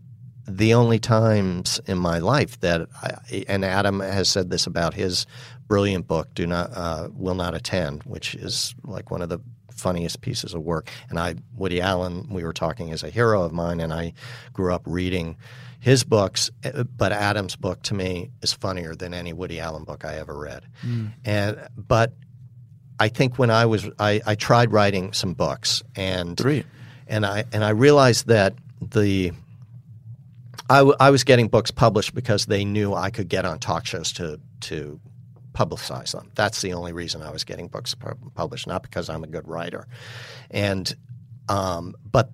the 0.46 0.74
only 0.74 0.98
times 0.98 1.80
in 1.86 1.98
my 1.98 2.18
life 2.18 2.58
that, 2.60 2.88
I, 3.02 3.44
and 3.48 3.64
Adam 3.64 4.00
has 4.00 4.28
said 4.28 4.50
this 4.50 4.66
about 4.66 4.94
his 4.94 5.26
brilliant 5.66 6.06
book, 6.06 6.28
"Do 6.34 6.46
Not 6.46 6.70
uh, 6.74 7.08
Will 7.12 7.34
Not 7.34 7.54
Attend," 7.54 8.02
which 8.04 8.34
is 8.34 8.74
like 8.84 9.10
one 9.10 9.20
of 9.20 9.28
the 9.28 9.40
funniest 9.70 10.20
pieces 10.22 10.54
of 10.54 10.62
work. 10.62 10.90
And 11.10 11.18
I, 11.18 11.36
Woody 11.54 11.80
Allen, 11.80 12.26
we 12.30 12.44
were 12.44 12.52
talking 12.52 12.88
is 12.88 13.02
a 13.02 13.10
hero 13.10 13.42
of 13.42 13.52
mine, 13.52 13.80
and 13.80 13.92
I 13.92 14.14
grew 14.52 14.74
up 14.74 14.82
reading 14.86 15.36
his 15.81 16.05
books. 16.05 16.51
But 16.97 17.12
Adam's 17.12 17.57
book 17.57 17.83
to 17.83 17.95
me 17.95 18.31
is 18.43 18.53
funnier 18.53 18.95
than 18.95 19.14
any 19.14 19.33
Woody 19.33 19.61
Allen 19.61 19.85
book 19.85 20.05
I 20.05 20.16
ever 20.18 20.39
read. 20.39 20.64
Mm. 20.85 21.12
And 21.24 21.68
but 21.76 22.12
I 23.01 23.09
think 23.09 23.39
when 23.39 23.51
I 23.51 23.66
was 23.66 23.89
I, 23.99 24.20
I 24.26 24.35
tried 24.35 24.72
writing 24.72 25.12
some 25.12 25.35
books 25.35 25.83
and 25.95 26.37
Three. 26.37 26.64
and 27.07 27.24
I 27.24 27.45
and 27.53 27.64
I 27.64 27.70
realized 27.70 28.26
that 28.26 28.55
the 28.81 29.33
I, 30.70 30.79
w- 30.79 30.97
I 31.01 31.11
was 31.11 31.24
getting 31.24 31.49
books 31.49 31.70
published 31.70 32.14
because 32.14 32.47
they 32.47 32.64
knew 32.64 32.93
I 32.93 33.11
could 33.11 33.29
get 33.29 33.45
on 33.45 33.59
talk 33.59 33.87
shows 33.87 34.12
to 34.14 34.39
to 34.62 35.01
publicize 35.53 36.12
them. 36.12 36.31
That's 36.35 36.61
the 36.61 36.72
only 36.74 36.93
reason 36.93 37.22
I 37.22 37.31
was 37.31 37.45
getting 37.45 37.68
books 37.68 37.95
pu- 37.95 38.14
published, 38.35 38.66
not 38.66 38.83
because 38.83 39.09
I'm 39.09 39.24
a 39.24 39.26
good 39.26 39.49
writer. 39.49 39.87
And 40.51 40.95
um, 41.49 41.95
but 42.05 42.31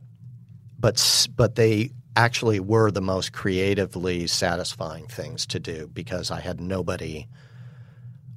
but 0.78 1.28
but 1.36 1.54
they 1.54 1.90
actually 2.16 2.60
were 2.60 2.90
the 2.90 3.00
most 3.00 3.32
creatively 3.32 4.26
satisfying 4.26 5.06
things 5.06 5.46
to 5.46 5.58
do 5.58 5.88
because 5.92 6.30
I 6.30 6.40
had 6.40 6.60
nobody 6.60 7.26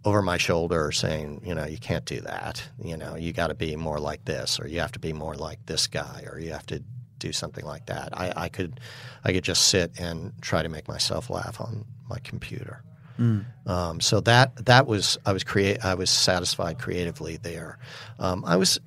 over 0.05 0.21
my 0.21 0.37
shoulder 0.37 0.91
saying, 0.91 1.41
you 1.45 1.53
know, 1.53 1.65
you 1.65 1.77
can't 1.77 2.05
do 2.05 2.21
that. 2.21 2.63
You 2.81 2.97
know, 2.97 3.15
you 3.15 3.33
got 3.33 3.47
to 3.47 3.55
be 3.55 3.75
more 3.75 3.99
like 3.99 4.25
this, 4.25 4.59
or 4.59 4.67
you 4.67 4.79
have 4.79 4.93
to 4.93 4.99
be 4.99 5.13
more 5.13 5.35
like 5.35 5.65
this 5.65 5.87
guy, 5.87 6.23
or 6.31 6.39
you 6.39 6.51
have 6.51 6.65
to 6.67 6.81
do 7.17 7.31
something 7.31 7.65
like 7.65 7.87
that. 7.87 8.09
I, 8.17 8.31
I 8.35 8.49
could, 8.49 8.79
I 9.23 9.33
could 9.33 9.43
just 9.43 9.67
sit 9.67 9.99
and 9.99 10.33
try 10.41 10.61
to 10.63 10.69
make 10.69 10.87
myself 10.87 11.29
laugh 11.29 11.59
on 11.59 11.85
my 12.09 12.19
computer. 12.19 12.83
Mm. 13.17 13.45
Um, 13.65 13.99
so 13.99 14.19
that 14.21 14.65
that 14.65 14.87
was 14.87 15.17
I 15.25 15.33
was 15.33 15.43
create 15.43 15.83
I 15.83 15.95
was 15.95 16.09
satisfied 16.09 16.79
creatively 16.79 17.37
there. 17.37 17.79
Um, 18.19 18.43
I 18.45 18.57
was 18.57 18.79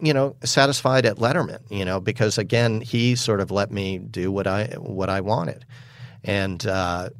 you 0.00 0.12
know 0.12 0.36
satisfied 0.44 1.06
at 1.06 1.16
Letterman, 1.16 1.60
you 1.70 1.84
know, 1.84 2.00
because 2.00 2.38
again 2.38 2.80
he 2.80 3.16
sort 3.16 3.40
of 3.40 3.50
let 3.50 3.70
me 3.70 3.98
do 3.98 4.30
what 4.30 4.46
I 4.46 4.66
what 4.78 5.08
I 5.08 5.20
wanted, 5.20 5.64
and 6.24 6.64
uh, 6.66 7.10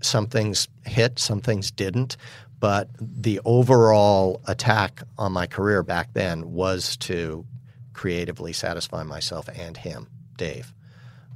some 0.00 0.26
things 0.26 0.68
hit, 0.84 1.18
some 1.18 1.40
things 1.40 1.70
didn't. 1.70 2.16
But 2.60 2.88
the 2.98 3.40
overall 3.44 4.40
attack 4.46 5.02
on 5.18 5.32
my 5.32 5.46
career 5.46 5.82
back 5.82 6.14
then 6.14 6.52
was 6.52 6.96
to 6.98 7.44
creatively 7.92 8.52
satisfy 8.52 9.02
myself 9.02 9.48
and 9.54 9.76
him, 9.76 10.08
Dave. 10.36 10.72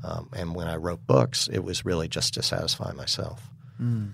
Um, 0.02 0.30
and 0.34 0.54
when 0.54 0.68
I 0.68 0.76
wrote 0.76 1.06
books, 1.06 1.48
it 1.52 1.58
was 1.58 1.84
really 1.84 2.08
just 2.08 2.34
to 2.34 2.42
satisfy 2.42 2.92
myself. 2.92 3.50
Mm. 3.80 4.12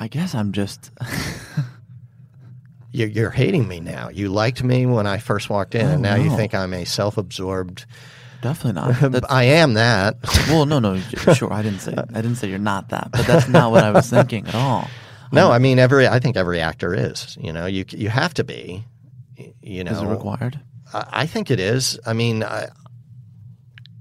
I 0.00 0.08
guess 0.08 0.34
I'm 0.34 0.52
just. 0.52 0.90
You're, 2.90 3.08
you're 3.08 3.30
hating 3.30 3.68
me 3.68 3.80
now. 3.80 4.08
You 4.08 4.30
liked 4.30 4.64
me 4.64 4.86
when 4.86 5.06
I 5.06 5.18
first 5.18 5.50
walked 5.50 5.74
in, 5.74 5.86
Oh, 5.86 5.90
and 5.90 6.02
now 6.02 6.14
you 6.14 6.34
think 6.34 6.54
I'm 6.54 6.72
a 6.72 6.86
self-absorbed. 6.86 7.84
Definitely 8.40 8.80
not. 8.80 9.24
I 9.30 9.42
am 9.44 9.74
that. 9.74 10.16
well, 10.48 10.64
no, 10.64 10.78
no, 10.78 10.98
sure. 10.98 11.52
I 11.52 11.60
didn't 11.62 11.80
say 11.80 11.92
I 11.92 12.22
didn't 12.22 12.36
say 12.36 12.48
you're 12.48 12.58
not 12.58 12.88
that, 12.88 13.10
but 13.12 13.26
that's 13.26 13.46
not 13.46 13.72
what 13.72 13.84
I 13.84 13.90
was 13.90 14.08
thinking 14.08 14.46
at 14.48 14.54
all. 14.54 14.88
No, 15.32 15.50
I 15.50 15.58
mean 15.58 15.78
every. 15.78 16.08
I 16.08 16.18
think 16.18 16.36
every 16.38 16.60
actor 16.60 16.94
is. 16.94 17.36
You 17.38 17.52
know, 17.52 17.66
you 17.66 17.84
you 17.90 18.08
have 18.08 18.32
to 18.34 18.44
be. 18.44 18.84
You 19.60 19.84
know, 19.84 19.92
Is 19.92 20.00
it 20.00 20.06
required? 20.06 20.58
I, 20.94 21.06
I 21.12 21.26
think 21.26 21.50
it 21.50 21.60
is. 21.60 22.00
I 22.06 22.14
mean, 22.14 22.42
I, 22.42 22.68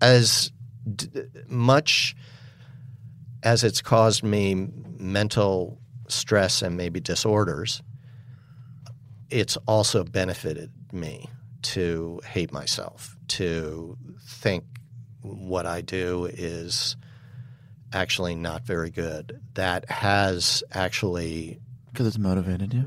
as 0.01 0.51
d- 0.95 1.09
much 1.47 2.15
as 3.47 3.63
it's 3.63 3.81
caused 3.81 4.23
me 4.23 4.67
mental 4.99 5.79
stress 6.09 6.61
and 6.61 6.75
maybe 6.75 6.99
disorders, 6.99 7.81
it's 9.29 9.55
also 9.65 10.03
benefited 10.03 10.69
me 10.91 11.29
to 11.61 12.19
hate 12.25 12.51
myself, 12.51 13.15
to 13.29 13.97
think 14.27 14.65
what 15.21 15.65
I 15.65 15.79
do 15.79 16.25
is 16.25 16.97
actually 17.93 18.35
not 18.35 18.63
very 18.63 18.89
good. 18.89 19.39
That 19.53 19.89
has 19.89 20.61
actually 20.73 21.61
Because 21.93 22.07
it's 22.07 22.17
motivated 22.17 22.73
you. 22.73 22.85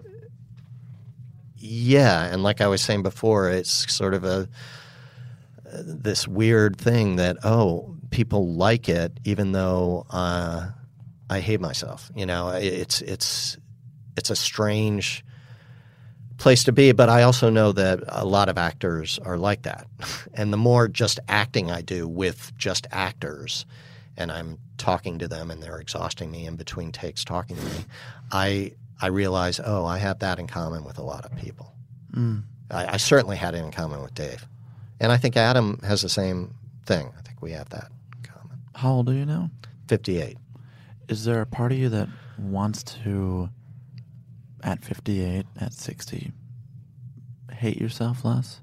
yeah, 1.57 2.27
and 2.27 2.43
like 2.43 2.61
I 2.61 2.67
was 2.67 2.83
saying 2.83 3.03
before, 3.03 3.49
it's 3.49 3.91
sort 3.91 4.13
of 4.13 4.25
a 4.25 4.47
uh, 5.73 5.83
this 5.87 6.29
weird 6.29 6.77
thing 6.77 7.17
that 7.17 7.39
oh, 7.45 7.97
people 8.11 8.55
like 8.55 8.89
it, 8.89 9.19
even 9.25 9.53
though 9.53 10.07
uh, 10.11 10.69
I 11.29 11.41
hate 11.41 11.61
myself. 11.61 12.11
You 12.15 12.27
know, 12.27 12.51
it's 12.51 13.01
it's 13.03 13.57
it's 14.17 14.31
a 14.31 14.37
strange 14.37 15.25
place 16.39 16.65
to 16.65 16.73
be, 16.73 16.93
but 16.93 17.09
I 17.09 17.23
also 17.23 17.51
know 17.51 17.73
that 17.73 18.01
a 18.09 18.25
lot 18.25 18.49
of 18.49 18.59
actors 18.59 19.19
are 19.21 19.37
like 19.37 19.63
that, 19.63 19.87
and 20.35 20.53
the 20.53 20.57
more 20.57 20.89
just 20.89 21.21
acting 21.29 21.71
I 21.71 21.83
do 21.83 22.09
with 22.09 22.53
just 22.57 22.87
actors, 22.91 23.67
and 24.17 24.33
I'm 24.33 24.59
talking 24.81 25.19
to 25.19 25.29
them 25.29 25.51
and 25.51 25.63
they're 25.63 25.79
exhausting 25.79 26.31
me 26.31 26.47
in 26.47 26.57
between 26.57 26.91
takes 26.91 27.23
talking 27.23 27.57
to 27.57 27.65
me, 27.65 27.85
I 28.33 28.73
I 29.01 29.07
realize, 29.07 29.61
oh, 29.65 29.85
I 29.85 29.99
have 29.99 30.19
that 30.19 30.39
in 30.39 30.47
common 30.47 30.85
with 30.85 30.99
a 30.99 31.03
lot 31.03 31.25
of 31.25 31.35
people. 31.37 31.73
Mm. 32.15 32.43
I, 32.71 32.95
I 32.95 32.97
certainly 32.97 33.37
had 33.37 33.55
it 33.55 33.59
in 33.59 33.71
common 33.71 34.03
with 34.03 34.15
Dave, 34.15 34.47
and 34.99 35.13
I 35.13 35.17
think 35.17 35.37
Adam 35.37 35.79
has 35.85 36.03
the 36.03 36.09
same 36.09 36.55
thing. 36.87 37.13
I 37.17 37.23
think 37.23 37.41
we 37.41 37.53
have 37.53 37.69
that. 37.71 37.91
How 38.81 38.93
old 38.93 39.11
are 39.11 39.13
you 39.13 39.27
now? 39.27 39.51
Fifty-eight. 39.89 40.39
Is 41.07 41.27
there 41.27 41.43
a 41.43 41.47
part 41.47 41.71
of 41.71 41.77
you 41.77 41.91
that 41.91 42.09
wants 42.39 42.83
to, 42.83 43.51
at 44.65 44.83
58, 44.83 45.45
at 45.61 45.75
60, 45.75 46.33
hate 47.53 47.77
yourself 47.77 48.25
less? 48.25 48.63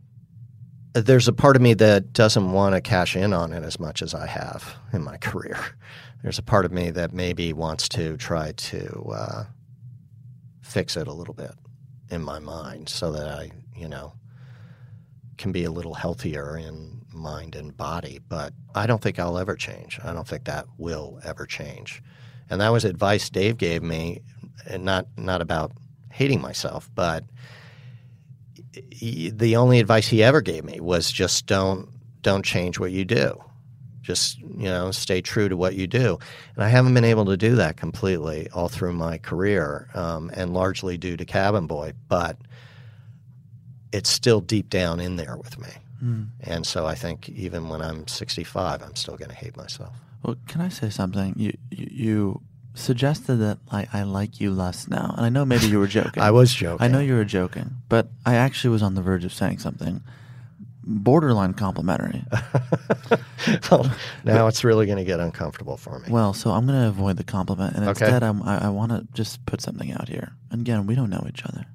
There's 0.94 1.28
a 1.28 1.34
part 1.34 1.56
of 1.56 1.62
me 1.62 1.76
that 1.76 2.14
doesn't 2.14 2.52
want 2.52 2.74
to 2.74 2.82
cash 2.82 3.16
in 3.16 3.32
on 3.32 3.54
it 3.54 3.62
as 3.62 3.80
much 3.80 4.02
as 4.02 4.16
I 4.16 4.26
have 4.26 4.78
in 4.92 5.04
my 5.04 5.18
career. 5.18 5.60
There's 6.24 6.40
a 6.40 6.44
part 6.44 6.66
of 6.66 6.72
me 6.72 6.90
that 6.90 7.14
maybe 7.14 7.54
wants 7.54 7.88
to 7.90 8.18
try 8.18 8.54
to 8.54 9.12
uh, 9.14 9.44
fix 10.64 10.98
it 10.98 11.08
a 11.08 11.14
little 11.14 11.36
bit 11.36 11.54
in 12.10 12.24
my 12.24 12.40
mind 12.40 12.90
so 12.90 13.12
that 13.12 13.28
I, 13.28 13.52
you 13.76 13.88
know, 13.88 14.14
can 15.38 15.52
be 15.52 15.64
a 15.64 15.72
little 15.72 15.94
healthier 15.94 16.58
in 16.58 16.97
mind 17.18 17.56
and 17.56 17.76
body. 17.76 18.20
But 18.28 18.54
I 18.76 18.88
don't 18.88 19.02
think 19.02 19.20
I'll 19.20 19.38
ever 19.38 19.56
change. 19.56 20.00
I 20.04 20.14
don't 20.14 20.28
think 20.28 20.46
that 20.46 20.68
will 20.78 21.20
ever 21.24 21.46
change. 21.46 22.02
And 22.50 22.62
that 22.62 22.70
was 22.70 22.86
advice 22.86 23.30
Dave 23.30 23.58
gave 23.58 23.84
me, 23.84 24.22
and 24.66 24.86
not 24.86 25.08
not 25.18 25.42
about 25.42 25.72
hating 26.12 26.42
myself, 26.42 26.90
but 26.96 27.26
he- 28.92 29.30
the 29.30 29.56
only 29.56 29.80
advice 29.80 30.08
he 30.08 30.24
ever 30.24 30.42
gave 30.42 30.64
me 30.64 30.80
was 30.80 31.12
just 31.12 31.46
don't 31.46 31.90
don't 32.22 32.44
change 32.44 32.80
what 32.80 32.92
you 32.92 33.06
do. 33.06 33.42
Just 34.02 34.40
you 34.40 34.66
know, 34.70 34.92
stay 34.92 35.22
true 35.22 35.50
to 35.50 35.58
what 35.58 35.76
you 35.76 35.86
do. 35.88 36.18
And 36.56 36.64
I 36.64 36.70
haven't 36.70 36.94
been 36.94 37.04
able 37.04 37.26
to 37.26 37.38
do 37.38 37.56
that 37.56 37.78
completely 37.78 38.50
all 38.52 38.70
through 38.70 38.94
my 38.94 39.18
career, 39.18 39.90
um, 39.94 40.32
and 40.34 40.54
largely 40.54 40.98
due 40.98 41.18
to 41.18 41.26
Cabin 41.26 41.68
Boy. 41.68 41.94
But 42.08 42.38
it's 43.92 44.10
still 44.10 44.42
deep 44.42 44.70
down 44.70 45.00
in 45.00 45.16
there 45.18 45.38
with 45.38 45.60
me. 45.60 45.70
Hmm. 46.00 46.24
And 46.42 46.66
so 46.66 46.86
I 46.86 46.96
think 46.96 47.30
even 47.30 47.70
when 47.70 47.82
I'm 47.82 48.08
65, 48.08 48.82
I'm 48.84 48.96
still 48.96 49.18
going 49.18 49.30
to 49.30 49.36
hate 49.36 49.58
myself. 49.58 49.94
Well, 50.24 50.36
can 50.48 50.62
I 50.62 50.70
say 50.70 50.90
something? 50.90 51.34
You 51.38 51.54
you, 51.72 51.88
you 51.92 52.42
suggested 52.76 53.38
that 53.38 53.58
I, 53.72 53.88
I 53.92 54.04
like 54.04 54.40
you 54.40 54.52
less 54.52 54.88
now, 54.88 55.14
and 55.18 55.26
I 55.26 55.30
know 55.30 55.46
maybe 55.46 55.68
you 55.68 55.80
were 55.80 55.88
joking. 56.00 56.22
I 56.22 56.32
was 56.32 56.54
joking. 56.54 56.84
I 56.84 56.88
know 56.88 57.00
you 57.00 57.16
were 57.16 57.26
joking, 57.26 57.72
but 57.90 58.10
I 58.26 58.36
actually 58.36 58.72
was 58.72 58.84
on 58.84 58.96
the 58.96 59.02
verge 59.02 59.26
of 59.26 59.34
saying 59.34 59.60
something 59.60 60.02
borderline 60.90 61.54
complimentary. 61.54 62.24
well, 63.72 63.92
now 64.24 64.48
it's 64.48 64.64
really 64.64 64.86
going 64.86 64.98
to 64.98 65.04
get 65.04 65.20
uncomfortable 65.20 65.76
for 65.78 66.00
me. 66.00 66.08
Well, 66.10 66.34
so 66.34 66.52
I'm 66.52 66.66
going 66.66 66.80
to 66.82 66.88
avoid 66.88 67.18
the 67.18 67.24
compliment, 67.24 67.76
and 67.76 67.84
Okay. 67.90 68.06
instead, 68.06 68.24
I'm, 68.24 68.42
I, 68.44 68.66
I 68.66 68.70
want 68.70 68.92
to 68.92 69.06
just 69.14 69.46
put 69.46 69.62
something 69.62 69.92
out 69.92 70.08
here. 70.08 70.32
And 70.50 70.62
again, 70.62 70.88
we 70.88 70.96
don't 70.96 71.10
know 71.10 71.26
each 71.28 71.44
other, 71.46 71.66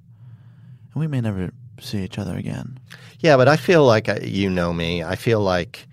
and 0.95 1.01
we 1.01 1.07
may 1.07 1.21
never 1.21 1.53
see 1.83 2.03
each 2.03 2.19
other 2.19 2.37
again. 2.37 2.79
Yeah, 3.21 3.37
but 3.37 3.49
I 3.49 3.57
feel 3.57 3.85
like 3.85 4.09
I, 4.09 4.19
you 4.19 4.51
know 4.51 4.73
me. 4.73 5.03
I 5.03 5.17
feel 5.17 5.41
like 5.41 5.87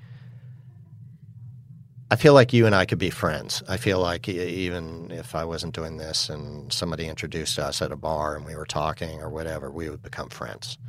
I 2.12 2.16
feel 2.16 2.34
like 2.34 2.54
you 2.54 2.66
and 2.66 2.74
I 2.74 2.86
could 2.86 2.98
be 2.98 3.12
friends. 3.12 3.62
I 3.68 3.78
feel 3.78 4.00
like 4.00 4.28
even 4.28 5.12
if 5.12 5.36
I 5.36 5.46
wasn't 5.46 5.76
doing 5.76 5.98
this 5.98 6.30
and 6.30 6.74
somebody 6.74 7.08
introduced 7.08 7.60
us 7.60 7.84
at 7.84 7.92
a 7.92 7.96
bar 7.96 8.36
and 8.36 8.46
we 8.46 8.56
were 8.56 8.66
talking 8.66 9.22
or 9.22 9.30
whatever, 9.30 9.70
we 9.70 9.90
would 9.90 10.02
become 10.02 10.30
friends. 10.30 10.80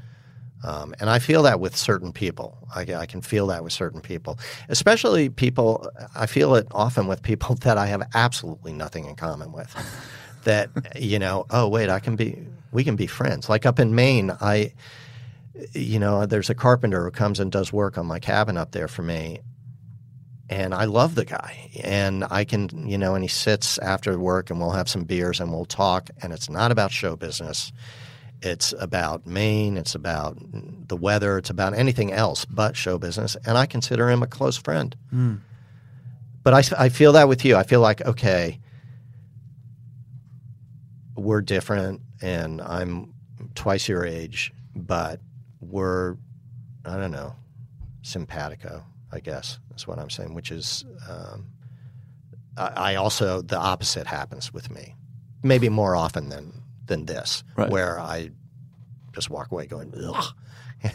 Um, 0.62 0.94
and 0.98 1.08
I 1.10 1.18
feel 1.18 1.42
that 1.42 1.60
with 1.60 1.76
certain 1.76 2.12
people. 2.12 2.56
I, 2.74 2.82
I 2.94 3.06
can 3.06 3.20
feel 3.20 3.46
that 3.48 3.64
with 3.64 3.72
certain 3.72 4.00
people, 4.00 4.38
especially 4.68 5.28
people. 5.28 5.86
I 6.14 6.26
feel 6.26 6.54
it 6.54 6.66
often 6.70 7.06
with 7.06 7.22
people 7.22 7.54
that 7.62 7.76
I 7.76 7.86
have 7.86 8.02
absolutely 8.14 8.72
nothing 8.72 9.04
in 9.06 9.16
common 9.16 9.52
with. 9.52 9.74
That 10.44 10.70
you 10.96 11.18
know, 11.18 11.46
oh 11.50 11.68
wait, 11.68 11.88
I 11.88 12.00
can 12.00 12.16
be. 12.16 12.38
We 12.72 12.84
can 12.84 12.94
be 12.94 13.08
friends. 13.08 13.48
Like 13.48 13.66
up 13.66 13.80
in 13.80 13.96
Maine, 13.96 14.30
I, 14.40 14.72
you 15.72 15.98
know, 15.98 16.24
there's 16.24 16.50
a 16.50 16.54
carpenter 16.54 17.02
who 17.02 17.10
comes 17.10 17.40
and 17.40 17.50
does 17.50 17.72
work 17.72 17.98
on 17.98 18.06
my 18.06 18.20
cabin 18.20 18.56
up 18.56 18.70
there 18.70 18.86
for 18.86 19.02
me, 19.02 19.40
and 20.50 20.74
I 20.74 20.84
love 20.86 21.14
the 21.14 21.24
guy. 21.24 21.70
And 21.84 22.24
I 22.28 22.44
can, 22.44 22.88
you 22.88 22.98
know, 22.98 23.14
and 23.14 23.22
he 23.22 23.28
sits 23.28 23.78
after 23.78 24.18
work 24.18 24.50
and 24.50 24.58
we'll 24.58 24.72
have 24.72 24.88
some 24.88 25.04
beers 25.04 25.40
and 25.40 25.52
we'll 25.52 25.64
talk. 25.64 26.10
And 26.20 26.32
it's 26.32 26.50
not 26.50 26.72
about 26.72 26.90
show 26.90 27.14
business. 27.14 27.72
It's 28.42 28.74
about 28.80 29.26
Maine. 29.26 29.76
It's 29.76 29.94
about 29.94 30.38
the 30.88 30.96
weather. 30.96 31.38
It's 31.38 31.50
about 31.50 31.74
anything 31.74 32.12
else 32.12 32.44
but 32.44 32.76
show 32.76 32.98
business. 32.98 33.36
And 33.46 33.56
I 33.56 33.66
consider 33.66 34.10
him 34.10 34.24
a 34.24 34.26
close 34.26 34.56
friend. 34.56 34.96
Hmm. 35.10 35.34
But 36.42 36.54
I, 36.54 36.84
I 36.84 36.88
feel 36.88 37.12
that 37.12 37.28
with 37.28 37.44
you. 37.44 37.54
I 37.54 37.62
feel 37.62 37.80
like, 37.80 38.00
okay, 38.00 38.59
we're 41.16 41.40
different 41.42 42.00
and 42.22 42.60
I'm 42.60 43.12
twice 43.54 43.88
your 43.88 44.04
age, 44.04 44.52
but 44.74 45.20
we're, 45.60 46.16
I 46.84 46.96
don't 46.96 47.10
know, 47.10 47.34
simpatico, 48.02 48.84
I 49.12 49.20
guess 49.20 49.58
is 49.76 49.86
what 49.86 49.98
I'm 49.98 50.10
saying, 50.10 50.34
which 50.34 50.50
is, 50.50 50.84
um, 51.08 51.46
I, 52.56 52.92
I 52.92 52.94
also, 52.96 53.42
the 53.42 53.58
opposite 53.58 54.06
happens 54.06 54.52
with 54.52 54.70
me, 54.70 54.94
maybe 55.42 55.68
more 55.68 55.94
often 55.96 56.28
than, 56.28 56.62
than 56.86 57.06
this, 57.06 57.44
Right. 57.56 57.70
where 57.70 57.98
I 58.00 58.30
just 59.12 59.30
walk 59.30 59.50
away 59.52 59.66
going, 59.66 59.92
ugh, 60.06 60.24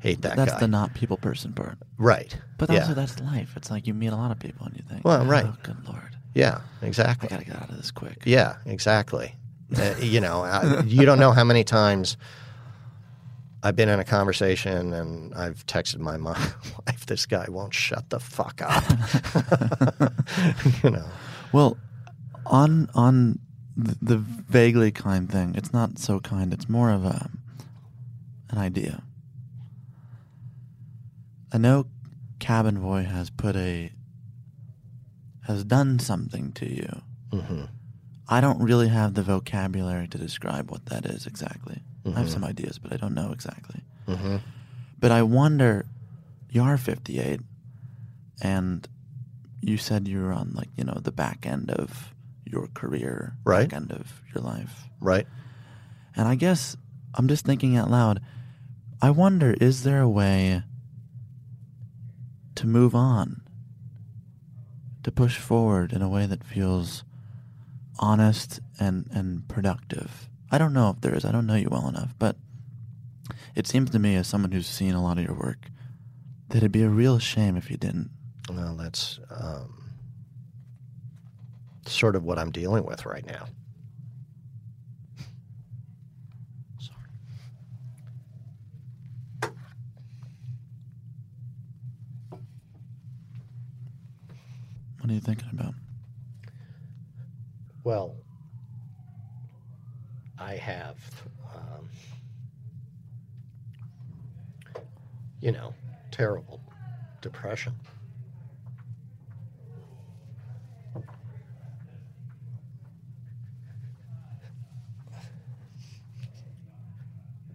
hate 0.00 0.20
that 0.22 0.30
guy. 0.30 0.36
that's 0.36 0.52
guy. 0.54 0.60
the 0.60 0.68
not 0.68 0.94
people 0.94 1.16
person 1.16 1.52
part. 1.52 1.78
Right. 1.98 2.36
But 2.58 2.70
Yeah. 2.70 2.80
also 2.80 2.94
that's 2.94 3.18
life. 3.20 3.54
It's 3.56 3.70
like 3.70 3.86
you 3.86 3.94
meet 3.94 4.08
a 4.08 4.16
lot 4.16 4.30
of 4.30 4.38
people 4.38 4.66
and 4.66 4.76
you 4.76 4.82
think, 4.88 5.04
Well, 5.04 5.22
oh, 5.22 5.26
right. 5.26 5.46
good 5.62 5.86
lord, 5.86 6.16
Yeah, 6.34 6.60
exactly. 6.82 7.28
I 7.28 7.30
gotta 7.30 7.44
get 7.44 7.56
out 7.56 7.70
of 7.70 7.76
this 7.76 7.90
quick. 7.90 8.22
Yeah, 8.24 8.56
exactly. 8.66 9.34
Uh, 9.76 9.94
you 10.00 10.20
know, 10.20 10.42
I, 10.42 10.82
you 10.82 11.04
don't 11.04 11.18
know 11.18 11.32
how 11.32 11.44
many 11.44 11.64
times 11.64 12.16
I've 13.62 13.76
been 13.76 13.88
in 13.88 14.00
a 14.00 14.04
conversation 14.04 14.92
and 14.92 15.34
I've 15.34 15.64
texted 15.66 15.98
my 15.98 16.16
mom, 16.16 16.36
wife, 16.86 17.06
this 17.06 17.26
guy 17.26 17.46
won't 17.48 17.72
shut 17.74 18.10
the 18.10 18.18
fuck 18.20 18.60
up. 18.62 18.84
you 20.82 20.90
know. 20.90 21.06
Well, 21.52 21.78
on 22.46 22.90
on 22.94 23.38
the, 23.76 24.18
vaguely 24.18 24.90
kind 24.90 25.30
thing, 25.30 25.54
it's 25.54 25.72
not 25.72 25.98
so 25.98 26.20
kind. 26.20 26.52
It's 26.52 26.68
more 26.68 26.90
of 26.90 27.04
a 27.04 27.30
an 28.50 28.58
idea. 28.58 29.02
I 31.52 31.58
know 31.58 31.86
Cabin 32.38 32.80
Boy 32.80 33.04
has 33.04 33.30
put 33.30 33.56
a 33.56 33.92
has 35.46 35.64
done 35.64 35.98
something 35.98 36.52
to 36.52 36.68
you. 36.68 37.02
Mhm. 37.32 37.68
I 38.32 38.40
don't 38.40 38.60
really 38.62 38.88
have 38.88 39.12
the 39.12 39.22
vocabulary 39.22 40.08
to 40.08 40.16
describe 40.16 40.70
what 40.70 40.86
that 40.86 41.04
is 41.04 41.26
exactly. 41.26 41.82
I 42.06 42.10
have 42.20 42.26
Mhm. 42.28 42.30
some 42.30 42.44
ideas, 42.44 42.78
but 42.78 42.90
I 42.90 42.96
don't 42.96 43.12
know 43.14 43.30
exactly. 43.30 43.82
Mhm. 44.08 44.40
But 44.98 45.12
I 45.12 45.22
wonder, 45.22 45.84
you 46.50 46.62
are 46.62 46.78
58, 46.78 47.40
and 48.40 48.88
you 49.60 49.76
said 49.76 50.08
you 50.08 50.20
were 50.22 50.32
on 50.32 50.52
like 50.54 50.70
you 50.78 50.84
know 50.84 50.98
the 51.02 51.12
back 51.12 51.44
end 51.46 51.70
of 51.70 52.14
your 52.46 52.68
career, 52.68 53.36
Right. 53.44 53.68
back 53.68 53.76
end 53.76 53.92
of 53.92 54.22
your 54.34 54.42
life, 54.42 54.88
Right. 54.98 55.26
and 56.16 56.26
I 56.26 56.34
guess 56.34 56.74
I'm 57.14 57.28
just 57.28 57.44
thinking 57.44 57.76
out 57.76 57.90
loud. 57.90 58.20
I 59.02 59.10
wonder, 59.10 59.50
is 59.60 59.82
there 59.82 60.00
a 60.00 60.08
way 60.08 60.62
to 62.54 62.66
move 62.66 62.94
on, 62.94 63.42
to 65.02 65.12
push 65.12 65.36
forward 65.38 65.92
in 65.92 66.00
a 66.00 66.08
way 66.08 66.24
that 66.26 66.42
feels 66.44 67.04
honest 67.98 68.60
and 68.78 69.08
and 69.12 69.46
productive? 69.48 70.28
I 70.50 70.58
don't 70.58 70.72
know 70.72 70.90
if 70.90 71.00
there 71.00 71.14
is. 71.14 71.24
I 71.24 71.32
don't 71.32 71.46
know 71.46 71.54
you 71.54 71.68
well 71.70 71.88
enough, 71.88 72.14
but 72.18 72.36
it 73.54 73.66
seems 73.66 73.90
to 73.90 73.98
me, 73.98 74.16
as 74.16 74.26
someone 74.26 74.52
who's 74.52 74.66
seen 74.66 74.94
a 74.94 75.02
lot 75.02 75.18
of 75.18 75.24
your 75.24 75.34
work, 75.34 75.68
that 76.48 76.58
it'd 76.58 76.72
be 76.72 76.82
a 76.82 76.88
real 76.88 77.18
shame 77.18 77.56
if 77.56 77.70
you 77.70 77.76
didn't. 77.76 78.10
Well, 78.50 78.76
that's 78.76 79.18
um, 79.30 79.82
sort 81.86 82.16
of 82.16 82.24
what 82.24 82.38
I'm 82.38 82.50
dealing 82.50 82.84
with 82.84 83.06
right 83.06 83.24
now. 83.26 83.46
Sorry. 86.78 86.98
What 95.00 95.10
are 95.10 95.14
you 95.14 95.20
thinking 95.20 95.48
about? 95.52 95.74
Well, 97.84 98.16
I 100.38 100.54
have, 100.54 100.96
um, 101.54 101.88
you 105.40 105.50
know, 105.52 105.74
terrible 106.10 106.60
depression. 107.20 107.74
I'm 110.94 111.02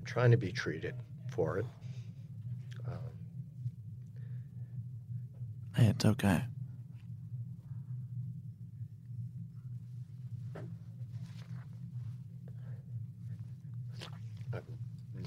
trying 0.05 0.32
to 0.32 0.38
be 0.38 0.51
treated 0.51 0.95
for 1.30 1.57
it. 1.57 1.65
Um, 2.88 2.93
Hey, 5.75 5.86
it's 5.88 6.05
okay. 6.05 6.41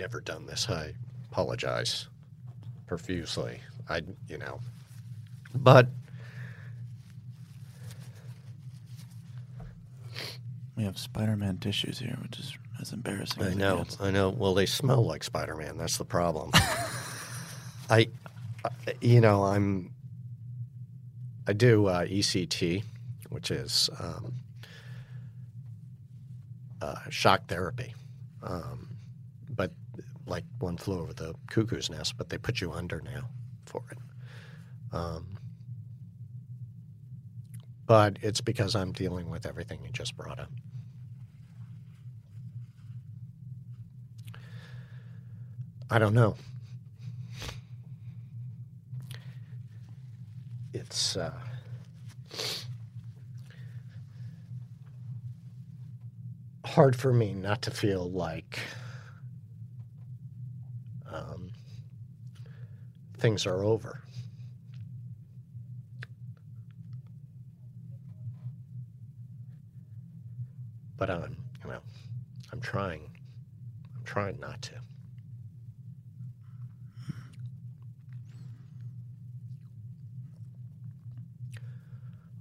Never 0.01 0.21
done 0.21 0.47
this. 0.47 0.69
I 0.69 0.95
apologize 1.31 2.09
profusely. 2.87 3.61
I, 3.89 4.03
you 4.29 4.39
know, 4.39 4.61
but 5.55 5.89
We 10.81 10.87
have 10.87 10.97
Spider-Man 10.97 11.59
tissues 11.59 11.99
here, 11.99 12.17
which 12.23 12.39
is 12.39 12.57
as 12.81 12.95
embarrassing. 12.95 13.43
I 13.43 13.49
as 13.49 13.55
know. 13.55 13.85
I 14.01 14.11
know. 14.11 14.31
Well, 14.31 14.55
they 14.55 14.65
smell 14.65 15.05
like 15.05 15.23
Spider 15.23 15.55
Man. 15.55 15.77
That's 15.77 15.99
the 15.99 16.07
problem. 16.07 16.53
I, 17.91 18.09
you 19.03 19.21
know, 19.21 19.45
I'm. 19.45 19.93
I 21.47 21.53
do 21.53 21.85
uh, 21.85 22.07
ECT, 22.07 22.83
which 23.29 23.51
is 23.51 23.91
um, 24.01 24.37
uh, 26.81 26.95
shock 27.11 27.47
therapy, 27.47 27.95
um, 28.43 28.89
like 30.31 30.45
one 30.61 30.79
flew 30.79 31.01
over 31.01 31.13
the 31.13 31.35
cuckoo's 31.51 31.91
nest. 31.91 32.17
But 32.17 32.31
they 32.31 32.39
put 32.39 32.61
you 32.63 32.73
under 32.73 33.03
now 33.03 33.29
for 33.67 33.83
it. 33.91 33.99
Um, 34.93 35.39
but 37.87 38.19
it's 38.23 38.41
because 38.41 38.77
I'm 38.77 38.93
dealing 38.93 39.29
with 39.29 39.45
everything 39.47 39.81
you 39.85 39.91
just 39.91 40.17
brought 40.17 40.39
up. 40.39 40.51
I 45.91 45.99
don't 45.99 46.15
know. 46.15 46.37
It's 50.73 51.17
uh, 51.17 51.33
hard 56.65 56.95
for 56.95 57.13
me 57.13 57.35
not 57.35 57.63
to 57.63 57.73
feel 57.73 58.09
like 58.09 58.61
um, 61.13 61.51
things 63.21 63.47
are 63.47 63.63
over. 63.63 64.01
But 70.97 71.11
I'm, 71.11 71.37
you 71.65 71.71
know, 71.71 71.81
I'm 72.53 72.61
trying. 72.61 73.11
I'm 73.97 74.05
trying 74.05 74.39
not 74.41 74.61
to. 74.63 74.73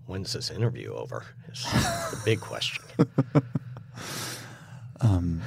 When's 0.07 0.33
this 0.33 0.49
interview 0.49 0.93
over? 0.93 1.23
Is 1.51 1.63
the 1.63 2.21
big 2.25 2.41
question. 2.41 2.83
Um, 5.01 5.41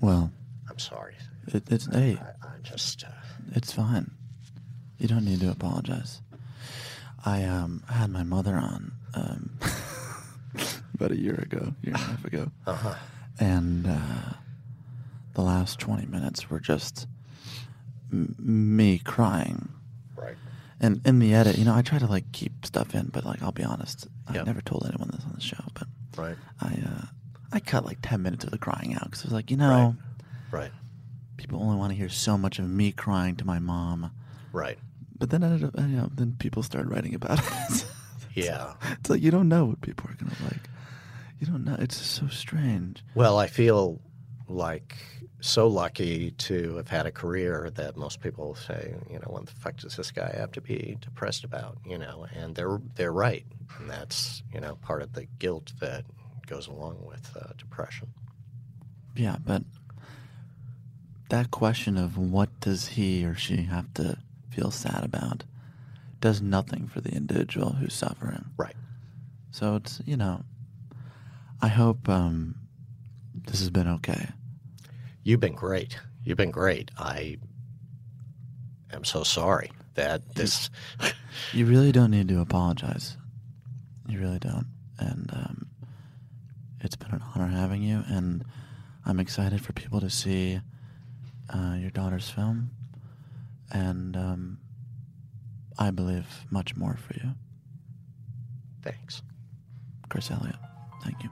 well, 0.00 0.30
I'm 0.70 0.78
sorry. 0.78 1.14
it, 1.48 1.64
it's 1.70 1.86
hey, 1.86 2.18
I, 2.20 2.46
I 2.46 2.58
just 2.62 3.04
uh, 3.04 3.08
it's 3.54 3.72
fine. 3.72 4.10
You 4.98 5.08
don't 5.08 5.24
need 5.24 5.40
to 5.40 5.50
apologize. 5.50 6.20
I 7.24 7.44
um 7.44 7.82
had 7.88 8.10
my 8.10 8.22
mother 8.22 8.54
on 8.56 8.92
um 9.14 9.58
about 10.94 11.10
a 11.12 11.16
year 11.18 11.34
ago, 11.34 11.74
year 11.82 11.94
and 11.94 12.02
a 12.02 12.06
half 12.06 12.24
ago, 12.24 12.50
Uh-huh. 12.66 12.94
and 13.38 13.86
uh, 13.86 14.32
the 15.34 15.42
last 15.42 15.78
twenty 15.78 16.06
minutes 16.06 16.48
were 16.48 16.60
just 16.60 17.06
m- 18.12 18.34
me 18.38 18.98
crying. 18.98 19.68
Right. 20.16 20.36
And 20.80 21.00
in 21.06 21.18
the 21.18 21.34
edit, 21.34 21.58
you 21.58 21.64
know, 21.64 21.74
I 21.74 21.82
try 21.82 21.98
to 21.98 22.06
like 22.06 22.30
keep 22.32 22.64
stuff 22.64 22.94
in, 22.94 23.08
but 23.12 23.24
like 23.24 23.42
I'll 23.42 23.52
be 23.52 23.64
honest, 23.64 24.06
I 24.28 24.34
Yep. 24.34 24.46
never 24.46 24.60
told 24.62 24.86
anyone 24.86 25.10
this 25.12 25.24
on 25.24 25.32
the 25.34 25.40
show, 25.40 25.62
but 25.74 25.88
Right. 26.16 26.36
I 26.60 26.68
uh, 26.86 27.04
I 27.52 27.60
cut 27.60 27.84
like 27.84 27.98
ten 28.02 28.22
minutes 28.22 28.44
of 28.44 28.50
the 28.50 28.58
crying 28.58 28.94
out 28.94 29.04
because 29.04 29.22
I 29.22 29.26
was 29.26 29.32
like, 29.34 29.50
you 29.50 29.56
know, 29.58 29.96
Right. 30.50 30.70
people 31.36 31.60
only 31.62 31.76
want 31.76 31.90
to 31.92 31.96
hear 31.96 32.08
so 32.08 32.38
much 32.38 32.58
of 32.58 32.68
me 32.68 32.92
crying 32.92 33.36
to 33.36 33.44
my 33.44 33.58
mom. 33.58 34.10
Right. 34.52 34.78
But 35.18 35.30
then 35.30 35.42
ended 35.42 35.64
up, 35.64 35.78
you 35.78 35.86
know, 35.96 36.10
then 36.14 36.36
people 36.38 36.62
started 36.62 36.90
writing 36.90 37.14
about 37.14 37.38
it. 37.70 37.86
Yeah. 38.34 38.74
it's 39.00 39.08
like 39.08 39.22
you 39.22 39.30
don't 39.30 39.48
know 39.48 39.64
what 39.64 39.80
people 39.80 40.10
are 40.10 40.14
gonna 40.14 40.36
like. 40.44 40.68
You 41.40 41.46
don't 41.46 41.64
know. 41.64 41.76
It's 41.78 41.96
so 41.96 42.28
strange. 42.28 43.02
Well, 43.14 43.38
I 43.38 43.46
feel 43.46 43.98
like 44.46 44.94
so 45.40 45.68
lucky 45.68 46.32
to 46.32 46.76
have 46.76 46.88
had 46.88 47.06
a 47.06 47.10
career 47.10 47.70
that 47.76 47.96
most 47.96 48.20
people 48.20 48.54
say, 48.54 48.94
you 49.10 49.18
know, 49.18 49.28
what 49.28 49.46
the 49.46 49.52
fuck 49.52 49.76
does 49.78 49.96
this 49.96 50.10
guy 50.10 50.34
have 50.36 50.52
to 50.52 50.60
be 50.60 50.98
depressed 51.00 51.44
about? 51.44 51.78
You 51.86 51.96
know, 51.96 52.26
and 52.34 52.54
they're 52.54 52.78
they're 52.94 53.12
right, 53.12 53.46
and 53.78 53.88
that's 53.88 54.42
you 54.52 54.60
know 54.60 54.76
part 54.76 55.00
of 55.00 55.14
the 55.14 55.24
guilt 55.38 55.72
that 55.80 56.04
goes 56.46 56.66
along 56.66 57.04
with 57.06 57.34
uh, 57.40 57.52
depression. 57.56 58.08
Yeah, 59.14 59.36
but 59.44 59.62
that 61.30 61.50
question 61.50 61.96
of 61.96 62.18
what 62.18 62.60
does 62.60 62.88
he 62.88 63.24
or 63.24 63.34
she 63.34 63.62
have 63.62 63.92
to 63.94 64.18
feel 64.56 64.70
sad 64.70 65.04
about 65.04 65.44
does 66.20 66.40
nothing 66.40 66.88
for 66.88 67.02
the 67.02 67.10
individual 67.10 67.72
who's 67.72 67.92
suffering. 67.92 68.46
Right. 68.56 68.76
So 69.50 69.76
it's 69.76 70.00
you 70.06 70.16
know, 70.16 70.42
I 71.60 71.68
hope 71.68 72.08
um, 72.08 72.54
this 73.46 73.60
has 73.60 73.70
been 73.70 73.88
okay. 73.88 74.28
You've 75.22 75.40
been 75.40 75.54
great. 75.54 75.98
You've 76.24 76.38
been 76.38 76.50
great. 76.50 76.90
I 76.98 77.36
am 78.92 79.04
so 79.04 79.22
sorry 79.22 79.70
that 79.94 80.34
this. 80.34 80.70
You 81.52 81.66
really 81.66 81.92
don't 81.92 82.12
need 82.12 82.28
to 82.28 82.40
apologize. 82.40 83.18
You 84.08 84.18
really 84.18 84.38
don't. 84.38 84.66
And 84.98 85.30
um, 85.34 85.66
it's 86.80 86.96
been 86.96 87.10
an 87.10 87.22
honor 87.34 87.48
having 87.48 87.82
you, 87.82 88.02
and 88.08 88.42
I'm 89.04 89.20
excited 89.20 89.60
for 89.60 89.74
people 89.74 90.00
to 90.00 90.08
see 90.08 90.60
uh, 91.50 91.76
your 91.78 91.90
daughter's 91.90 92.30
film, 92.30 92.70
and 93.72 94.16
um, 94.16 94.58
I 95.78 95.90
believe 95.90 96.26
much 96.50 96.76
more 96.76 96.96
for 96.96 97.14
you. 97.14 97.34
Thanks. 98.82 99.22
Chris 100.08 100.30
Elliott. 100.30 100.56
Thank 101.02 101.16
you. 101.22 101.30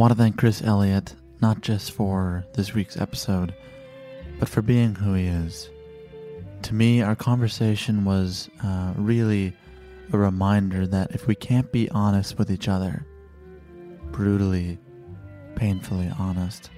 Want 0.00 0.12
to 0.12 0.16
thank 0.16 0.38
Chris 0.38 0.62
Elliott, 0.62 1.14
not 1.42 1.60
just 1.60 1.92
for 1.92 2.42
this 2.54 2.72
week's 2.72 2.96
episode, 2.96 3.54
but 4.38 4.48
for 4.48 4.62
being 4.62 4.94
who 4.94 5.12
he 5.12 5.26
is. 5.26 5.68
To 6.62 6.74
me, 6.74 7.02
our 7.02 7.14
conversation 7.14 8.06
was 8.06 8.48
uh, 8.64 8.94
really 8.96 9.54
a 10.10 10.16
reminder 10.16 10.86
that 10.86 11.10
if 11.10 11.26
we 11.26 11.34
can't 11.34 11.70
be 11.70 11.90
honest 11.90 12.38
with 12.38 12.50
each 12.50 12.66
other, 12.66 13.04
brutally, 14.10 14.78
painfully 15.54 16.10
honest, 16.18 16.70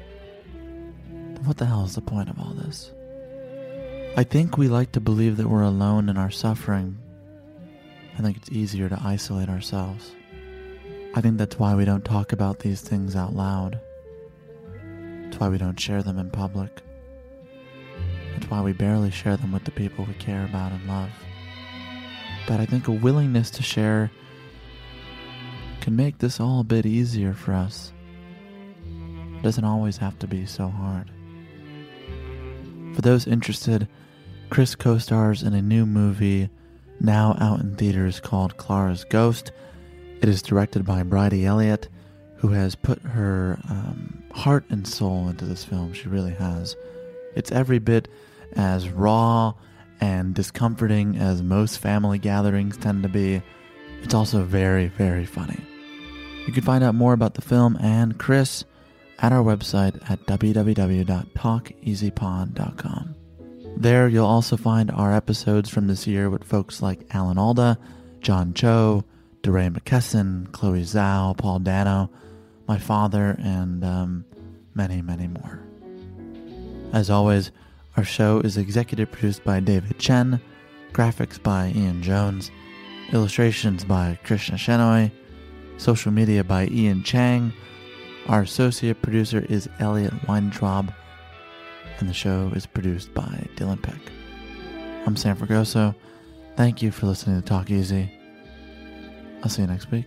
then 1.04 1.44
what 1.44 1.58
the 1.58 1.66
hell 1.66 1.84
is 1.84 1.94
the 1.94 2.00
point 2.00 2.28
of 2.28 2.40
all 2.40 2.54
this? 2.54 2.90
I 4.16 4.24
think 4.24 4.58
we 4.58 4.66
like 4.66 4.90
to 4.92 5.00
believe 5.00 5.36
that 5.36 5.46
we're 5.46 5.62
alone 5.62 6.08
in 6.08 6.16
our 6.16 6.32
suffering. 6.32 6.98
I 8.18 8.22
think 8.22 8.36
it's 8.36 8.50
easier 8.50 8.88
to 8.88 9.00
isolate 9.00 9.48
ourselves. 9.48 10.10
I 11.14 11.20
think 11.20 11.36
that's 11.36 11.58
why 11.58 11.74
we 11.74 11.84
don't 11.84 12.04
talk 12.04 12.32
about 12.32 12.60
these 12.60 12.80
things 12.80 13.14
out 13.14 13.34
loud. 13.34 13.78
It's 15.26 15.38
why 15.38 15.48
we 15.48 15.58
don't 15.58 15.78
share 15.78 16.02
them 16.02 16.18
in 16.18 16.30
public. 16.30 16.80
It's 18.36 18.50
why 18.50 18.62
we 18.62 18.72
barely 18.72 19.10
share 19.10 19.36
them 19.36 19.52
with 19.52 19.64
the 19.64 19.70
people 19.70 20.06
we 20.06 20.14
care 20.14 20.44
about 20.44 20.72
and 20.72 20.88
love. 20.88 21.10
But 22.46 22.60
I 22.60 22.66
think 22.66 22.88
a 22.88 22.92
willingness 22.92 23.50
to 23.50 23.62
share 23.62 24.10
can 25.82 25.96
make 25.96 26.18
this 26.18 26.40
all 26.40 26.60
a 26.60 26.64
bit 26.64 26.86
easier 26.86 27.34
for 27.34 27.52
us. 27.52 27.92
It 29.36 29.42
doesn't 29.42 29.64
always 29.64 29.98
have 29.98 30.18
to 30.20 30.26
be 30.26 30.46
so 30.46 30.68
hard. 30.68 31.10
For 32.94 33.02
those 33.02 33.26
interested, 33.26 33.86
Chris 34.48 34.74
co 34.74 34.98
stars 34.98 35.42
in 35.42 35.54
a 35.54 35.62
new 35.62 35.84
movie 35.84 36.48
now 37.00 37.36
out 37.40 37.60
in 37.60 37.76
theaters 37.76 38.20
called 38.20 38.56
Clara's 38.56 39.04
Ghost. 39.04 39.52
It 40.22 40.28
is 40.28 40.40
directed 40.40 40.84
by 40.84 41.02
Bridey 41.02 41.44
Elliott, 41.44 41.88
who 42.36 42.50
has 42.50 42.76
put 42.76 43.02
her 43.02 43.58
um, 43.68 44.22
heart 44.32 44.64
and 44.70 44.86
soul 44.86 45.28
into 45.28 45.44
this 45.44 45.64
film. 45.64 45.92
She 45.92 46.08
really 46.08 46.34
has. 46.34 46.76
It's 47.34 47.50
every 47.50 47.80
bit 47.80 48.06
as 48.52 48.88
raw 48.88 49.54
and 50.00 50.32
discomforting 50.32 51.16
as 51.16 51.42
most 51.42 51.80
family 51.80 52.20
gatherings 52.20 52.76
tend 52.76 53.02
to 53.02 53.08
be. 53.08 53.42
It's 54.02 54.14
also 54.14 54.44
very, 54.44 54.86
very 54.86 55.26
funny. 55.26 55.58
You 56.46 56.52
can 56.52 56.62
find 56.62 56.84
out 56.84 56.94
more 56.94 57.14
about 57.14 57.34
the 57.34 57.42
film 57.42 57.76
and 57.80 58.16
Chris 58.16 58.64
at 59.18 59.32
our 59.32 59.42
website 59.42 60.08
at 60.08 60.24
www.talkeasypod.com. 60.26 63.14
There, 63.76 64.08
you'll 64.08 64.26
also 64.26 64.56
find 64.56 64.90
our 64.92 65.12
episodes 65.12 65.68
from 65.68 65.88
this 65.88 66.06
year 66.06 66.30
with 66.30 66.44
folks 66.44 66.80
like 66.80 67.12
Alan 67.12 67.38
Alda, 67.38 67.76
John 68.20 68.54
Cho, 68.54 69.02
DeRay 69.42 69.68
McKesson, 69.68 70.50
Chloe 70.52 70.82
Zhao, 70.82 71.36
Paul 71.36 71.58
Dano, 71.58 72.10
my 72.68 72.78
father, 72.78 73.36
and 73.40 73.84
um, 73.84 74.24
many, 74.74 75.02
many 75.02 75.26
more. 75.26 75.60
As 76.92 77.10
always, 77.10 77.50
our 77.96 78.04
show 78.04 78.40
is 78.40 78.56
executive 78.56 79.10
produced 79.10 79.44
by 79.44 79.60
David 79.60 79.98
Chen, 79.98 80.40
graphics 80.92 81.42
by 81.42 81.72
Ian 81.74 82.02
Jones, 82.02 82.50
illustrations 83.12 83.84
by 83.84 84.18
Krishna 84.24 84.56
Shenoy, 84.56 85.10
social 85.76 86.12
media 86.12 86.44
by 86.44 86.68
Ian 86.68 87.02
Chang. 87.02 87.52
Our 88.28 88.42
associate 88.42 89.02
producer 89.02 89.44
is 89.48 89.68
Elliot 89.80 90.12
Weintraub, 90.28 90.92
and 91.98 92.08
the 92.08 92.14
show 92.14 92.52
is 92.54 92.66
produced 92.66 93.12
by 93.12 93.48
Dylan 93.56 93.82
Peck. 93.82 94.00
I'm 95.04 95.16
Sam 95.16 95.36
Fragoso. 95.36 95.96
Thank 96.56 96.80
you 96.80 96.92
for 96.92 97.06
listening 97.06 97.40
to 97.40 97.46
Talk 97.46 97.70
Easy. 97.70 98.21
I'll 99.42 99.48
see 99.48 99.62
you 99.62 99.68
next 99.68 99.90
week. 99.90 100.06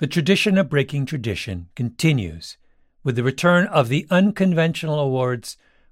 The 0.00 0.06
tradition 0.06 0.56
of 0.56 0.70
breaking 0.70 1.04
tradition 1.04 1.68
continues 1.74 2.56
with 3.04 3.16
the 3.16 3.22
return 3.22 3.66
of 3.66 3.90
the 3.90 4.06
unconventional 4.08 4.98
awards 4.98 5.58